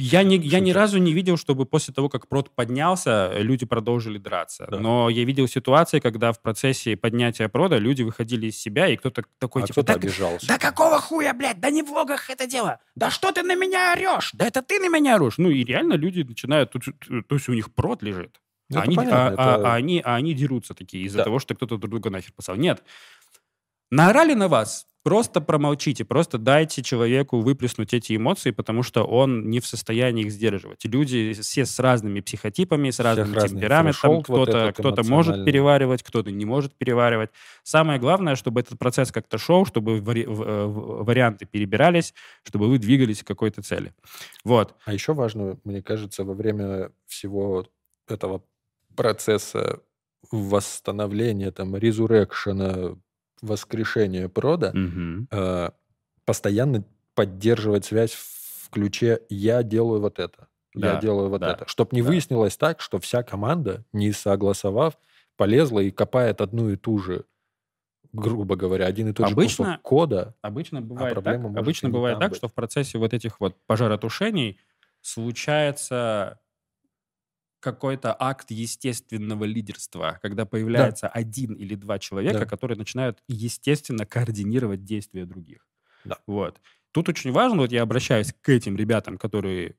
Я, 0.00 0.22
не, 0.22 0.36
я 0.36 0.60
ни 0.60 0.70
разу 0.70 0.98
не 0.98 1.12
видел, 1.12 1.36
чтобы 1.36 1.66
после 1.66 1.92
того, 1.92 2.08
как 2.08 2.28
прот 2.28 2.54
поднялся, 2.54 3.32
люди 3.38 3.66
продолжили 3.66 4.18
драться. 4.18 4.68
Да. 4.70 4.78
Но 4.78 5.08
я 5.08 5.24
видел 5.24 5.48
ситуации, 5.48 5.98
когда 5.98 6.32
в 6.32 6.40
процессе 6.40 6.96
поднятия 6.96 7.48
прода 7.48 7.78
люди 7.78 8.02
выходили 8.02 8.46
из 8.46 8.56
себя, 8.56 8.86
и 8.86 8.96
кто-то 8.96 9.24
такой, 9.40 9.64
а 9.64 9.66
типа, 9.66 9.82
да, 9.82 9.94
обижался. 9.94 10.46
да 10.46 10.56
какого 10.56 11.00
хуя, 11.00 11.34
блядь, 11.34 11.58
да 11.58 11.70
не 11.70 11.82
в 11.82 11.86
влогах 11.86 12.30
это 12.30 12.46
дело, 12.46 12.78
да 12.94 13.10
что 13.10 13.32
ты 13.32 13.42
на 13.42 13.56
меня 13.56 13.92
орешь, 13.92 14.30
да 14.34 14.46
это 14.46 14.62
ты 14.62 14.78
на 14.78 14.88
меня 14.88 15.16
орешь. 15.16 15.36
Ну 15.36 15.50
и 15.50 15.64
реально 15.64 15.94
люди 15.94 16.22
начинают, 16.22 16.70
то 16.70 17.34
есть 17.34 17.48
у 17.48 17.54
них 17.54 17.74
прот 17.74 18.00
лежит. 18.00 18.40
Ну, 18.70 18.80
они, 18.80 18.96
понятно, 18.96 19.28
а, 19.28 19.32
это... 19.32 19.54
а, 19.54 19.72
а, 19.72 19.74
они, 19.74 20.02
а 20.04 20.16
они 20.16 20.34
дерутся 20.34 20.74
такие 20.74 21.04
из-за 21.04 21.18
да. 21.18 21.24
того, 21.24 21.38
что 21.38 21.54
кто-то 21.54 21.78
друг 21.78 21.90
друга 21.90 22.10
нахер 22.10 22.32
послал. 22.32 22.56
Нет. 22.56 22.82
Наорали 23.90 24.34
на 24.34 24.48
вас, 24.48 24.86
Просто 25.08 25.40
промолчите, 25.40 26.04
просто 26.04 26.36
дайте 26.36 26.82
человеку 26.82 27.40
выплеснуть 27.40 27.94
эти 27.94 28.14
эмоции, 28.14 28.50
потому 28.50 28.82
что 28.82 29.04
он 29.04 29.48
не 29.48 29.60
в 29.60 29.66
состоянии 29.66 30.24
их 30.24 30.30
сдерживать. 30.30 30.84
Люди 30.84 31.32
все 31.32 31.64
с 31.64 31.78
разными 31.78 32.20
психотипами, 32.20 32.90
с 32.90 32.98
разным 33.00 33.32
темпераментом. 33.32 34.22
Кто-то 34.22 34.74
вот 34.76 34.94
кто 34.94 35.02
может 35.04 35.46
переваривать, 35.46 36.02
кто-то 36.02 36.30
не 36.30 36.44
может 36.44 36.74
переваривать. 36.74 37.30
Самое 37.62 37.98
главное, 37.98 38.34
чтобы 38.34 38.60
этот 38.60 38.78
процесс 38.78 39.10
как-то 39.10 39.38
шел, 39.38 39.64
чтобы 39.64 40.00
вари- 40.00 40.26
э, 40.26 40.66
варианты 40.66 41.46
перебирались, 41.46 42.12
чтобы 42.42 42.68
вы 42.68 42.78
двигались 42.78 43.22
к 43.22 43.26
какой-то 43.26 43.62
цели. 43.62 43.94
Вот. 44.44 44.74
А 44.84 44.92
еще 44.92 45.14
важно, 45.14 45.58
мне 45.64 45.80
кажется, 45.80 46.22
во 46.22 46.34
время 46.34 46.90
всего 47.06 47.66
этого 48.08 48.42
процесса 49.02 49.80
восстановления, 50.30 51.50
там, 51.50 51.76
резурекшена, 51.76 52.96
воскрешения 53.40 54.28
прода, 54.28 54.70
угу. 54.70 55.26
э, 55.30 55.70
постоянно 56.24 56.84
поддерживать 57.14 57.84
связь 57.84 58.12
в 58.12 58.70
ключе 58.70 59.20
«я 59.28 59.62
делаю 59.62 60.00
вот 60.00 60.18
это», 60.18 60.48
да, 60.74 60.94
«я 60.94 61.00
делаю 61.00 61.30
вот 61.30 61.40
да, 61.40 61.52
это». 61.52 61.68
Чтобы 61.68 61.90
не 61.92 62.02
да. 62.02 62.08
выяснилось 62.08 62.56
так, 62.56 62.80
что 62.80 62.98
вся 62.98 63.22
команда, 63.22 63.84
не 63.92 64.12
согласовав, 64.12 64.98
полезла 65.36 65.80
и 65.80 65.90
копает 65.90 66.40
одну 66.40 66.70
и 66.70 66.76
ту 66.76 66.98
же 66.98 67.24
грубо 68.12 68.56
говоря, 68.56 68.86
один 68.86 69.08
и 69.08 69.12
тот 69.12 69.30
обычно, 69.30 69.64
же 69.64 69.70
кусок 69.70 69.82
кода. 69.82 70.34
Обычно 70.40 70.80
бывает 70.80 71.18
а 71.18 71.22
так, 71.22 71.44
обычно 71.44 71.90
бывает 71.90 72.18
так, 72.18 72.30
быть. 72.30 72.38
что 72.38 72.48
в 72.48 72.54
процессе 72.54 72.96
вот 72.98 73.12
этих 73.12 73.38
вот 73.38 73.54
пожаротушений 73.66 74.58
случается 75.02 76.40
какой-то 77.60 78.14
акт 78.18 78.50
естественного 78.50 79.44
лидерства, 79.44 80.18
когда 80.22 80.46
появляется 80.46 81.06
да. 81.06 81.12
один 81.12 81.54
или 81.54 81.74
два 81.74 81.98
человека, 81.98 82.40
да. 82.40 82.46
которые 82.46 82.78
начинают 82.78 83.22
естественно 83.28 84.06
координировать 84.06 84.84
действия 84.84 85.24
других. 85.26 85.66
Да. 86.04 86.18
Вот. 86.26 86.60
Тут 86.92 87.08
очень 87.08 87.32
важно, 87.32 87.58
вот 87.58 87.72
я 87.72 87.82
обращаюсь 87.82 88.32
к 88.40 88.48
этим 88.48 88.76
ребятам, 88.76 89.18
которые 89.18 89.76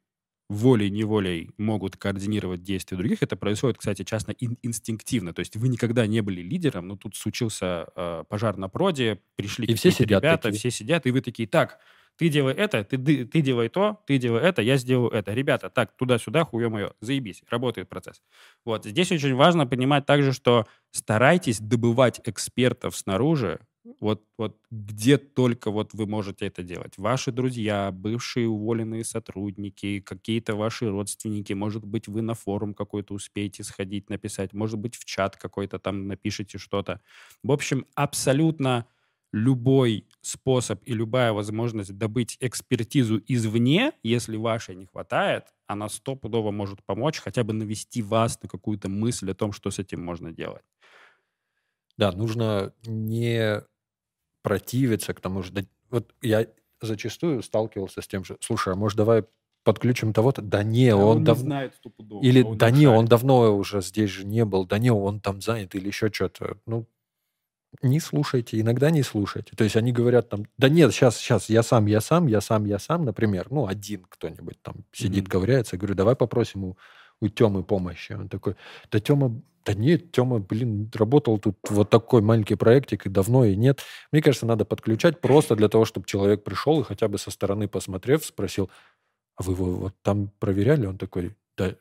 волей-неволей 0.50 1.52
могут 1.58 1.96
координировать 1.96 2.64
действия 2.64 2.98
других. 2.98 3.22
Это 3.22 3.36
происходит, 3.36 3.78
кстати, 3.78 4.04
часто 4.04 4.32
ин- 4.32 4.58
инстинктивно. 4.64 5.32
То 5.32 5.42
есть 5.42 5.56
вы 5.56 5.70
никогда 5.70 6.08
не 6.08 6.22
были 6.22 6.42
лидером, 6.42 6.88
но 6.88 6.98
тут 6.98 7.16
случился 7.16 7.88
э, 7.96 8.24
пожар 8.28 8.58
на 8.58 8.68
проде, 8.68 9.22
пришли 9.36 9.68
и 9.68 9.76
все 9.76 9.92
сидят 9.92 10.24
ребята, 10.24 10.44
такие. 10.44 10.60
все 10.60 10.72
сидят, 10.72 11.06
и 11.06 11.12
вы 11.12 11.22
такие, 11.22 11.48
так, 11.48 11.80
ты 12.20 12.28
делай 12.30 12.54
это, 12.54 12.84
ты, 12.84 12.98
ты 13.26 13.42
делай 13.42 13.70
то, 13.70 14.02
ты 14.06 14.18
делай 14.18 14.42
это, 14.44 14.62
я 14.62 14.76
сделаю 14.76 15.10
это. 15.12 15.34
Ребята, 15.34 15.70
так, 15.70 15.96
туда-сюда, 15.96 16.44
хуе 16.44 16.68
мое, 16.68 16.92
заебись, 17.00 17.44
работает 17.50 17.88
процесс. 17.88 18.22
Вот, 18.66 18.84
здесь 18.86 19.12
очень 19.14 19.36
важно 19.36 19.66
понимать 19.66 20.06
также, 20.06 20.34
что 20.34 20.68
старайтесь 20.92 21.62
добывать 21.62 22.20
экспертов 22.26 22.98
снаружи, 22.98 23.62
вот, 24.02 24.22
вот 24.38 24.58
где 24.70 25.18
только 25.18 25.72
вот 25.72 25.94
вы 25.94 26.06
можете 26.08 26.46
это 26.48 26.62
делать. 26.62 26.94
Ваши 26.98 27.32
друзья, 27.32 27.90
бывшие 27.94 28.50
уволенные 28.50 29.06
сотрудники, 29.06 30.02
какие-то 30.02 30.56
ваши 30.56 30.90
родственники, 30.90 31.54
может 31.54 31.86
быть, 31.86 32.10
вы 32.10 32.22
на 32.22 32.34
форум 32.34 32.74
какой-то 32.74 33.14
успеете 33.14 33.64
сходить, 33.64 34.10
написать, 34.10 34.54
может 34.54 34.78
быть, 34.78 34.96
в 34.98 35.06
чат 35.06 35.38
какой-то 35.38 35.80
там 35.80 36.08
напишите 36.08 36.58
что-то. 36.58 37.00
В 37.44 37.52
общем, 37.52 37.86
абсолютно 37.96 38.86
любой 39.32 40.08
способ 40.22 40.82
и 40.86 40.94
любая 40.94 41.34
возможность 41.34 41.98
добыть 41.98 42.38
экспертизу 42.40 43.22
извне, 43.28 43.94
если 44.04 44.38
вашей 44.38 44.76
не 44.76 44.86
хватает, 44.86 45.46
она 45.68 45.88
стопудово 45.90 46.52
может 46.52 46.84
помочь 46.84 47.20
хотя 47.20 47.44
бы 47.44 47.54
навести 47.54 48.02
вас 48.02 48.42
на 48.42 48.50
какую-то 48.50 48.90
мысль 48.90 49.32
о 49.32 49.36
том, 49.36 49.52
что 49.52 49.70
с 49.70 49.80
этим 49.80 50.04
можно 50.04 50.32
делать. 50.32 50.64
Да, 51.98 52.12
нужно 52.12 52.74
не 52.86 53.62
противиться 54.42 55.14
к 55.14 55.22
тому 55.22 55.44
же. 55.44 55.52
Вот 55.90 56.14
я 56.22 56.48
зачастую 56.82 57.44
сталкивался 57.44 58.02
с 58.02 58.08
тем 58.08 58.24
же, 58.24 58.38
слушай, 58.40 58.74
а 58.74 58.76
может 58.76 58.98
давай 58.98 59.26
подключим 59.64 60.14
того-то? 60.14 60.42
Да 60.42 60.64
не, 60.64 60.90
а 60.90 60.96
он, 60.96 61.18
он 61.18 61.24
давно... 61.24 61.44
знает 61.44 61.76
стопудово. 61.76 62.24
Или 62.24 62.42
а 62.42 62.56
да 62.56 62.72
не, 62.72 62.88
он 62.88 63.06
давно 63.06 63.56
уже 63.56 63.82
здесь 63.82 64.10
же 64.10 64.26
не 64.26 64.46
был. 64.46 64.66
Да 64.66 64.80
не, 64.80 64.92
он 64.92 65.20
там 65.20 65.42
занят 65.42 65.76
или 65.76 65.88
еще 65.88 66.12
что-то. 66.12 66.58
Ну, 66.66 66.88
не 67.82 68.00
слушайте, 68.00 68.60
иногда 68.60 68.90
не 68.90 69.04
слушайте. 69.04 69.56
То 69.56 69.64
есть 69.64 69.76
они 69.76 69.92
говорят 69.92 70.30
там, 70.30 70.46
да 70.58 70.70
нет, 70.70 70.92
сейчас, 70.94 71.18
сейчас, 71.18 71.50
я 71.50 71.64
сам, 71.64 71.86
я 71.86 72.02
сам, 72.02 72.28
я 72.28 72.42
сам, 72.42 72.66
я 72.66 72.80
сам, 72.80 73.06
например, 73.06 73.48
ну, 73.52 73.68
один 73.68 74.06
кто-нибудь 74.10 74.62
там 74.62 74.76
сидит, 74.92 75.26
mm-hmm. 75.26 75.30
ковыряется, 75.30 75.76
я 75.76 75.80
говорю, 75.80 75.96
давай 75.96 76.16
попросим 76.16 76.64
у, 76.64 76.78
у 77.22 77.30
Темы 77.30 77.64
помощи. 77.64 78.14
Он 78.14 78.28
такой, 78.28 78.56
да 78.92 79.00
Тема, 79.00 79.42
да 79.66 79.74
нет, 79.74 80.12
Тема, 80.12 80.40
блин, 80.40 80.90
работал 80.94 81.38
тут 81.38 81.58
вот 81.70 81.90
такой 81.90 82.22
маленький 82.22 82.56
проектик, 82.56 83.06
и 83.06 83.10
давно 83.10 83.46
и 83.46 83.56
нет. 83.56 83.82
Мне 84.12 84.22
кажется, 84.22 84.46
надо 84.46 84.66
подключать 84.66 85.22
просто 85.22 85.56
для 85.56 85.70
того, 85.70 85.86
чтобы 85.86 86.06
человек 86.06 86.44
пришел 86.44 86.82
и 86.82 86.84
хотя 86.84 87.08
бы 87.08 87.18
со 87.18 87.32
стороны 87.32 87.68
посмотрев, 87.68 88.26
спросил, 88.26 88.70
а 89.36 89.44
вы 89.44 89.54
его 89.54 89.76
вот 89.76 89.96
там 90.02 90.32
проверяли? 90.40 90.86
Он 90.86 90.98
такой, 90.98 91.36
да, 91.56 91.76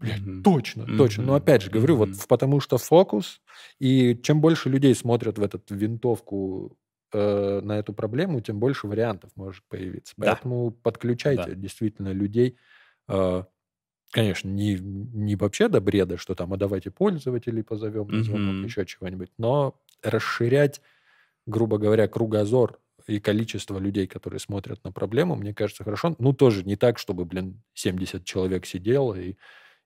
Блядь, 0.00 0.20
mm-hmm. 0.20 0.42
точно, 0.42 0.82
mm-hmm. 0.82 0.96
точно. 0.96 1.24
Но 1.24 1.34
опять 1.34 1.62
же 1.62 1.70
говорю, 1.70 1.94
mm-hmm. 1.94 2.12
вот 2.14 2.28
потому 2.28 2.60
что 2.60 2.78
фокус, 2.78 3.42
и 3.78 4.18
чем 4.22 4.40
больше 4.40 4.70
людей 4.70 4.94
смотрят 4.94 5.38
в 5.38 5.42
эту 5.42 5.60
винтовку 5.68 6.78
э, 7.12 7.60
на 7.62 7.78
эту 7.78 7.92
проблему, 7.92 8.40
тем 8.40 8.58
больше 8.58 8.86
вариантов 8.86 9.30
может 9.36 9.62
появиться. 9.68 10.14
Да. 10.16 10.32
Поэтому 10.32 10.70
подключайте 10.70 11.50
да. 11.50 11.54
действительно 11.54 12.12
людей. 12.12 12.56
Э, 13.08 13.44
конечно, 14.10 14.48
не, 14.48 14.78
не 14.78 15.36
вообще 15.36 15.68
до 15.68 15.82
бреда, 15.82 16.16
что 16.16 16.34
там, 16.34 16.54
а 16.54 16.56
давайте 16.56 16.90
пользователей 16.90 17.62
позовем, 17.62 18.06
mm-hmm. 18.06 18.64
еще 18.64 18.86
чего-нибудь, 18.86 19.30
но 19.36 19.78
расширять, 20.02 20.80
грубо 21.44 21.76
говоря, 21.76 22.08
кругозор 22.08 22.78
и 23.06 23.20
количество 23.20 23.78
людей, 23.78 24.06
которые 24.06 24.40
смотрят 24.40 24.82
на 24.82 24.92
проблему, 24.92 25.34
мне 25.36 25.52
кажется, 25.52 25.84
хорошо. 25.84 26.16
Ну, 26.18 26.32
тоже 26.32 26.64
не 26.64 26.76
так, 26.76 26.98
чтобы, 26.98 27.26
блин, 27.26 27.60
70 27.74 28.24
человек 28.24 28.64
сидело 28.64 29.14
и 29.14 29.36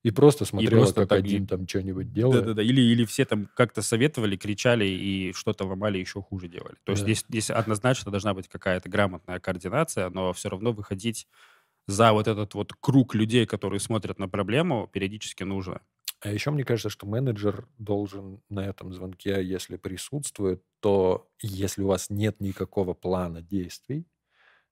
и 0.05 0.11
просто 0.11 0.45
смотрела, 0.45 0.81
и 0.81 0.83
просто 0.83 1.01
как 1.01 1.09
так, 1.09 1.19
один 1.21 1.45
и... 1.45 1.47
там 1.47 1.67
что-нибудь 1.67 2.13
делает. 2.13 2.41
Да-да-да. 2.41 2.63
Или, 2.63 2.83
или 2.83 3.07
все 3.07 3.25
там 3.25 3.49
как-то 3.55 3.81
советовали, 3.81 4.37
кричали 4.37 4.85
и 4.85 5.33
что-то 5.33 5.65
ломали, 5.65 5.99
еще 5.99 6.21
хуже 6.21 6.47
делали. 6.47 6.77
То 6.85 6.93
есть 6.93 7.03
да. 7.03 7.07
здесь, 7.07 7.25
здесь 7.27 7.51
однозначно 7.51 8.11
должна 8.11 8.35
быть 8.35 8.47
какая-то 8.47 8.91
грамотная 8.91 9.41
координация, 9.41 10.11
но 10.11 10.35
все 10.35 10.51
равно 10.51 10.73
выходить 10.73 11.27
за 11.87 12.13
вот 12.13 12.29
этот 12.29 12.53
вот 12.53 12.75
круг 12.75 13.15
людей, 13.15 13.47
которые 13.47 13.81
смотрят 13.81 14.19
на 14.19 14.29
проблему, 14.29 14.91
периодически 14.93 15.43
нужно. 15.43 15.81
А 16.21 16.31
еще 16.31 16.51
мне 16.51 16.65
кажется, 16.65 16.91
что 16.91 17.07
менеджер 17.07 17.67
должен 17.79 18.43
на 18.51 18.61
этом 18.61 18.93
звонке, 18.93 19.43
если 19.43 19.77
присутствует, 19.77 20.63
то 20.81 21.31
если 21.41 21.83
у 21.83 21.87
вас 21.87 22.11
нет 22.11 22.41
никакого 22.41 22.93
плана 22.93 23.41
действий, 23.41 24.07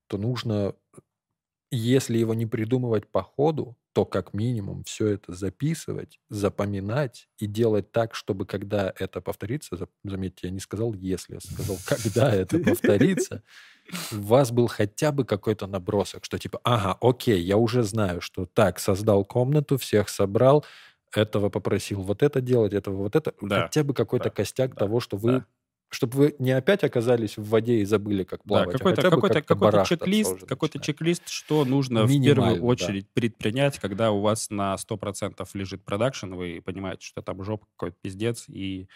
то 0.05 0.19
нужно, 0.19 0.75
если 1.71 2.19
его 2.19 2.35
не 2.35 2.45
придумывать 2.45 3.07
по 3.07 3.23
ходу, 3.23 3.75
то 3.93 4.05
как 4.05 4.33
минимум 4.33 4.83
все 4.83 5.07
это 5.07 5.33
записывать, 5.33 6.19
запоминать 6.29 7.29
и 7.37 7.45
делать 7.45 7.91
так, 7.91 8.15
чтобы 8.15 8.45
когда 8.45 8.91
это 8.97 9.21
повторится, 9.21 9.87
заметьте, 10.03 10.47
я 10.47 10.51
не 10.51 10.59
сказал 10.59 10.93
«если», 10.93 11.35
я 11.35 11.39
сказал 11.39 11.77
«когда 11.85 12.33
это 12.33 12.59
повторится», 12.59 13.43
у 14.11 14.21
вас 14.21 14.51
был 14.51 14.67
хотя 14.67 15.11
бы 15.11 15.25
какой-то 15.25 15.67
набросок, 15.67 16.25
что 16.25 16.39
типа 16.39 16.59
«ага, 16.63 16.97
окей, 17.01 17.39
я 17.41 17.57
уже 17.57 17.83
знаю, 17.83 18.19
что 18.19 18.47
так, 18.47 18.79
создал 18.79 19.23
комнату, 19.25 19.77
всех 19.77 20.09
собрал, 20.09 20.65
этого 21.13 21.49
попросил 21.49 22.01
вот 22.01 22.23
это 22.23 22.41
делать, 22.41 22.73
этого 22.73 22.95
вот 22.95 23.15
это». 23.15 23.33
Да. 23.41 23.63
Хотя 23.63 23.83
бы 23.83 23.93
какой-то 23.93 24.29
да. 24.29 24.31
костяк 24.31 24.71
да. 24.71 24.79
того, 24.79 24.99
что 24.99 25.17
вы 25.17 25.45
чтобы 25.93 26.17
вы 26.17 26.35
не 26.39 26.51
опять 26.51 26.83
оказались 26.83 27.37
в 27.37 27.47
воде 27.47 27.79
и 27.79 27.85
забыли, 27.85 28.23
как 28.23 28.43
плавать. 28.43 28.71
Да, 28.71 28.77
какой-то, 28.77 29.07
а 29.07 29.09
какой-то, 29.09 29.41
какой-то 29.41 29.85
чек-лист, 29.85 30.45
какой-то 30.45 30.79
чек-лист, 30.79 31.29
что 31.29 31.65
нужно 31.65 32.05
в 32.05 32.21
первую 32.21 32.63
очередь 32.63 33.05
да. 33.05 33.09
предпринять, 33.13 33.79
когда 33.79 34.11
у 34.11 34.21
вас 34.21 34.49
на 34.49 34.75
100% 34.75 35.47
лежит 35.53 35.83
продакшн, 35.83 36.33
вы 36.33 36.61
понимаете, 36.63 37.05
что 37.05 37.21
там 37.21 37.43
жопа 37.43 37.67
какой-то 37.75 37.97
пиздец, 38.01 38.45
и 38.47 38.87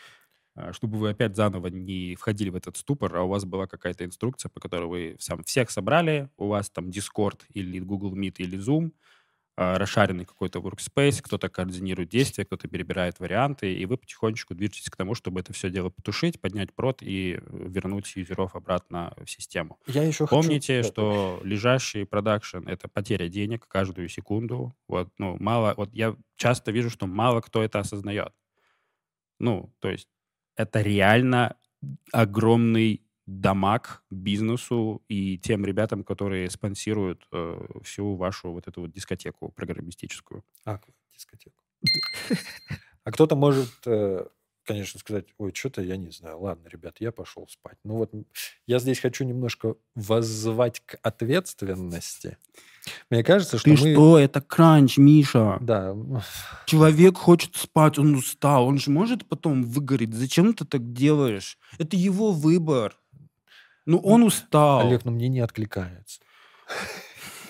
а, 0.56 0.74
чтобы 0.74 0.98
вы 0.98 1.10
опять 1.10 1.36
заново 1.36 1.68
не 1.68 2.16
входили 2.16 2.50
в 2.50 2.56
этот 2.56 2.78
ступор, 2.78 3.16
а 3.16 3.22
у 3.24 3.28
вас 3.28 3.46
была 3.46 3.68
какая-то 3.68 4.04
инструкция, 4.04 4.50
по 4.50 4.60
которой 4.60 4.88
вы 4.88 5.16
сам 5.20 5.44
всех 5.44 5.70
собрали, 5.70 6.30
у 6.38 6.48
вас 6.48 6.72
там 6.72 6.90
Discord 6.90 7.42
или 7.54 7.80
Google 7.80 8.18
Meet 8.18 8.36
или 8.40 8.58
Zoom, 8.58 8.92
расшаренный 9.58 10.26
какой-то 10.26 10.60
workspace, 10.60 11.22
кто-то 11.22 11.50
координирует 11.50 12.10
действия, 12.10 12.46
кто-то 12.46 12.68
перебирает 12.68 13.20
варианты, 13.20 13.74
и 13.74 13.86
вы 13.88 13.98
потихонечку 13.98 14.54
движетесь 14.54 14.90
к 14.90 14.96
тому, 14.96 15.16
чтобы 15.16 15.40
это 15.40 15.52
все 15.52 15.72
дело 15.72 15.90
потушить, 15.90 16.40
поднять 16.40 16.74
прод 16.74 17.02
и 17.02 17.40
вернуть 17.50 18.16
юзеров 18.16 18.56
обратно 18.56 19.14
в 19.18 19.30
систему. 19.30 19.80
Я 19.88 20.04
еще 20.04 20.28
Помните, 20.28 20.78
хочу... 20.78 20.90
что 20.90 21.42
лежащий 21.44 22.06
продакшн— 22.06 22.60
это 22.68 22.88
потеря 22.88 23.28
денег 23.28 23.68
каждую 23.68 24.10
секунду. 24.10 24.76
Вот, 24.88 25.10
ну, 25.18 25.38
мало, 25.40 25.74
вот 25.76 25.92
я 25.92 26.16
часто 26.36 26.72
вижу, 26.72 26.92
что 26.92 27.08
мало 27.08 27.42
кто 27.42 27.64
это 27.64 27.80
осознает. 27.80 28.34
Ну, 29.40 29.74
то 29.80 29.90
есть 29.90 30.08
это 30.56 30.82
реально 30.82 31.56
огромный 32.12 33.07
дамаг 33.28 34.04
бизнесу 34.10 35.04
и 35.08 35.38
тем 35.38 35.66
ребятам, 35.66 36.04
которые 36.04 36.50
спонсируют 36.50 37.28
э, 37.32 37.68
всю 37.84 38.16
вашу 38.16 38.52
вот 38.52 38.68
эту 38.68 38.82
вот 38.82 38.92
дискотеку 38.92 39.50
программистическую. 39.50 40.44
А, 40.66 40.80
дискотеку. 41.14 41.62
А 43.04 43.12
кто-то 43.14 43.38
может 43.38 43.72
э, 43.86 44.26
конечно, 44.68 45.00
сказать, 45.00 45.26
ой, 45.38 45.52
что-то 45.56 45.82
я 45.82 45.98
не 45.98 46.12
знаю. 46.12 46.42
Ладно, 46.42 46.68
ребят, 46.68 46.98
я 47.00 47.12
пошел 47.12 47.48
спать. 47.50 47.78
Ну 47.84 47.96
вот 47.96 48.12
я 48.68 48.80
здесь 48.80 49.00
хочу 49.00 49.24
немножко 49.24 49.76
воззвать 49.96 50.82
к 50.86 51.00
ответственности. 51.02 52.38
Мне 53.10 53.24
кажется, 53.24 53.58
что 53.58 53.66
Ты 53.66 53.72
мы... 53.72 53.94
что? 53.94 54.20
Это 54.20 54.42
кранч, 54.42 54.98
Миша. 54.98 55.58
Да. 55.62 55.96
Человек 56.66 57.18
хочет 57.18 57.56
спать, 57.56 57.98
он 57.98 58.16
устал. 58.16 58.68
Он 58.68 58.78
же 58.78 58.92
может 58.92 59.26
потом 59.26 59.64
выгореть. 59.64 60.14
Зачем 60.14 60.54
ты 60.54 60.66
так 60.66 60.94
делаешь? 60.94 61.58
Это 61.80 61.96
его 61.96 62.32
выбор. 62.32 62.96
Ну, 63.88 63.98
он 64.00 64.22
устал. 64.24 64.88
Олег, 64.88 65.04
ну 65.06 65.12
мне 65.12 65.28
не 65.28 65.40
откликается. 65.40 66.22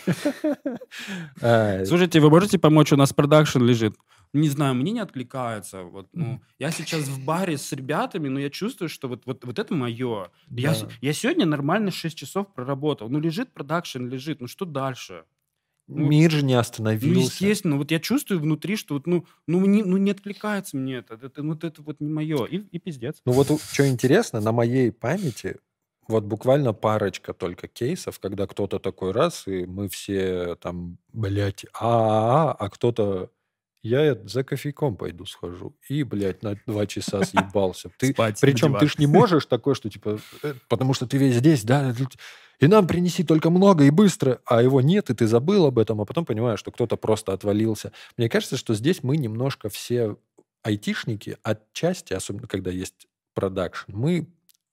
Слушайте, 1.86 2.22
вы 2.22 2.30
можете 2.30 2.58
помочь? 2.58 2.94
У 2.94 2.96
нас 2.96 3.12
продакшн 3.12 3.62
лежит 3.62 3.98
не 4.34 4.50
знаю, 4.50 4.76
мне 4.76 4.92
не 4.92 5.00
откликается. 5.00 5.84
Вот, 5.84 6.08
ну, 6.14 6.42
я 6.60 6.72
сейчас 6.72 7.04
в 7.04 7.24
баре 7.24 7.58
с 7.58 7.72
ребятами, 7.72 8.28
но 8.28 8.40
я 8.40 8.50
чувствую, 8.50 8.90
что 8.90 9.08
вот, 9.08 9.26
вот, 9.26 9.46
вот 9.46 9.60
это 9.60 9.74
мое. 9.74 10.32
Да. 10.48 10.62
Я, 10.62 10.76
я 11.02 11.14
сегодня 11.14 11.46
нормально 11.46 11.92
6 11.92 12.18
часов 12.18 12.54
проработал. 12.54 13.10
Ну, 13.10 13.20
лежит 13.20 13.52
продакшн, 13.54 14.08
лежит. 14.08 14.42
Ну, 14.42 14.48
что 14.48 14.66
дальше? 14.66 15.24
Ну, 15.88 16.06
Мир 16.08 16.32
же 16.32 16.44
не 16.44 16.54
остановился. 16.54 17.08
Ну, 17.08 17.20
естественно. 17.22 17.78
Вот 17.78 17.92
я 17.92 18.00
чувствую 18.00 18.42
внутри, 18.42 18.76
что 18.76 18.96
вот, 18.96 19.08
ну, 19.08 19.26
ну, 19.48 19.66
не, 19.66 19.84
ну, 19.84 19.96
не 19.98 20.12
откликается 20.12 20.76
мне 20.76 20.96
это. 20.96 21.14
это 21.16 21.42
вот 21.44 21.64
это 21.64 21.82
вот 21.82 22.02
не 22.02 22.10
мое. 22.10 22.46
И, 22.46 22.58
и 22.58 22.80
пиздец. 22.80 23.22
Ну, 23.26 23.32
вот 23.32 23.48
что 23.72 23.88
интересно, 23.88 24.42
на 24.42 24.52
моей 24.52 24.92
памяти 24.92 25.58
вот 26.08 26.24
буквально 26.24 26.74
парочка 26.74 27.34
только 27.34 27.68
кейсов, 27.68 28.20
когда 28.20 28.48
кто-то 28.48 28.80
такой 28.80 29.12
раз, 29.12 29.48
и 29.48 29.66
мы 29.66 29.90
все 29.90 30.56
там, 30.56 30.98
блядь, 31.14 31.66
а, 31.74 31.86
-а, 31.86 32.52
-а, 32.52 32.56
а 32.60 32.70
кто-то 32.70 33.32
я 33.84 34.16
за 34.26 34.44
кофейком 34.44 34.98
пойду 34.98 35.26
схожу. 35.26 35.76
И, 35.88 36.04
блядь, 36.04 36.44
на 36.44 36.58
два 36.66 36.86
часа 36.86 37.24
съебался. 37.24 37.90
Ты, 37.98 38.14
Спать, 38.14 38.40
причем 38.42 38.76
ты 38.78 38.88
ж 38.88 38.98
не 38.98 39.08
можешь 39.08 39.46
такой, 39.46 39.76
что 39.76 39.90
типа, 39.90 40.20
э, 40.44 40.54
потому 40.68 40.94
что 40.94 41.08
ты 41.08 41.18
весь 41.18 41.36
здесь, 41.36 41.64
да, 41.64 41.94
и 42.60 42.68
нам 42.68 42.88
принеси 42.88 43.24
только 43.24 43.50
много 43.50 43.84
и 43.84 43.92
быстро, 43.92 44.42
а 44.46 44.64
его 44.64 44.82
нет, 44.82 45.10
и 45.10 45.14
ты 45.14 45.28
забыл 45.28 45.66
об 45.66 45.78
этом, 45.78 46.02
а 46.02 46.06
потом 46.06 46.26
понимаешь, 46.26 46.60
что 46.60 46.72
кто-то 46.72 46.98
просто 46.98 47.32
отвалился. 47.34 47.92
Мне 48.18 48.30
кажется, 48.30 48.58
что 48.58 48.74
здесь 48.74 49.04
мы 49.04 49.18
немножко 49.18 49.70
все 49.70 50.18
айтишники, 50.64 51.38
отчасти, 51.44 52.14
особенно 52.14 52.48
когда 52.48 52.72
есть 52.72 53.08
продакшн, 53.36 53.92
мы 53.94 54.28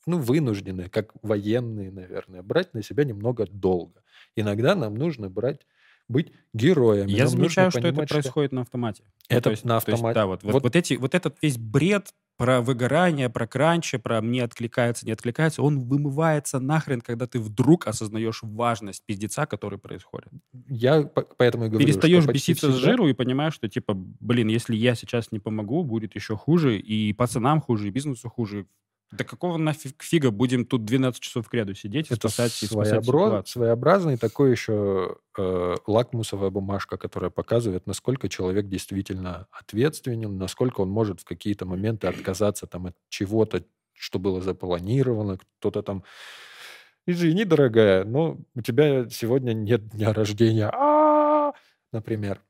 ну, 0.07 0.19
вынуждены, 0.19 0.88
как 0.88 1.12
военные, 1.23 1.90
наверное, 1.90 2.43
брать 2.43 2.75
на 2.75 2.83
себя 2.83 3.05
немного 3.05 3.47
долго. 3.51 4.03
Иногда 4.37 4.75
нам 4.75 4.95
нужно 4.95 5.29
брать 5.29 5.67
быть 6.09 6.33
героем. 6.53 7.07
Я 7.07 7.27
замечаю, 7.27 7.71
что 7.71 7.81
это 7.81 8.07
происходит 8.07 8.53
на 8.53 8.62
автомате. 8.62 9.05
Ну, 9.31 9.37
это 9.37 9.49
ну, 9.49 9.53
есть, 9.53 9.64
на 9.64 9.77
автомате. 9.77 10.05
Есть, 10.05 10.14
да, 10.14 10.27
вот, 10.27 10.43
вот, 10.43 10.53
вот, 10.53 10.62
вот, 10.64 10.77
эти, 10.77 10.95
вот 10.95 11.14
этот 11.14 11.37
весь 11.40 11.57
бред 11.57 12.12
про 12.37 12.61
выгорание, 12.61 13.31
про 13.31 13.47
кранчи, 13.47 13.97
про 13.97 14.21
мне 14.21 14.43
откликается, 14.43 15.07
не 15.07 15.12
откликается, 15.12 15.62
он 15.62 15.81
вымывается 15.81 16.59
нахрен, 16.59 17.01
когда 17.01 17.27
ты 17.27 17.38
вдруг 17.38 17.87
осознаешь 17.87 18.40
важность 18.43 19.05
пиздеца, 19.07 19.47
который 19.47 19.79
происходит. 19.79 20.31
Я 20.69 21.03
поэтому 21.03 21.67
и 21.67 21.69
говорю, 21.69 21.87
Перестаешь 21.87 22.27
беситься 22.27 22.67
всегда... 22.67 22.77
с 22.77 22.81
жиру 22.81 23.09
и 23.09 23.12
понимаешь, 23.12 23.55
что 23.55 23.69
типа, 23.69 23.95
блин, 23.95 24.49
если 24.49 24.75
я 24.75 24.95
сейчас 24.97 25.31
не 25.31 25.38
помогу, 25.38 25.85
будет 25.85 26.17
еще 26.17 26.37
хуже, 26.37 26.79
и 26.79 27.12
пацанам 27.12 27.61
хуже, 27.61 27.88
и 27.88 27.90
бизнесу 27.90 28.29
хуже, 28.29 28.67
да 29.16 29.24
какого 29.24 29.57
нафиг 29.57 30.03
фига 30.03 30.31
будем 30.31 30.66
тут 30.66 30.85
12 30.85 31.20
часов 31.20 31.48
к 31.48 31.55
ряду 31.55 31.74
сидеть 31.74 32.11
и 32.11 32.14
Это 32.14 32.29
спасать, 32.29 32.62
и 32.62 32.66
спасать 32.66 33.05
своеобраз... 33.05 33.48
своеобразный 33.48 34.16
такой 34.16 34.50
еще 34.50 35.18
э, 35.38 35.77
лакмусовая 35.87 36.50
бумажка, 36.50 36.96
которая 36.96 37.31
показывает, 37.31 37.87
насколько 37.87 38.29
человек 38.29 38.68
действительно 38.68 39.46
ответственен, 39.53 40.37
насколько 40.37 40.81
он 40.81 40.90
может 40.90 41.20
в 41.20 41.24
какие-то 41.24 41.66
моменты 41.66 42.09
отказаться 42.09 42.66
там, 42.66 42.87
от 42.87 42.96
чего-то, 43.09 43.64
что 43.92 44.18
было 44.18 44.40
запланировано, 44.40 45.38
кто-то 45.59 45.83
там. 45.83 46.05
Извини, 47.07 47.44
дорогая, 47.44 48.05
но 48.05 48.38
у 48.55 48.62
тебя 48.62 49.09
сегодня 49.11 49.53
нет 49.53 49.88
дня 49.88 50.12
рождения, 50.12 50.70
а, 50.72 51.53
например. 51.92 52.40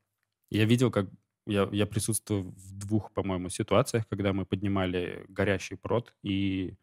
Я 0.49 0.65
видел, 0.65 0.91
как 0.91 1.07
я, 1.45 1.69
я 1.71 1.85
присутствую 1.85 2.53
в 2.55 2.77
двух, 2.77 3.11
по-моему, 3.11 3.49
ситуациях, 3.49 4.05
когда 4.09 4.33
мы 4.33 4.45
поднимали 4.45 5.25
горящий 5.27 5.75
прод, 5.75 6.13
и 6.23 6.73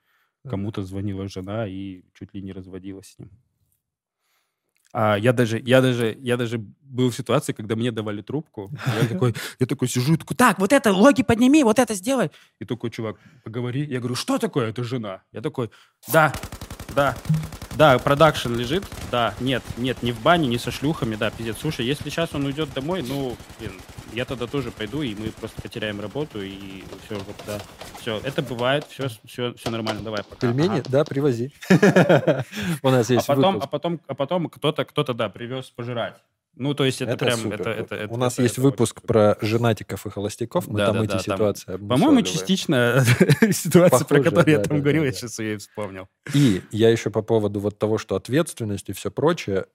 кому-то 0.49 0.83
звонила 0.83 1.29
жена 1.29 1.67
и 1.67 2.03
чуть 2.15 2.35
ли 2.35 2.43
не 2.43 2.53
разводилась 2.53 3.13
с 3.13 3.19
ним. 3.19 3.31
А 4.95 5.17
я 5.17 5.33
даже, 5.33 5.59
я 5.59 5.81
даже, 5.81 6.17
я 6.21 6.37
даже 6.37 6.59
был 6.59 7.11
в 7.11 7.17
ситуации, 7.17 7.55
когда 7.55 7.77
мне 7.77 7.91
давали 7.91 8.21
трубку. 8.21 8.71
Я 9.01 9.09
такой, 9.09 9.35
я 9.59 9.67
такой 9.67 9.89
сижу, 9.89 10.17
такой, 10.17 10.37
так, 10.37 10.59
вот 10.59 10.73
это 10.73 10.93
логи 10.93 11.23
подними, 11.23 11.65
вот 11.65 11.79
это 11.79 11.95
сделай. 11.95 12.31
И 12.59 12.65
такой 12.65 12.91
чувак, 12.91 13.17
поговори. 13.43 13.85
Я 13.87 14.01
говорю, 14.01 14.15
что 14.15 14.39
такое? 14.39 14.69
Это 14.69 14.85
жена. 14.85 15.23
Я 15.33 15.41
такой, 15.41 15.71
да, 16.13 16.33
да, 16.95 17.17
да, 17.77 17.99
продакшн 17.99 18.55
лежит, 18.55 18.85
да, 19.11 19.35
нет, 19.41 19.63
нет, 19.79 20.03
не 20.03 20.13
в 20.13 20.21
бане, 20.21 20.47
не 20.47 20.59
со 20.59 20.71
шлюхами, 20.71 21.17
да, 21.17 21.31
пиздец. 21.31 21.57
Слушай, 21.59 21.87
если 21.87 22.11
сейчас 22.11 22.35
он 22.35 22.45
уйдет 22.45 22.73
домой, 22.75 23.03
ну, 23.03 23.35
блин, 23.59 23.73
я 24.13 24.25
тогда 24.25 24.47
тоже 24.47 24.71
пойду, 24.71 25.03
и 25.03 25.15
мы 25.15 25.31
просто 25.31 25.61
потеряем 25.63 26.01
работу, 26.01 26.43
и 26.43 26.83
все, 27.05 27.17
вот, 27.17 27.37
да. 27.47 27.61
Все, 28.01 28.21
это 28.25 28.43
бывает, 28.43 28.85
все, 28.89 29.09
все, 29.25 29.55
все 29.55 29.71
нормально, 29.71 30.03
давай, 30.03 30.23
пока. 30.25 30.41
Пельмени, 30.41 30.81
ага. 30.81 30.85
да, 30.89 31.05
привози. 31.05 31.53
У 32.83 32.91
нас 32.91 33.11
есть 33.11 33.29
а 33.29 33.35
потом, 33.35 33.61
а 33.63 33.67
потом, 33.67 34.01
а 34.07 34.15
потом 34.15 34.49
кто-то, 34.49 34.85
кто-то, 34.85 35.15
да, 35.15 35.29
привез 35.29 35.67
пожрать. 35.71 36.15
Ну, 36.55 36.75
то 36.75 36.85
есть 36.85 37.01
это, 37.01 37.13
это 37.13 37.25
прям... 37.25 37.51
Это, 37.51 37.71
это, 37.71 37.95
это, 37.95 38.13
У 38.13 38.19
нас 38.19 38.35
это, 38.35 38.43
есть 38.43 38.55
это 38.55 38.63
выпуск 38.63 39.01
про 39.03 39.39
женатиков 39.41 40.07
и 40.07 40.11
холостяков, 40.11 40.69
мы 40.69 40.79
да, 40.79 40.87
там 40.87 40.97
да, 40.99 41.05
эти 41.05 41.13
да, 41.13 41.19
ситуации 41.19 41.73
там, 41.73 41.89
По-моему, 41.89 42.23
частично 42.23 43.03
ситуация, 43.51 44.05
про 44.05 44.23
которую 44.23 44.51
я 44.51 44.63
там 44.63 44.81
говорил, 44.81 45.05
я 45.05 45.13
сейчас 45.13 45.39
ее 45.39 45.57
вспомнил. 45.57 46.09
И 46.35 46.61
я 46.71 46.91
еще 46.91 47.09
по 47.09 47.23
поводу 47.23 47.61
вот 47.61 47.79
того, 47.79 47.97
что 47.97 48.17
ответственность 48.17 48.91
и 48.91 48.93
все 48.93 49.11
прочее, 49.11 49.67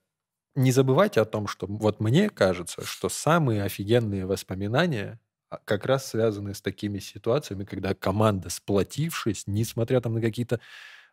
не 0.58 0.72
забывайте 0.72 1.22
о 1.22 1.26
том, 1.26 1.48
что 1.48 1.68
вот 1.68 2.00
мне 2.00 2.30
кажется, 2.30 2.84
что 2.84 3.10
самые 3.10 3.64
офигенные 3.64 4.26
воспоминания 4.26 5.20
а, 5.50 5.60
как 5.64 5.86
раз 5.86 6.08
связаны 6.08 6.54
с 6.54 6.62
такими 6.62 7.00
ситуациями, 7.00 7.64
когда 7.64 7.94
команда, 7.94 8.50
сплотившись, 8.50 9.44
несмотря 9.46 10.02
там 10.02 10.16
на 10.16 10.22
какие-то 10.22 10.60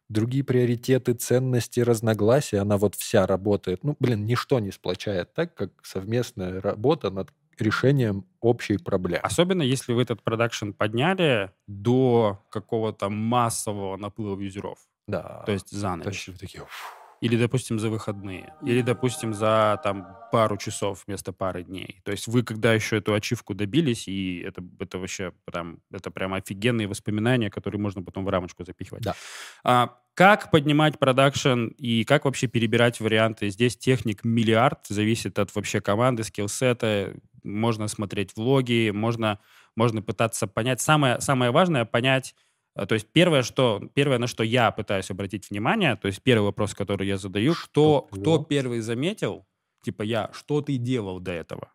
другие 0.09 0.45
приоритеты, 0.45 1.13
ценности, 1.13 1.81
разногласия, 1.81 2.59
она 2.59 2.79
вот 2.79 2.95
вся 2.95 3.27
работает. 3.27 3.85
Ну, 3.85 3.97
блин, 4.01 4.25
ничто 4.25 4.59
не 4.59 4.73
сплочает 4.73 5.35
так, 5.35 5.55
как 5.55 5.71
совместная 5.83 6.61
работа 6.61 7.11
над 7.11 7.31
решением 7.59 8.27
общей 8.41 8.79
проблемы. 8.79 9.21
Особенно 9.23 9.63
если 9.63 9.93
вы 9.93 10.03
этот 10.03 10.23
продакшн 10.23 10.71
подняли 10.71 11.53
до 11.67 12.43
какого-то 12.51 13.11
массового 13.11 13.97
наплыва 13.97 14.41
юзеров. 14.41 14.79
Да. 15.07 15.43
То 15.47 15.53
есть 15.53 15.71
за 15.71 15.97
ночь. 15.97 16.05
Точно 16.05 16.35
такие, 16.39 16.65
фу, 16.67 17.04
или, 17.21 17.37
допустим, 17.37 17.79
за 17.79 17.89
выходные. 17.89 18.55
Или, 18.63 18.83
допустим, 18.83 19.35
за 19.35 19.81
там 19.83 20.17
пару 20.31 20.57
часов 20.57 21.05
вместо 21.07 21.33
пары 21.33 21.63
дней. 21.63 22.01
То 22.05 22.13
есть 22.13 22.27
вы, 22.27 22.43
когда 22.43 22.75
еще 22.75 22.99
эту 22.99 23.15
ачивку 23.15 23.55
добились, 23.55 24.09
и 24.09 24.41
это, 24.41 24.63
это 24.79 24.99
вообще 24.99 25.33
прям, 25.45 25.79
это 25.91 26.11
прям 26.11 26.35
офигенные 26.35 26.89
воспоминания, 26.89 27.51
которые 27.51 27.81
можно 27.81 28.03
потом 28.03 28.25
в 28.25 28.29
рамочку 28.29 28.65
запихивать. 28.65 29.03
Да. 29.03 29.15
А, 29.63 29.97
как 30.15 30.51
поднимать 30.51 30.99
продакшн 30.99 31.67
и 31.79 32.05
как 32.05 32.25
вообще 32.25 32.47
перебирать 32.47 33.01
варианты? 33.01 33.49
Здесь 33.51 33.77
техник 33.77 34.25
миллиард, 34.25 34.87
зависит 34.89 35.39
от 35.39 35.55
вообще 35.55 35.81
команды, 35.81 36.23
скиллсета. 36.25 37.15
Можно 37.43 37.89
смотреть 37.89 38.37
влоги, 38.37 38.91
можно, 38.91 39.41
можно 39.77 40.03
пытаться 40.03 40.47
понять. 40.47 40.81
Самое, 40.81 41.21
самое 41.21 41.51
важное— 41.51 41.85
понять, 41.87 42.35
то 42.75 42.95
есть 42.95 43.09
первое, 43.13 43.43
что, 43.43 43.81
первое, 43.95 44.19
на 44.19 44.27
что 44.27 44.43
я 44.43 44.71
пытаюсь 44.71 45.11
обратить 45.11 45.51
внимание, 45.51 45.97
то 45.97 46.09
есть 46.09 46.23
первый 46.23 46.47
вопрос, 46.47 46.75
который 46.75 47.07
я 47.07 47.17
задаю, 47.17 47.55
что, 47.55 48.09
кто 48.11 48.43
первый 48.43 48.81
заметил, 48.81 49.47
типа 49.83 50.03
я, 50.03 50.31
что 50.33 50.61
ты 50.61 50.77
делал 50.77 51.21
до 51.21 51.33
этого? 51.33 51.73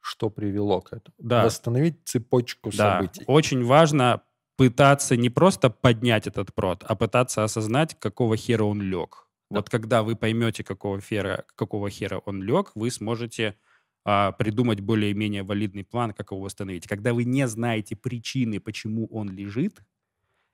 Что 0.00 0.30
привело 0.30 0.80
к 0.80 0.92
этому? 0.92 1.14
Да. 1.18 1.44
Восстановить 1.44 2.00
цепочку 2.04 2.70
да. 2.70 2.98
событий. 2.98 3.24
Очень 3.26 3.64
важно 3.64 4.22
пытаться 4.56 5.16
не 5.16 5.30
просто 5.30 5.70
поднять 5.70 6.26
этот 6.26 6.54
прод, 6.54 6.84
а 6.86 6.94
пытаться 6.94 7.44
осознать, 7.44 7.98
какого 7.98 8.36
хера 8.36 8.64
он 8.64 8.82
лег. 8.82 9.28
Да. 9.48 9.58
Вот 9.58 9.70
когда 9.70 10.02
вы 10.02 10.16
поймете, 10.16 10.64
какого 10.64 11.00
хера, 11.00 11.44
какого 11.56 11.88
хера 11.88 12.18
он 12.18 12.42
лег, 12.42 12.72
вы 12.74 12.90
сможете 12.90 13.56
а, 14.04 14.32
придумать 14.32 14.80
более-менее 14.80 15.42
валидный 15.42 15.84
план, 15.84 16.12
как 16.12 16.32
его 16.32 16.40
восстановить. 16.40 16.86
Когда 16.86 17.14
вы 17.14 17.24
не 17.24 17.46
знаете 17.46 17.96
причины, 17.96 18.60
почему 18.60 19.06
он 19.06 19.30
лежит, 19.30 19.80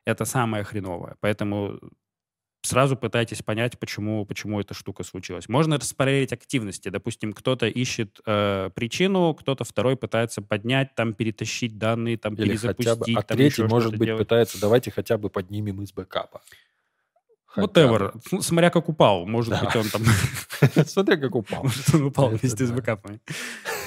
это 0.05 0.25
самое 0.25 0.65
хреновое. 0.65 1.17
Поэтому 1.21 1.79
сразу 2.63 2.97
пытайтесь 2.97 3.43
понять, 3.43 3.79
почему, 3.79 4.25
почему 4.27 4.61
эта 4.61 4.75
штука 4.75 5.03
случилась. 5.03 5.49
Можно 5.49 5.79
распределить 5.79 6.33
активности. 6.33 6.89
Допустим, 6.89 7.33
кто-то 7.33 7.67
ищет 7.67 8.21
э, 8.27 8.71
причину, 8.75 9.35
кто-то 9.35 9.65
второй 9.65 9.97
пытается 9.97 10.43
поднять, 10.43 10.95
там 10.95 11.15
перетащить 11.15 11.79
данные, 11.79 12.19
там 12.19 12.35
Или 12.35 12.51
перезапустить. 12.51 12.99
Хотя 12.99 13.13
бы, 13.15 13.19
а 13.19 13.23
там 13.23 13.37
третий, 13.37 13.63
может 13.65 13.97
быть, 13.97 14.07
делать. 14.07 14.27
пытается, 14.27 14.61
давайте 14.61 14.91
хотя 14.91 15.19
бы 15.19 15.31
поднимем 15.31 15.83
из 15.83 15.93
бэкапа. 15.93 16.43
Whatever. 17.64 18.21
Ну, 18.31 18.42
смотря 18.42 18.71
как 18.71 18.88
упал. 18.88 19.27
Может 19.27 19.51
да. 19.51 19.61
быть, 19.61 19.77
он 19.77 19.85
там... 19.88 20.03
Смотря 20.87 21.16
как 21.16 21.35
упал. 21.35 21.62
Может, 21.64 21.94
он 21.94 22.03
упал 22.05 22.29
вместе 22.29 22.64
с 22.64 22.71
бэкапами. 22.71 23.21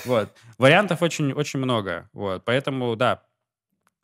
Вот. 0.05 0.29
Вариантов 0.57 1.01
очень, 1.01 1.33
очень 1.33 1.59
много. 1.59 2.09
Вот. 2.13 2.43
Поэтому, 2.45 2.95
да, 2.95 3.21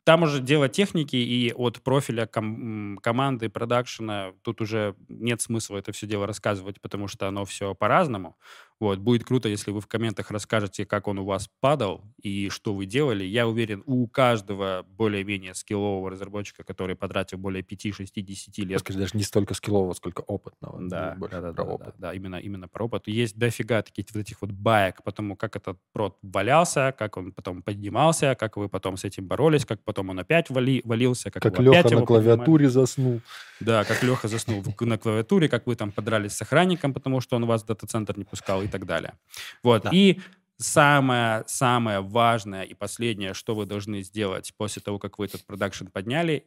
там 0.08 0.22
уже 0.22 0.40
дело 0.40 0.70
техники 0.70 1.16
и 1.16 1.52
от 1.52 1.82
профиля 1.82 2.24
ком- 2.24 2.96
команды, 3.02 3.50
продакшена, 3.50 4.32
тут 4.40 4.62
уже 4.62 4.94
нет 5.10 5.42
смысла 5.42 5.76
это 5.76 5.92
все 5.92 6.06
дело 6.06 6.26
рассказывать, 6.26 6.80
потому 6.80 7.08
что 7.08 7.28
оно 7.28 7.44
все 7.44 7.74
по-разному. 7.74 8.38
Вот, 8.80 9.00
будет 9.00 9.24
круто, 9.24 9.48
если 9.48 9.72
вы 9.72 9.80
в 9.80 9.88
комментах 9.88 10.30
расскажете, 10.30 10.86
как 10.86 11.08
он 11.08 11.18
у 11.18 11.24
вас 11.24 11.50
падал 11.60 12.04
и 12.22 12.48
что 12.48 12.74
вы 12.74 12.86
делали. 12.86 13.24
Я 13.24 13.48
уверен, 13.48 13.82
у 13.86 14.06
каждого 14.06 14.86
более-менее 14.88 15.54
скиллового 15.54 16.10
разработчика, 16.10 16.62
который 16.62 16.94
потратил 16.94 17.38
более 17.38 17.64
5-6-10 17.64 18.64
лет... 18.64 18.78
Скажи, 18.78 19.00
даже 19.00 19.16
не 19.16 19.24
столько 19.24 19.54
скиллового, 19.54 19.94
сколько 19.94 20.20
опытного. 20.20 20.78
Да, 20.80 21.16
да, 21.18 21.40
да, 21.40 21.52
да, 21.52 21.62
опыт. 21.64 21.86
да, 21.86 21.94
да, 21.98 22.14
именно, 22.14 22.36
именно 22.36 22.68
про 22.68 22.84
опыт. 22.84 23.08
Есть 23.08 23.36
дофига 23.36 23.82
таких 23.82 24.06
вот 24.14 24.20
этих 24.20 24.40
вот 24.40 24.52
баек, 24.52 25.02
потому 25.02 25.36
как 25.36 25.56
этот 25.56 25.78
прод 25.92 26.16
валялся, 26.22 26.94
как 26.96 27.16
он 27.16 27.32
потом 27.32 27.62
поднимался, 27.62 28.36
как 28.36 28.56
вы 28.56 28.68
потом 28.68 28.96
с 28.96 29.02
этим 29.02 29.26
боролись, 29.26 29.66
как 29.66 29.82
потом 29.82 29.97
он 30.06 30.18
опять 30.18 30.50
вали, 30.50 30.82
валился, 30.84 31.30
как, 31.30 31.42
как 31.42 31.58
Леха 31.58 31.94
на 31.94 32.06
клавиатуре 32.06 32.66
поднимали. 32.66 32.66
заснул. 32.66 33.20
Да, 33.60 33.84
как 33.84 34.02
Леха 34.02 34.28
заснул 34.28 34.64
на 34.80 34.98
клавиатуре, 34.98 35.48
как 35.48 35.66
вы 35.66 35.74
там 35.76 35.92
подрались 35.92 36.32
с 36.32 36.42
охранником, 36.42 36.94
потому 36.94 37.20
что 37.20 37.36
он 37.36 37.46
вас 37.46 37.62
в 37.62 37.66
дата-центр 37.66 38.16
не 38.16 38.24
пускал 38.24 38.62
и 38.62 38.68
так 38.68 38.86
далее. 38.86 39.14
Вот. 39.62 39.82
Да. 39.82 39.90
И 39.92 40.20
самое, 40.58 41.44
самое 41.46 42.00
важное 42.00 42.62
и 42.62 42.74
последнее, 42.74 43.34
что 43.34 43.54
вы 43.54 43.66
должны 43.66 44.02
сделать 44.02 44.52
после 44.56 44.82
того, 44.82 44.98
как 44.98 45.18
вы 45.18 45.26
этот 45.26 45.44
продакшн 45.46 45.86
подняли, 45.86 46.46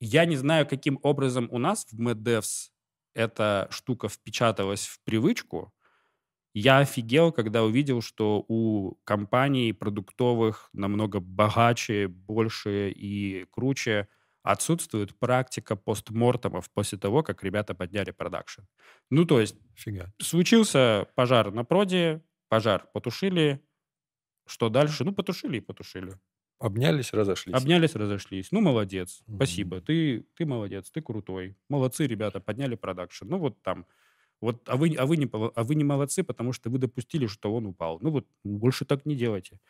я 0.00 0.24
не 0.24 0.36
знаю, 0.36 0.66
каким 0.66 0.98
образом 1.02 1.48
у 1.50 1.58
нас 1.58 1.86
в 1.90 2.00
MedDevs 2.00 2.70
эта 3.14 3.68
штука 3.70 4.08
впечаталась 4.08 4.86
в 4.86 5.00
привычку. 5.04 5.72
Я 6.54 6.78
офигел, 6.78 7.32
когда 7.32 7.64
увидел, 7.64 8.02
что 8.02 8.44
у 8.48 8.96
компаний 9.04 9.72
продуктовых 9.72 10.68
намного 10.72 11.20
богаче, 11.20 12.08
больше 12.08 12.90
и 12.90 13.46
круче– 13.50 14.08
отсутствует 14.42 15.16
практика 15.18 15.76
постмортемов 15.76 16.70
после 16.70 16.98
того, 16.98 17.22
как 17.22 17.42
ребята 17.44 17.74
подняли 17.74 18.10
продакшн. 18.10 18.62
Ну, 19.10 19.24
то 19.24 19.40
есть 19.40 19.56
Фига. 19.74 20.12
случился 20.20 21.06
пожар 21.14 21.52
на 21.52 21.64
проде, 21.64 22.22
пожар 22.48 22.88
потушили, 22.92 23.60
что 24.46 24.68
дальше? 24.68 25.04
Ну, 25.04 25.12
потушили 25.12 25.58
и 25.58 25.60
потушили. 25.60 26.18
Обнялись, 26.58 27.12
разошлись. 27.12 27.54
Обнялись, 27.54 27.94
разошлись. 27.94 28.52
Ну, 28.52 28.60
молодец. 28.60 29.22
Mm-hmm. 29.26 29.36
Спасибо. 29.36 29.80
Ты, 29.80 30.26
ты 30.36 30.46
молодец, 30.46 30.90
ты 30.90 31.00
крутой. 31.02 31.56
Молодцы, 31.68 32.06
ребята, 32.06 32.40
подняли 32.40 32.76
продакшн. 32.76 33.26
Ну, 33.26 33.38
вот 33.38 33.60
там. 33.62 33.86
Вот, 34.42 34.68
а 34.68 34.76
вы, 34.76 34.94
а, 34.96 35.06
вы 35.06 35.16
не, 35.16 35.30
а 35.32 35.64
вы 35.64 35.74
не 35.76 35.84
молодцы, 35.84 36.24
потому 36.24 36.52
что 36.52 36.68
вы 36.68 36.78
допустили, 36.78 37.26
что 37.26 37.54
он 37.54 37.66
упал. 37.66 37.98
Ну 38.02 38.10
вот, 38.10 38.26
больше 38.44 38.84
так 38.84 39.06
не 39.06 39.14
делайте. 39.14 39.60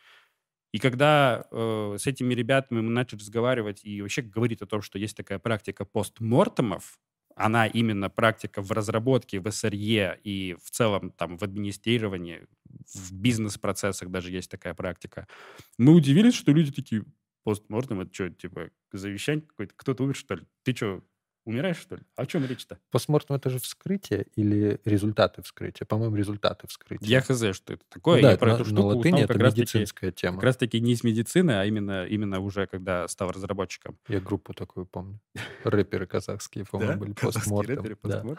И 0.73 0.79
когда 0.79 1.45
э, 1.51 1.97
с 1.99 2.07
этими 2.07 2.33
ребятами 2.33 2.81
мы 2.81 2.89
начали 2.89 3.19
разговаривать 3.19 3.85
и 3.85 4.01
вообще 4.01 4.23
говорить 4.23 4.63
о 4.63 4.65
том, 4.65 4.81
что 4.81 4.97
есть 4.97 5.15
такая 5.15 5.37
практика 5.37 5.85
постмортемов, 5.85 6.99
она 7.35 7.67
именно 7.67 8.09
практика 8.09 8.61
в 8.63 8.71
разработке, 8.71 9.39
в 9.39 9.51
СРЕ 9.51 10.19
и 10.23 10.55
в 10.63 10.71
целом 10.71 11.11
там 11.11 11.37
в 11.37 11.43
администрировании, 11.43 12.47
в 12.93 13.13
бизнес-процессах 13.13 14.09
даже 14.09 14.31
есть 14.31 14.49
такая 14.49 14.73
практика. 14.73 15.27
Мы 15.77 15.93
удивились, 15.93 16.33
что 16.33 16.51
люди 16.51 16.71
такие, 16.71 17.05
постмортем, 17.43 18.01
это 18.01 18.13
что, 18.13 18.29
типа, 18.31 18.69
завещание 18.91 19.45
какое-то? 19.45 19.73
Кто-то 19.75 20.03
умер, 20.03 20.15
что 20.15 20.35
ли? 20.35 20.43
Ты 20.63 20.75
что, 20.75 21.03
Умираешь, 21.45 21.77
что 21.77 21.95
ли? 21.95 22.01
О 22.15 22.25
чем 22.25 22.45
речь-то? 22.45 22.79
Постмортем 22.89 23.35
это 23.35 23.49
же 23.49 23.59
вскрытие 23.59 24.27
или 24.35 24.79
результаты 24.85 25.41
вскрытия? 25.41 25.85
По-моему, 25.85 26.15
результаты 26.15 26.67
вскрытия. 26.67 27.05
Я 27.07 27.21
хз, 27.21 27.55
что 27.55 27.73
это 27.73 27.83
такое. 27.89 28.21
Ну, 28.21 28.29
я 28.29 28.37
про 28.37 28.51
на, 28.51 28.53
эту 28.55 28.65
штуку 28.65 28.81
на 28.81 28.87
латыни 28.95 29.15
узнал, 29.15 29.23
это 29.25 29.33
как 29.33 29.57
медицинская 29.57 30.11
раз 30.11 30.19
тема. 30.19 30.35
Как 30.37 30.43
раз 30.43 30.57
таки 30.57 30.79
не 30.79 30.93
из 30.93 31.03
медицины, 31.03 31.51
а 31.51 31.65
именно, 31.65 32.05
именно 32.05 32.39
уже 32.39 32.65
когда 32.65 33.07
стал 33.09 33.31
разработчиком. 33.31 33.97
Я 34.07 34.21
группу 34.21 34.53
такую 34.53 34.85
помню. 34.85 35.19
Рэперы 35.65 36.07
казахские, 36.07 36.65
по-моему, 36.65 36.99
были 36.99 37.13
постмортем. 37.13 38.37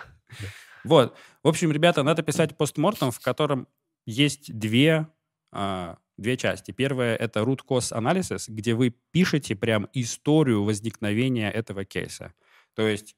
Вот. 0.85 1.17
В 1.43 1.49
общем, 1.49 1.73
ребята, 1.73 2.03
надо 2.03 2.23
писать 2.23 2.57
постмортем, 2.57 3.11
в 3.11 3.21
котором 3.21 3.69
есть 4.07 4.57
две 4.59 5.09
а, 5.53 5.99
две 6.17 6.37
части. 6.37 6.71
Первая— 6.71 7.17
это 7.25 7.41
root 7.41 7.61
cause 7.69 7.93
analysis, 7.93 8.45
где 8.49 8.75
вы 8.75 8.95
пишете 9.11 9.57
прям 9.57 9.89
историю 9.93 10.65
возникновения 10.65 11.51
этого 11.51 11.85
кейса. 11.85 12.33
То 12.75 12.87
есть 12.89 13.17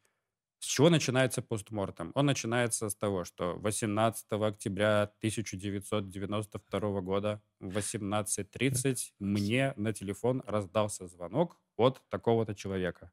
с 0.58 0.66
чего 0.66 0.90
начинается 0.90 1.42
постмортем? 1.42 2.12
Он 2.14 2.26
начинается 2.26 2.88
с 2.88 2.96
того, 2.96 3.24
что 3.24 3.54
18 3.58 4.26
октября 4.30 5.02
1992 5.18 7.00
года 7.02 7.42
в 7.60 7.76
18.30 7.76 8.96
мне 9.18 9.74
на 9.76 9.92
телефон 9.92 10.42
раздался 10.46 11.06
звонок 11.06 11.58
от 11.76 12.02
такого-то 12.08 12.54
человека. 12.54 13.12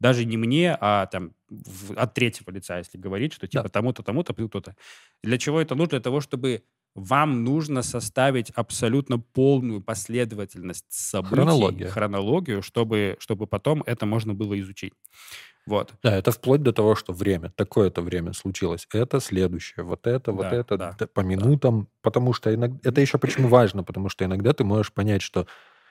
Даже 0.00 0.24
не 0.24 0.36
мне, 0.36 0.76
а 0.80 1.06
там 1.06 1.34
в, 1.48 1.92
от 1.92 2.14
третьего 2.14 2.50
лица, 2.50 2.78
если 2.78 2.98
говорить, 2.98 3.32
что 3.32 3.46
типа 3.48 3.64
да. 3.64 3.68
тому-то, 3.68 4.02
тому-то, 4.02 4.32
кто-то. 4.32 4.76
Для 5.22 5.38
чего 5.38 5.60
это 5.60 5.74
нужно? 5.74 5.90
Для 5.90 6.00
того, 6.00 6.20
чтобы 6.20 6.62
вам 6.94 7.44
нужно 7.44 7.82
составить 7.82 8.50
абсолютно 8.50 9.18
полную 9.18 9.82
последовательность 9.82 10.86
событий, 10.88 11.34
Хронология. 11.34 11.88
хронологию, 11.88 12.62
чтобы, 12.62 13.16
чтобы 13.20 13.46
потом 13.46 13.82
это 13.86 14.06
можно 14.06 14.34
было 14.34 14.58
изучить. 14.58 14.92
Вот. 15.68 15.92
Да, 16.02 16.16
это 16.16 16.32
вплоть 16.32 16.62
до 16.62 16.72
того, 16.72 16.94
что 16.94 17.12
время, 17.12 17.52
такое-то 17.56 18.00
время 18.02 18.32
случилось, 18.32 18.88
это 18.92 19.20
следующее, 19.20 19.84
вот 19.84 20.06
это, 20.06 20.32
вот 20.32 20.42
да, 20.42 20.52
это, 20.52 20.76
да, 20.76 20.96
по 21.12 21.20
минутам, 21.20 21.82
да. 21.82 21.86
потому 22.02 22.32
что 22.32 22.54
иногда, 22.54 22.78
это 22.88 23.00
еще 23.00 23.18
почему 23.18 23.48
важно, 23.48 23.84
потому 23.84 24.08
что 24.08 24.24
иногда 24.24 24.52
ты 24.52 24.64
можешь 24.64 24.92
понять, 24.92 25.22
что 25.22 25.46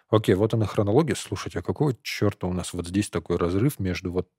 Окей, 0.09 0.35
вот 0.35 0.53
она 0.53 0.65
хронология. 0.65 1.15
Слушайте, 1.15 1.59
а 1.59 1.61
какого 1.61 1.93
черта 2.01 2.47
у 2.47 2.53
нас 2.53 2.71
вот 2.73 2.87
здесь 2.87 3.09
такой 3.09 3.35
разрыв 3.35 3.77
между 3.77 4.11
вот 4.11 4.29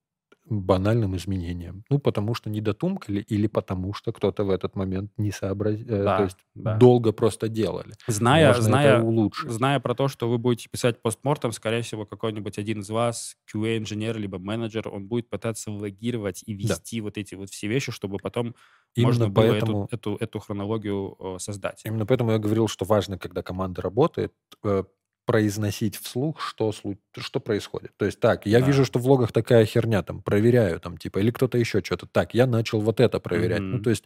банальным 0.49 1.15
изменением. 1.15 1.83
Ну, 1.89 1.99
потому 1.99 2.33
что 2.33 2.49
недотумкали 2.49 3.21
или 3.21 3.47
потому 3.47 3.93
что 3.93 4.11
кто-то 4.11 4.43
в 4.43 4.49
этот 4.49 4.75
момент 4.75 5.11
не 5.17 5.31
сообразил, 5.31 5.87
э, 5.87 6.03
да, 6.03 6.17
то 6.17 6.23
есть 6.23 6.37
да. 6.55 6.77
долго 6.77 7.11
просто 7.11 7.47
делали. 7.47 7.93
Зная, 8.07 8.47
Можно 8.47 8.63
зная, 8.63 9.01
улучшить. 9.01 9.49
зная 9.51 9.79
про 9.79 9.95
то, 9.95 10.07
что 10.07 10.29
вы 10.29 10.37
будете 10.37 10.69
писать 10.69 11.01
постмортом, 11.01 11.51
скорее 11.51 11.81
всего, 11.81 12.05
какой-нибудь 12.05 12.57
один 12.57 12.81
из 12.81 12.89
вас, 12.89 13.37
QA-инженер 13.53 14.17
либо 14.17 14.39
менеджер, 14.39 14.89
он 14.89 15.07
будет 15.07 15.29
пытаться 15.29 15.71
логировать 15.71 16.43
и 16.45 16.53
вести 16.53 16.99
да. 16.99 17.03
вот 17.03 17.17
эти 17.17 17.35
вот 17.35 17.49
все 17.49 17.67
вещи, 17.67 17.91
чтобы 17.91 18.17
потом 18.17 18.55
Именно 18.95 19.07
можно 19.07 19.29
было 19.29 19.47
поэтому, 19.51 19.85
эту, 19.85 19.95
эту, 19.95 20.17
эту 20.19 20.39
хронологию 20.39 21.15
э, 21.19 21.39
создать. 21.39 21.81
Именно 21.85 22.05
поэтому 22.05 22.31
я 22.31 22.39
говорил, 22.39 22.67
что 22.67 22.85
важно, 22.85 23.17
когда 23.17 23.43
команда 23.43 23.81
работает, 23.81 24.33
э, 24.63 24.83
произносить 25.29 25.95
вслух, 25.95 26.41
что, 26.41 26.73
что 27.15 27.39
происходит. 27.39 27.91
То 27.97 28.05
есть 28.05 28.19
так, 28.19 28.47
я 28.47 28.61
да. 28.61 28.65
вижу, 28.65 28.83
что 28.83 28.97
в 28.97 29.05
логах 29.05 29.31
такая 29.31 29.63
херня, 29.63 30.01
там, 30.01 30.23
проверяю, 30.23 30.79
там, 30.79 30.97
типа, 30.97 31.19
или 31.19 31.29
кто-то 31.29 31.59
еще 31.59 31.83
что-то. 31.83 32.07
Так, 32.07 32.33
я 32.33 32.47
начал 32.47 32.81
вот 32.81 32.99
это 32.99 33.19
проверять. 33.19 33.59
Mm-hmm. 33.59 33.77
Ну, 33.77 33.79
то 33.79 33.91
есть, 33.91 34.05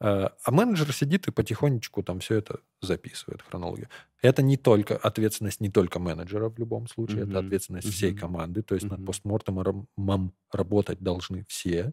э, 0.00 0.28
а 0.44 0.50
менеджер 0.50 0.90
сидит 0.94 1.28
и 1.28 1.30
потихонечку 1.30 2.02
там 2.02 2.20
все 2.20 2.36
это 2.36 2.60
записывает, 2.80 3.42
хронологию. 3.42 3.90
Это 4.22 4.40
не 4.40 4.56
только 4.56 4.96
ответственность 4.96 5.60
не 5.60 5.68
только 5.68 5.98
менеджера 5.98 6.48
в 6.48 6.58
любом 6.58 6.88
случае, 6.88 7.24
mm-hmm. 7.24 7.28
это 7.28 7.38
ответственность 7.40 7.88
mm-hmm. 7.88 7.90
всей 7.90 8.14
команды. 8.14 8.62
То 8.62 8.74
есть 8.74 8.86
mm-hmm. 8.86 8.96
над 8.96 9.04
постмортемом 9.04 10.32
работать 10.50 11.00
должны 11.00 11.44
все. 11.48 11.92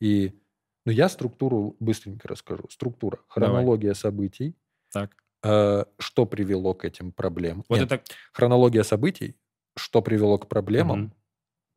И, 0.00 0.32
ну, 0.86 0.92
я 0.92 1.10
структуру 1.10 1.76
быстренько 1.80 2.28
расскажу. 2.28 2.64
Структура. 2.70 3.18
Хронология 3.28 3.90
Давай. 3.90 3.94
событий. 3.94 4.56
Так 4.90 5.10
что 5.42 6.26
привело 6.26 6.74
к 6.74 6.84
этим 6.84 7.12
проблемам. 7.12 7.64
Вот 7.68 7.78
Нет, 7.78 7.92
это... 7.92 8.04
Хронология 8.32 8.82
событий, 8.82 9.36
что 9.76 10.02
привело 10.02 10.38
к 10.38 10.48
проблемам, 10.48 11.04
угу. 11.04 11.12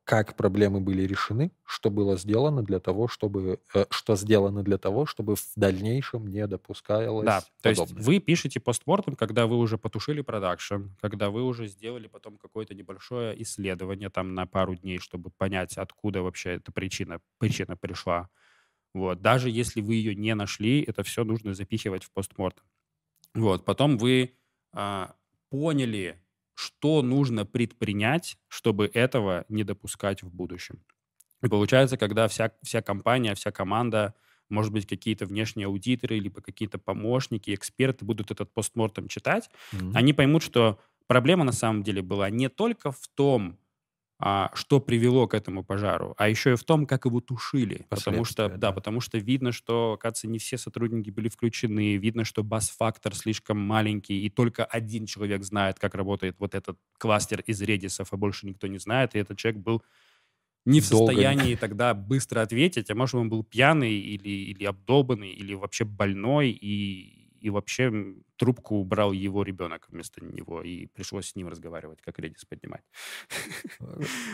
как 0.04 0.34
проблемы 0.34 0.80
были 0.80 1.02
решены, 1.02 1.52
что 1.64 1.90
было 1.90 2.16
сделано 2.16 2.62
для 2.62 2.80
того, 2.80 3.08
чтобы 3.08 3.60
э, 3.74 3.84
что 3.90 4.16
сделано 4.16 4.62
для 4.62 4.78
того, 4.78 5.06
чтобы 5.06 5.36
в 5.36 5.44
дальнейшем 5.56 6.26
не 6.26 6.46
допускалось. 6.46 7.26
Да, 7.26 7.42
то 7.62 7.68
есть 7.68 7.92
вы 7.92 8.18
пишете 8.18 8.58
постмортом, 8.58 9.14
когда 9.14 9.46
вы 9.46 9.56
уже 9.58 9.78
потушили 9.78 10.22
продакшн, 10.22 10.88
когда 11.00 11.30
вы 11.30 11.44
уже 11.44 11.66
сделали 11.66 12.08
потом 12.08 12.38
какое-то 12.38 12.74
небольшое 12.74 13.40
исследование 13.42 14.08
там 14.08 14.34
на 14.34 14.46
пару 14.46 14.74
дней, 14.74 14.98
чтобы 14.98 15.30
понять, 15.30 15.76
откуда 15.76 16.22
вообще 16.22 16.54
эта 16.54 16.72
причина 16.72 17.20
причина 17.38 17.76
пришла. 17.76 18.28
Вот, 18.92 19.22
даже 19.22 19.50
если 19.50 19.80
вы 19.80 19.94
ее 19.94 20.16
не 20.16 20.34
нашли, 20.34 20.82
это 20.82 21.04
все 21.04 21.22
нужно 21.22 21.54
запихивать 21.54 22.02
в 22.02 22.10
постмортом. 22.10 22.64
Вот, 23.34 23.64
потом 23.64 23.96
вы 23.96 24.34
а, 24.72 25.14
поняли, 25.50 26.20
что 26.54 27.02
нужно 27.02 27.46
предпринять, 27.46 28.38
чтобы 28.48 28.90
этого 28.92 29.44
не 29.48 29.64
допускать 29.64 30.22
в 30.22 30.32
будущем. 30.32 30.84
И 31.42 31.48
получается, 31.48 31.96
когда 31.96 32.28
вся, 32.28 32.52
вся 32.62 32.82
компания, 32.82 33.34
вся 33.34 33.50
команда, 33.50 34.14
может 34.48 34.72
быть, 34.72 34.86
какие-то 34.86 35.26
внешние 35.26 35.66
аудиторы, 35.66 36.18
либо 36.18 36.42
какие-то 36.42 36.78
помощники, 36.78 37.54
эксперты 37.54 38.04
будут 38.04 38.30
этот 38.30 38.52
постмортом 38.52 39.08
читать, 39.08 39.48
mm-hmm. 39.72 39.92
они 39.94 40.12
поймут, 40.12 40.42
что 40.42 40.78
проблема 41.06 41.44
на 41.44 41.52
самом 41.52 41.82
деле 41.82 42.02
была 42.02 42.28
не 42.30 42.48
только 42.48 42.92
в 42.92 43.08
том, 43.14 43.58
а, 44.22 44.50
что 44.54 44.80
привело 44.80 45.26
к 45.26 45.32
этому 45.34 45.64
пожару, 45.64 46.14
а 46.18 46.28
еще 46.28 46.52
и 46.52 46.56
в 46.56 46.64
том, 46.64 46.86
как 46.86 47.06
его 47.06 47.20
тушили. 47.20 47.86
Потому 47.88 48.24
что, 48.24 48.48
да, 48.50 48.56
да, 48.58 48.72
потому 48.72 49.00
что 49.00 49.16
видно, 49.18 49.50
что, 49.50 49.94
оказывается, 49.94 50.28
не 50.28 50.38
все 50.38 50.58
сотрудники 50.58 51.08
были 51.10 51.30
включены, 51.30 51.96
видно, 51.96 52.24
что 52.24 52.42
бас-фактор 52.44 53.14
слишком 53.14 53.58
маленький, 53.58 54.20
и 54.24 54.28
только 54.28 54.64
один 54.66 55.06
человек 55.06 55.42
знает, 55.42 55.78
как 55.78 55.94
работает 55.94 56.36
вот 56.38 56.54
этот 56.54 56.78
кластер 56.98 57.40
из 57.46 57.62
редисов, 57.62 58.08
а 58.12 58.16
больше 58.18 58.46
никто 58.46 58.66
не 58.66 58.78
знает, 58.78 59.14
и 59.14 59.18
этот 59.18 59.38
человек 59.38 59.62
был 59.62 59.82
не 60.66 60.80
в 60.80 60.86
состоянии 60.86 61.54
тогда 61.54 61.94
быстро 61.94 62.42
ответить, 62.42 62.90
а 62.90 62.94
может, 62.94 63.14
он 63.14 63.30
был 63.30 63.42
пьяный 63.44 63.94
или, 63.94 64.28
или 64.28 64.64
обдолбанный, 64.64 65.30
или 65.32 65.54
вообще 65.54 65.84
больной, 65.84 66.50
и 66.50 67.20
и 67.40 67.48
вообще 67.48 67.90
трубку 68.40 68.76
убрал 68.76 69.12
его 69.12 69.42
ребенок 69.42 69.86
вместо 69.90 70.24
него, 70.24 70.62
и 70.62 70.86
пришлось 70.86 71.28
с 71.28 71.36
ним 71.36 71.48
разговаривать, 71.48 72.00
как 72.00 72.18
редис 72.18 72.44
поднимать. 72.46 72.82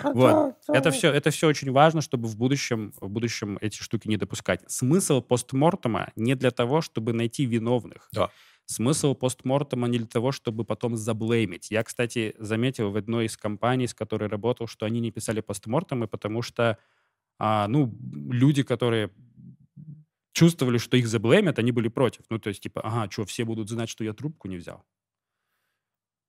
Вот. 0.05 0.55
Это 0.69 0.91
все, 0.91 1.11
это 1.11 1.31
все 1.31 1.49
очень 1.49 1.73
важно, 1.73 2.01
чтобы 2.01 2.29
в 2.29 2.37
будущем, 2.37 2.93
в 3.01 3.09
будущем 3.09 3.59
эти 3.61 3.83
штуки 3.83 4.07
не 4.09 4.17
допускать. 4.17 4.63
Смысл 4.71 5.21
постмортема 5.21 6.13
не 6.15 6.37
для 6.37 6.51
того, 6.51 6.81
чтобы 6.81 7.13
найти 7.13 7.45
виновных. 7.47 8.09
Да. 8.13 8.31
Смысл 8.67 9.15
постмортема 9.15 9.89
не 9.89 9.99
для 9.99 10.07
того, 10.07 10.31
чтобы 10.31 10.65
потом 10.65 10.97
заблеймить. 10.97 11.73
Я, 11.73 11.83
кстати, 11.83 12.35
заметил 12.39 12.91
в 12.91 12.97
одной 12.97 13.27
из 13.27 13.37
компаний, 13.37 13.89
с 13.89 13.95
которой 13.95 14.29
работал, 14.29 14.69
что 14.69 14.87
они 14.87 15.01
не 15.01 15.11
писали 15.11 15.41
постмортемы, 15.41 16.07
потому 16.07 16.43
что 16.43 16.79
а, 17.39 17.67
ну, 17.69 17.93
люди, 18.31 18.63
которые 18.63 19.11
чувствовали, 20.37 20.77
что 20.77 20.99
их 20.99 21.09
заблемят, 21.09 21.59
они 21.59 21.73
были 21.73 21.89
против. 21.89 22.27
Ну, 22.29 22.39
то 22.39 22.49
есть, 22.51 22.63
типа, 22.63 22.83
ага, 22.83 23.11
что, 23.11 23.25
все 23.25 23.47
будут 23.47 23.71
знать, 23.71 23.89
что 23.89 24.05
я 24.05 24.13
трубку 24.13 24.49
не 24.49 24.57
взял? 24.57 24.85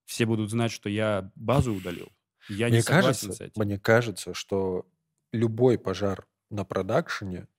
Все 0.06 0.26
будут 0.26 0.50
знать, 0.50 0.72
что 0.72 0.88
я 0.88 1.30
базу 1.36 1.74
удалил? 1.74 2.08
Я 2.48 2.68
мне 2.68 2.78
не 2.78 2.82
согласен 2.82 3.06
кажется, 3.08 3.32
с 3.34 3.42
этим. 3.42 3.62
Мне 3.62 3.78
кажется, 3.78 4.34
что 4.34 4.88
любой 5.34 5.78
пожар 5.78 6.26
на 6.50 6.64
продакшене 6.64 7.50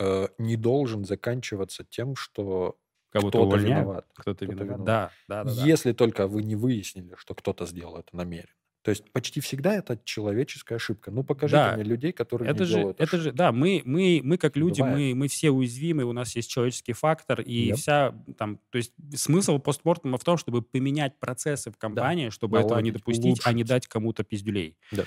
э, 0.00 0.28
не 0.38 0.56
должен 0.56 1.04
заканчиваться 1.04 1.84
тем, 1.84 2.16
что 2.16 2.78
Кого-то 3.10 3.46
кто-то 3.46 3.62
виноват. 3.62 4.06
Кто-то, 4.14 4.46
кто 4.46 4.54
виноват. 4.54 4.66
виноват. 4.66 4.84
Да, 4.86 5.12
да, 5.28 5.44
да. 5.44 5.66
Если 5.66 5.90
да. 5.90 5.96
только 5.96 6.26
вы 6.26 6.42
не 6.42 6.56
выяснили, 6.56 7.16
что 7.18 7.34
кто-то 7.34 7.66
сделал 7.66 7.98
это 7.98 8.16
намеренно. 8.16 8.54
То 8.82 8.90
есть 8.90 9.10
почти 9.12 9.40
всегда 9.40 9.74
это 9.74 10.00
человеческая 10.04 10.76
ошибка. 10.76 11.10
Ну, 11.10 11.24
покажите 11.24 11.56
да. 11.56 11.74
мне 11.74 11.84
людей, 11.84 12.12
которые 12.12 12.50
это 12.50 12.60
не 12.60 12.66
же, 12.66 12.74
делают 12.76 13.00
Это 13.00 13.18
же, 13.18 13.32
да, 13.32 13.52
мы, 13.52 13.82
мы, 13.84 14.20
мы 14.22 14.38
как 14.38 14.56
люди, 14.56 14.80
мы, 14.82 15.14
мы 15.14 15.28
все 15.28 15.50
уязвимы, 15.50 16.04
у 16.04 16.12
нас 16.12 16.34
есть 16.36 16.48
человеческий 16.50 16.92
фактор, 16.92 17.40
и 17.40 17.70
yep. 17.70 17.74
вся 17.74 18.14
там, 18.38 18.60
то 18.70 18.78
есть 18.78 18.92
смысл 19.14 19.58
постмортема 19.58 20.16
в 20.16 20.24
том, 20.24 20.38
чтобы 20.38 20.62
поменять 20.62 21.18
процессы 21.18 21.70
в 21.70 21.76
компании, 21.76 22.26
да. 22.26 22.30
чтобы 22.30 22.58
Наладить, 22.58 22.70
этого 22.70 22.80
не 22.80 22.90
допустить, 22.92 23.24
улучшить. 23.24 23.46
а 23.46 23.52
не 23.52 23.64
дать 23.64 23.86
кому-то 23.88 24.22
пиздюлей. 24.22 24.76
Да. 24.92 25.04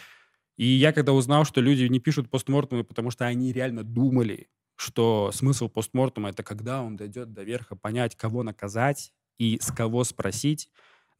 И 0.58 0.66
я 0.66 0.92
когда 0.92 1.14
узнал, 1.14 1.46
что 1.46 1.62
люди 1.62 1.86
не 1.86 2.00
пишут 2.00 2.30
постмортемы, 2.30 2.84
потому 2.84 3.10
что 3.10 3.26
они 3.26 3.54
реально 3.54 3.84
думали, 3.84 4.50
что 4.76 5.32
смысл 5.34 5.70
постмортема 5.70 6.30
это 6.30 6.44
когда 6.44 6.82
он 6.82 6.98
дойдет 6.98 7.34
до 7.34 7.44
верха, 7.44 7.76
понять, 7.76 8.16
кого 8.16 8.44
наказать 8.44 9.14
и 9.38 9.60
с 9.62 9.72
кого 9.72 10.04
спросить, 10.04 10.70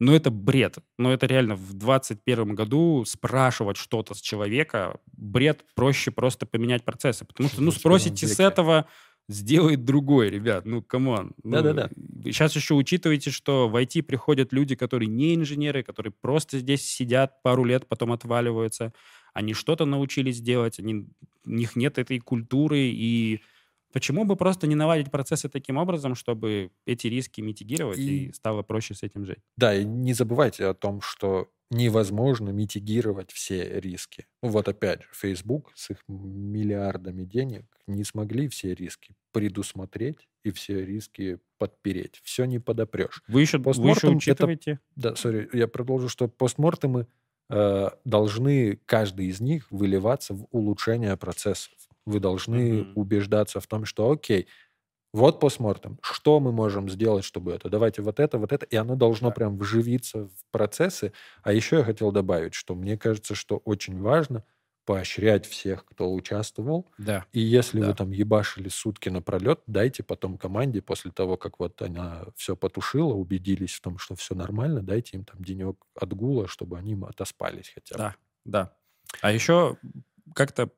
но 0.02 0.16
это 0.16 0.32
бред. 0.32 0.78
Но 0.98 1.12
это 1.12 1.26
реально 1.26 1.54
в 1.54 1.74
2021 1.74 2.56
году 2.56 3.04
спрашивать 3.06 3.76
что-то 3.76 4.14
с 4.14 4.20
человека, 4.20 4.98
бред, 5.12 5.64
проще 5.76 6.10
просто 6.10 6.44
поменять 6.44 6.84
процессы. 6.84 7.24
Потому 7.24 7.48
что, 7.48 7.62
ну, 7.62 7.70
спросите 7.70 8.26
с 8.26 8.40
этого, 8.40 8.88
сделает 9.28 9.84
другой, 9.84 10.28
ребят. 10.28 10.66
Ну, 10.66 10.82
come 10.82 11.12
on. 11.12 11.34
Ну, 11.44 11.52
Да-да-да. 11.52 11.88
Сейчас 12.24 12.56
еще 12.56 12.74
учитывайте, 12.74 13.30
что 13.30 13.68
в 13.68 13.76
IT 13.80 14.02
приходят 14.02 14.52
люди, 14.52 14.74
которые 14.74 15.06
не 15.06 15.36
инженеры, 15.36 15.84
которые 15.84 16.12
просто 16.20 16.58
здесь 16.58 16.84
сидят 16.84 17.40
пару 17.44 17.62
лет, 17.62 17.86
потом 17.86 18.10
отваливаются. 18.10 18.92
Они 19.34 19.54
что-то 19.54 19.84
научились 19.84 20.40
делать, 20.40 20.80
они, 20.80 21.06
у 21.46 21.50
них 21.50 21.76
нет 21.76 21.98
этой 21.98 22.18
культуры, 22.18 22.80
и 22.80 23.40
Почему 23.92 24.24
бы 24.24 24.36
просто 24.36 24.66
не 24.66 24.74
наладить 24.74 25.10
процессы 25.10 25.48
таким 25.48 25.76
образом, 25.76 26.14
чтобы 26.14 26.70
эти 26.86 27.06
риски 27.06 27.40
митигировать 27.40 27.98
и, 27.98 28.26
и 28.26 28.32
стало 28.32 28.62
проще 28.62 28.94
с 28.94 29.02
этим 29.02 29.24
жить? 29.24 29.40
Да, 29.56 29.74
и 29.74 29.84
не 29.84 30.14
забывайте 30.14 30.66
о 30.66 30.74
том, 30.74 31.00
что 31.00 31.50
невозможно 31.72 32.50
митигировать 32.50 33.32
все 33.32 33.80
риски. 33.80 34.26
Ну 34.42 34.50
вот 34.50 34.68
опять 34.68 35.02
же, 35.02 35.08
Facebook 35.12 35.72
с 35.74 35.90
их 35.90 35.98
миллиардами 36.06 37.24
денег 37.24 37.64
не 37.86 38.04
смогли 38.04 38.48
все 38.48 38.74
риски 38.74 39.14
предусмотреть 39.32 40.28
и 40.44 40.50
все 40.50 40.84
риски 40.84 41.38
подпереть. 41.58 42.20
Все 42.22 42.44
не 42.44 42.58
подопрешь. 42.58 43.22
Вы 43.26 43.40
еще, 43.40 43.58
вы 43.58 43.70
еще 43.90 44.08
учитываете? 44.08 44.72
Это, 44.72 44.80
да, 44.96 45.16
сори, 45.16 45.48
я 45.52 45.66
продолжу, 45.66 46.08
что 46.08 46.28
постмортемы 46.28 47.06
э, 47.48 47.88
должны, 48.04 48.76
каждый 48.84 49.28
из 49.28 49.40
них, 49.40 49.70
выливаться 49.70 50.34
в 50.34 50.46
улучшение 50.50 51.16
процессов. 51.16 51.72
Вы 52.06 52.20
должны 52.20 52.80
mm-hmm. 52.80 52.92
убеждаться 52.94 53.60
в 53.60 53.66
том, 53.66 53.84
что 53.84 54.10
окей, 54.10 54.48
вот 55.12 55.40
постмортем, 55.40 55.98
что 56.02 56.40
мы 56.40 56.52
можем 56.52 56.88
сделать, 56.88 57.24
чтобы 57.24 57.52
это? 57.52 57.68
Давайте 57.68 58.00
вот 58.00 58.18
это, 58.18 58.38
вот 58.38 58.50
это. 58.50 58.64
И 58.66 58.76
оно 58.76 58.96
должно 58.96 59.28
да. 59.28 59.34
прям 59.34 59.58
вживиться 59.58 60.26
в 60.26 60.50
процессы. 60.50 61.12
А 61.42 61.52
еще 61.52 61.78
я 61.78 61.84
хотел 61.84 62.12
добавить, 62.12 62.54
что 62.54 62.74
мне 62.74 62.96
кажется, 62.96 63.34
что 63.34 63.58
очень 63.58 64.00
важно 64.00 64.42
поощрять 64.84 65.46
всех, 65.46 65.84
кто 65.84 66.12
участвовал. 66.12 66.90
Да. 66.98 67.26
И 67.32 67.40
если 67.40 67.80
да. 67.80 67.88
вы 67.88 67.94
там 67.94 68.10
ебашили 68.10 68.68
сутки 68.68 69.10
напролет, 69.10 69.60
дайте 69.66 70.02
потом 70.02 70.38
команде, 70.38 70.82
после 70.82 71.10
того, 71.10 71.36
как 71.36 71.60
вот 71.60 71.80
она 71.82 72.24
все 72.36 72.56
потушила, 72.56 73.12
убедились 73.12 73.74
в 73.74 73.80
том, 73.80 73.98
что 73.98 74.16
все 74.16 74.34
нормально, 74.34 74.82
дайте 74.82 75.18
им 75.18 75.24
там 75.24 75.44
денек 75.44 75.76
отгула, 75.94 76.48
чтобы 76.48 76.78
они 76.78 76.98
отоспались 77.06 77.70
хотя 77.72 77.94
бы. 77.94 77.98
Да, 77.98 78.16
да. 78.44 78.76
А 79.20 79.30
еще 79.30 79.76
как-то 80.34 80.70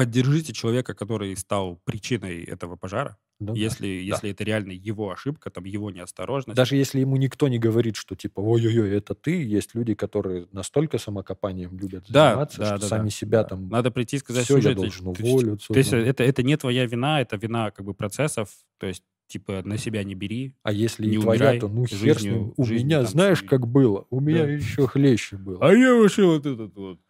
поддержите 0.00 0.54
человека, 0.54 0.94
который 0.94 1.36
стал 1.36 1.78
причиной 1.84 2.42
этого 2.44 2.76
пожара. 2.76 3.18
Ну, 3.38 3.54
если, 3.54 3.84
да. 3.84 4.14
если 4.14 4.28
да. 4.28 4.32
это 4.32 4.44
реально 4.44 4.72
его 4.72 5.10
ошибка, 5.10 5.50
там 5.50 5.64
его 5.64 5.90
неосторожность. 5.90 6.56
Даже 6.56 6.74
если 6.74 7.00
ему 7.00 7.16
никто 7.16 7.48
не 7.48 7.58
говорит, 7.58 7.96
что 7.96 8.16
типа 8.16 8.40
ой-ой-ой, 8.40 8.96
это 8.96 9.14
ты, 9.14 9.44
есть 9.44 9.74
люди, 9.74 9.92
которые 9.92 10.46
настолько 10.52 10.96
самокопанием 10.96 11.76
любят 11.76 12.06
да, 12.08 12.30
заниматься, 12.30 12.58
да, 12.60 12.66
что 12.66 12.78
да, 12.78 12.86
сами 12.86 13.04
да, 13.04 13.10
себя 13.10 13.42
да. 13.42 13.48
там... 13.50 13.68
Надо 13.68 13.90
прийти 13.90 14.16
и 14.16 14.20
сказать, 14.20 14.44
все, 14.44 14.56
я 14.56 14.74
должен 14.74 15.06
уволиться. 15.08 15.68
То 15.70 15.78
есть, 15.78 15.90
то 15.90 15.96
есть 15.98 16.08
это, 16.08 16.24
это 16.24 16.42
не 16.42 16.56
твоя 16.56 16.86
вина, 16.86 17.20
это 17.20 17.36
вина 17.36 17.70
как 17.70 17.84
бы 17.84 17.92
процессов, 17.92 18.48
то 18.78 18.86
есть 18.86 19.04
типа 19.26 19.60
на 19.66 19.76
себя 19.76 20.02
не 20.02 20.14
бери. 20.14 20.54
А 20.62 20.72
если 20.72 21.04
не 21.04 21.16
и 21.16 21.20
твоя, 21.20 21.40
умирай, 21.40 21.60
то 21.60 21.68
ну 21.68 21.84
хер 21.84 22.18
с 22.18 22.22
ним. 22.22 22.54
У 22.56 22.64
жизнью, 22.64 22.86
меня, 22.86 23.02
знаешь, 23.04 23.42
как 23.42 23.66
было? 23.66 24.06
У 24.08 24.20
меня 24.20 24.44
да. 24.44 24.50
еще 24.50 24.86
хлеще 24.86 25.36
было. 25.36 25.58
А 25.60 25.74
я 25.74 25.94
вообще 25.94 26.24
вот 26.24 26.46
этот 26.46 26.74
вот 26.74 27.00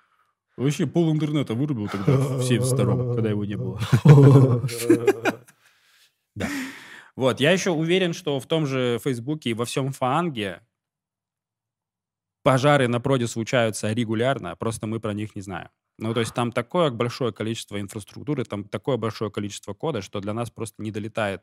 Вообще 0.61 0.86
пол 0.86 1.11
интернета 1.11 1.54
вырубил 1.54 1.88
тогда 1.88 2.18
в 2.18 2.42
72 2.42 3.14
когда 3.14 3.30
его 3.30 3.44
не 3.44 3.56
было. 3.56 3.80
Да. 6.36 6.48
Вот, 7.16 7.40
я 7.40 7.50
еще 7.50 7.70
уверен, 7.72 8.12
что 8.12 8.38
в 8.38 8.46
том 8.46 8.64
же 8.64 9.00
Фейсбуке 9.02 9.50
и 9.50 9.54
во 9.54 9.64
всем 9.64 9.92
Фаанге 9.92 10.62
пожары 12.44 12.86
на 12.86 13.00
проде 13.00 13.26
случаются 13.26 13.92
регулярно, 13.92 14.54
просто 14.54 14.86
мы 14.86 15.00
про 15.00 15.12
них 15.12 15.34
не 15.34 15.42
знаем. 15.42 15.70
Ну, 15.98 16.14
то 16.14 16.20
есть 16.20 16.32
там 16.34 16.52
такое 16.52 16.90
большое 16.90 17.32
количество 17.32 17.80
инфраструктуры, 17.80 18.44
там 18.44 18.64
такое 18.64 18.96
большое 18.96 19.30
количество 19.30 19.74
кода, 19.74 20.02
что 20.02 20.20
для 20.20 20.32
нас 20.32 20.50
просто 20.50 20.80
не 20.82 20.92
долетает 20.92 21.42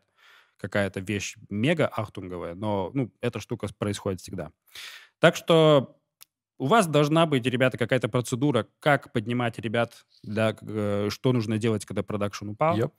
какая-то 0.55 1.01
вещь 1.01 1.35
мега 1.49 1.87
ахтунговая, 1.87 2.55
но 2.55 2.91
ну, 2.93 3.11
эта 3.19 3.39
штука 3.39 3.67
происходит 3.77 4.21
всегда. 4.21 4.51
Так 5.19 5.35
что 5.35 5.96
у 6.57 6.67
вас 6.67 6.87
должна 6.87 7.25
быть, 7.25 7.45
ребята, 7.45 7.77
какая-то 7.77 8.09
процедура, 8.09 8.67
как 8.79 9.11
поднимать 9.11 9.59
ребят, 9.59 10.05
да, 10.23 10.55
э, 10.61 11.09
что 11.09 11.33
нужно 11.33 11.57
делать, 11.57 11.85
когда 11.85 12.03
продакшн 12.03 12.49
упал. 12.49 12.77
Yep. 12.77 12.91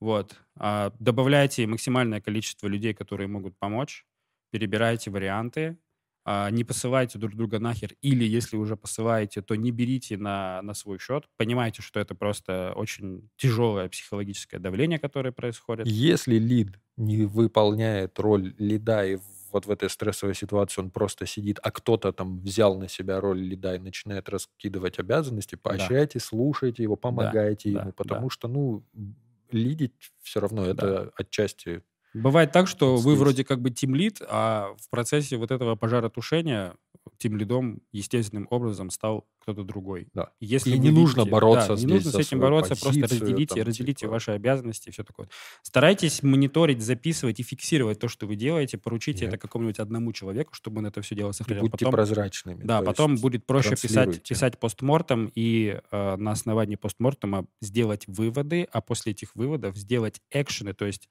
Вот. 0.00 0.36
А, 0.56 0.92
добавляйте 0.98 1.66
максимальное 1.66 2.20
количество 2.20 2.66
людей, 2.66 2.94
которые 2.94 3.28
могут 3.28 3.58
помочь, 3.58 4.04
перебирайте 4.50 5.10
варианты, 5.10 5.78
а, 6.28 6.50
не 6.50 6.64
посылайте 6.64 7.18
друг 7.18 7.34
друга 7.34 7.60
нахер, 7.60 7.94
или 8.02 8.24
если 8.24 8.56
уже 8.56 8.76
посылаете, 8.76 9.42
то 9.42 9.54
не 9.54 9.70
берите 9.70 10.16
на, 10.16 10.60
на 10.62 10.74
свой 10.74 10.98
счет. 10.98 11.24
Понимаете, 11.36 11.82
что 11.82 12.00
это 12.00 12.14
просто 12.14 12.72
очень 12.74 13.30
тяжелое 13.36 13.88
психологическое 13.88 14.58
давление, 14.58 14.98
которое 14.98 15.30
происходит. 15.30 15.86
Если 15.86 16.36
лид 16.36 16.80
не 16.96 17.26
выполняет 17.26 18.18
роль 18.18 18.54
лида 18.58 19.06
и 19.06 19.18
вот 19.52 19.66
в 19.66 19.70
этой 19.70 19.90
стрессовой 19.90 20.34
ситуации 20.34 20.80
он 20.80 20.90
просто 20.90 21.26
сидит, 21.26 21.58
а 21.62 21.70
кто-то 21.70 22.12
там 22.12 22.40
взял 22.40 22.78
на 22.78 22.88
себя 22.88 23.20
роль 23.20 23.40
лида 23.40 23.76
и 23.76 23.78
начинает 23.78 24.28
раскидывать 24.28 24.98
обязанности, 24.98 25.54
поощряйте, 25.56 26.18
да. 26.18 26.24
слушайте 26.24 26.82
его, 26.82 26.96
помогайте 26.96 27.70
да, 27.72 27.80
ему, 27.80 27.90
да, 27.90 27.94
потому 27.96 28.28
да. 28.28 28.30
что, 28.30 28.48
ну, 28.48 28.84
лидить 29.50 29.92
все 30.22 30.40
равно 30.40 30.64
это 30.64 30.86
да. 30.86 31.10
отчасти 31.16 31.82
Бывает 32.22 32.50
так, 32.50 32.66
что 32.66 32.96
вы 32.96 33.14
вроде 33.14 33.44
как 33.44 33.60
бы 33.60 33.70
тимлид, 33.70 34.22
а 34.26 34.74
в 34.78 34.88
процессе 34.88 35.36
вот 35.36 35.50
этого 35.50 35.76
пожаротушения 35.76 36.74
тимлидом 37.18 37.80
естественным 37.92 38.46
образом 38.50 38.90
стал 38.90 39.26
кто-то 39.38 39.64
другой. 39.64 40.08
Да. 40.12 40.30
Если 40.40 40.70
и 40.70 40.78
не 40.78 40.88
видите, 40.88 41.00
нужно 41.00 41.24
бороться 41.24 41.74
да, 41.74 41.80
не 41.80 41.86
нужно 41.86 42.10
с 42.10 42.14
этим 42.16 42.40
бороться, 42.40 42.74
просто 42.74 43.02
разделите, 43.02 43.54
там, 43.54 43.64
разделите 43.64 44.00
типа... 44.00 44.12
ваши 44.12 44.32
обязанности 44.32 44.88
и 44.88 44.92
все 44.92 45.04
такое. 45.04 45.28
Старайтесь 45.62 46.22
мониторить, 46.22 46.82
записывать 46.82 47.40
и 47.40 47.42
фиксировать 47.42 47.98
то, 47.98 48.08
что 48.08 48.26
вы 48.26 48.36
делаете, 48.36 48.78
поручите 48.78 49.24
Нет. 49.24 49.34
это 49.34 49.38
какому-нибудь 49.38 49.78
одному 49.78 50.12
человеку, 50.12 50.54
чтобы 50.54 50.78
он 50.78 50.86
это 50.86 51.00
все 51.02 51.14
дело 51.14 51.32
сохранял. 51.32 51.62
Будьте 51.62 51.84
потом, 51.84 51.92
прозрачными. 51.92 52.62
Да, 52.64 52.82
потом 52.82 53.16
будет 53.16 53.46
проще 53.46 53.76
писать, 53.76 54.22
писать 54.22 54.58
постмортом 54.58 55.30
и 55.34 55.80
э, 55.90 56.16
на 56.16 56.32
основании 56.32 56.76
постмортома 56.76 57.46
сделать 57.60 58.04
выводы, 58.06 58.66
а 58.72 58.80
после 58.80 59.12
этих 59.12 59.34
выводов 59.36 59.76
сделать 59.76 60.20
экшены, 60.30 60.74
то 60.74 60.86
есть 60.86 61.08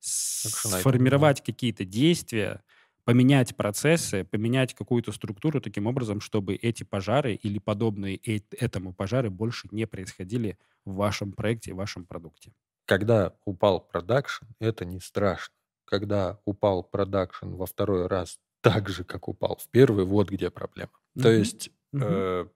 сформировать 0.00 1.42
какие-то 1.42 1.84
действия, 1.84 2.62
поменять 3.06 3.56
процессы, 3.56 4.24
поменять 4.24 4.74
какую-то 4.74 5.12
структуру 5.12 5.60
таким 5.60 5.86
образом, 5.86 6.20
чтобы 6.20 6.56
эти 6.56 6.82
пожары 6.82 7.34
или 7.34 7.60
подобные 7.60 8.16
этому 8.50 8.92
пожары 8.92 9.30
больше 9.30 9.68
не 9.70 9.86
происходили 9.86 10.58
в 10.84 10.96
вашем 10.96 11.32
проекте, 11.32 11.72
в 11.72 11.76
вашем 11.76 12.04
продукте. 12.04 12.52
Когда 12.84 13.32
упал 13.44 13.80
продакшн, 13.80 14.46
это 14.58 14.84
не 14.84 14.98
страшно. 14.98 15.54
Когда 15.84 16.40
упал 16.44 16.82
продакшн 16.82 17.50
во 17.50 17.66
второй 17.66 18.08
раз 18.08 18.40
так 18.60 18.88
же, 18.88 19.04
как 19.04 19.28
упал 19.28 19.56
в 19.56 19.68
первый, 19.68 20.04
вот 20.04 20.28
где 20.28 20.50
проблема. 20.50 20.90
Mm-hmm. 20.90 21.22
То 21.22 21.30
есть 21.30 21.70
mm-hmm. 21.94 22.02
э, 22.02 22.46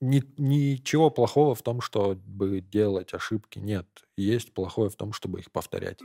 ни, 0.00 0.22
ничего 0.36 1.10
плохого 1.10 1.56
в 1.56 1.62
том, 1.62 1.80
чтобы 1.80 2.60
делать 2.60 3.12
ошибки, 3.14 3.58
нет. 3.58 3.88
Есть 4.16 4.54
плохое 4.54 4.90
в 4.90 4.94
том, 4.94 5.12
чтобы 5.12 5.40
их 5.40 5.50
повторять. 5.50 5.98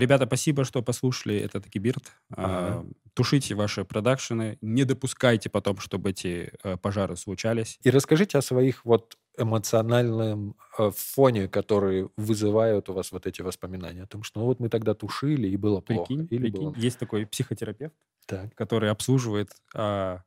Ребята, 0.00 0.24
спасибо, 0.26 0.64
что 0.64 0.82
послушали 0.82 1.36
этот 1.36 1.68
Кибирт. 1.68 2.12
Ага. 2.30 2.86
Тушите 3.12 3.54
ваши 3.54 3.84
продакшены, 3.84 4.56
не 4.62 4.84
допускайте 4.84 5.50
потом, 5.50 5.78
чтобы 5.78 6.10
эти 6.10 6.52
э, 6.62 6.78
пожары 6.78 7.16
случались. 7.16 7.78
И 7.82 7.90
расскажите 7.90 8.38
о 8.38 8.42
своих 8.42 8.84
вот 8.86 9.18
эмоциональном 9.36 10.56
э, 10.78 10.90
фоне, 10.94 11.48
который 11.48 12.08
вызывают 12.16 12.88
у 12.88 12.94
вас 12.94 13.12
вот 13.12 13.26
эти 13.26 13.42
воспоминания 13.42 14.04
о 14.04 14.06
том, 14.06 14.22
что 14.22 14.40
ну 14.40 14.46
вот 14.46 14.58
мы 14.58 14.70
тогда 14.70 14.94
тушили 14.94 15.48
и 15.48 15.56
было 15.56 15.80
плохо. 15.80 16.06
Прикинь, 16.06 16.28
или 16.30 16.50
прикинь. 16.50 16.70
Было... 16.70 16.74
Есть 16.76 16.98
такой 16.98 17.26
психотерапевт, 17.26 17.94
так. 18.26 18.54
который 18.54 18.90
обслуживает 18.90 19.50
а, 19.74 20.22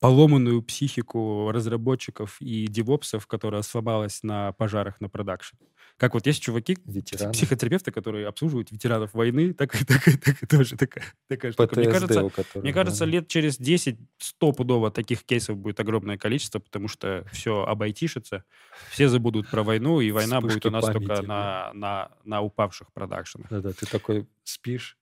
поломанную 0.00 0.62
психику 0.62 1.50
разработчиков 1.52 2.40
и 2.40 2.66
девопсов, 2.66 3.26
которая 3.26 3.62
сломалась 3.62 4.22
на 4.22 4.52
пожарах 4.52 5.00
на 5.00 5.08
продакшн. 5.08 5.56
Как 5.98 6.14
вот 6.14 6.26
есть 6.26 6.42
чуваки, 6.42 6.78
Ветераны. 6.86 7.34
психотерапевты, 7.34 7.92
которые 7.92 8.26
обслуживают 8.26 8.70
ветеранов 8.70 9.12
войны, 9.12 9.52
так, 9.52 9.72
так, 9.86 10.02
так, 10.02 10.18
так 10.18 10.48
тоже 10.48 10.76
такая, 10.78 11.04
такая 11.28 11.52
штука. 11.52 11.78
Мне 11.78 11.90
кажется, 11.90 12.30
которых, 12.30 12.64
мне 12.64 12.72
кажется 12.72 13.04
да. 13.04 13.10
лет 13.10 13.28
через 13.28 13.58
10 13.58 13.98
стопудово 14.16 14.90
таких 14.90 15.24
кейсов 15.24 15.58
будет 15.58 15.78
огромное 15.78 16.16
количество, 16.16 16.58
потому 16.58 16.88
что 16.88 17.26
все 17.30 17.64
обайтишится, 17.64 18.44
все 18.90 19.10
забудут 19.10 19.50
про 19.50 19.62
войну, 19.62 20.00
и 20.00 20.10
война 20.10 20.38
Вспышки 20.38 20.54
будет 20.54 20.66
у 20.66 20.70
нас 20.70 20.86
памяти, 20.86 21.06
только 21.06 21.22
да. 21.22 21.28
на, 21.28 21.72
на, 21.74 22.10
на 22.24 22.40
упавших 22.40 22.90
продакшенах. 22.94 23.48
Да-да, 23.50 23.72
ты 23.74 23.84
такой 23.84 24.26
спишь, 24.44 24.96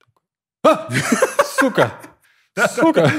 такой, 0.64 0.90
сука, 1.60 1.94
сука, 2.74 3.12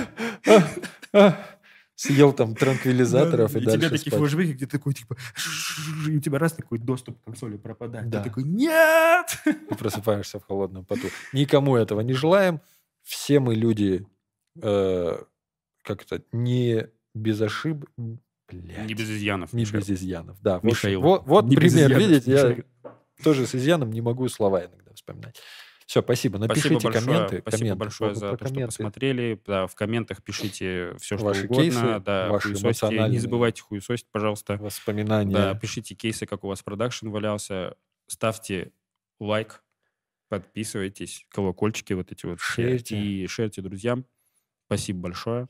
съел 1.99 2.31
там 2.31 2.55
транквилизаторов 2.55 3.55
и, 3.55 3.59
и 3.59 3.65
дальше 3.65 3.87
тебе 3.87 3.97
такие 3.97 4.17
флешбеки, 4.17 4.51
где 4.53 4.67
такой, 4.67 4.93
типа, 4.93 5.17
и 6.07 6.15
у 6.15 6.21
тебя 6.21 6.39
раз 6.39 6.53
такой 6.53 6.79
доступ 6.79 7.19
к 7.19 7.25
консоли 7.25 7.57
пропадает. 7.57 8.09
Да. 8.09 8.23
Ты 8.23 8.29
такой, 8.29 8.43
нет! 8.43 9.37
И 9.45 9.75
просыпаешься 9.75 10.39
в 10.39 10.45
холодном 10.45 10.85
поту. 10.85 11.07
Никому 11.33 11.75
этого 11.75 11.99
не 11.99 12.13
желаем. 12.13 12.61
Все 13.03 13.41
мы 13.41 13.53
люди, 13.53 14.07
э, 14.61 15.17
как 15.83 16.05
то 16.05 16.23
не 16.31 16.87
без 17.13 17.41
ошибок. 17.41 17.89
Блядь. 17.97 18.87
Не 18.87 18.93
без 18.93 19.09
изъянов. 19.09 19.51
Не 19.51 19.65
без 19.65 19.89
изъянов, 19.89 20.41
да. 20.41 20.61
Михаил. 20.63 21.01
Вот, 21.01 21.25
вот 21.25 21.45
не 21.45 21.57
пример, 21.57 21.93
видите, 21.97 22.31
я 22.31 22.57
тоже 23.23 23.45
с 23.45 23.55
изъяном 23.55 23.91
не 23.91 23.99
могу 23.99 24.29
слова 24.29 24.61
иногда 24.61 24.93
вспоминать. 24.93 25.41
Все, 25.89 26.03
спасибо. 26.03 26.37
Напишите 26.37 26.69
спасибо 26.69 26.83
большое, 26.83 27.03
комменты. 27.03 27.39
Спасибо 27.39 27.57
комменты, 27.57 27.79
большое 27.79 28.13
за 28.13 28.37
то, 28.37 28.47
что 28.47 28.65
посмотрели. 28.67 29.41
Да, 29.47 29.65
в 29.65 29.73
комментах 29.73 30.21
пишите 30.21 30.93
все, 30.99 31.17
что 31.17 31.25
ваши 31.25 31.45
угодно. 31.45 31.63
Кейсы, 31.63 31.99
да, 32.01 32.29
ваши 32.29 32.53
эмоциональные... 32.53 33.09
Не 33.09 33.17
забывайте 33.17 33.63
хуесосить, 33.63 34.05
пожалуйста. 34.11 34.57
Воспоминания. 34.57 35.33
Да, 35.33 35.55
пишите 35.55 35.95
кейсы, 35.95 36.27
как 36.27 36.43
у 36.43 36.47
вас 36.47 36.61
продакшн 36.61 37.09
валялся. 37.09 37.75
Ставьте 38.05 38.71
лайк, 39.19 39.63
подписывайтесь, 40.27 41.25
колокольчики 41.29 41.93
вот 41.93 42.11
эти 42.11 42.27
вот. 42.27 42.39
Шерьте. 42.39 42.95
И 42.95 43.25
шерьте 43.25 43.63
друзьям. 43.63 44.05
Спасибо 44.67 44.99
большое. 44.99 45.47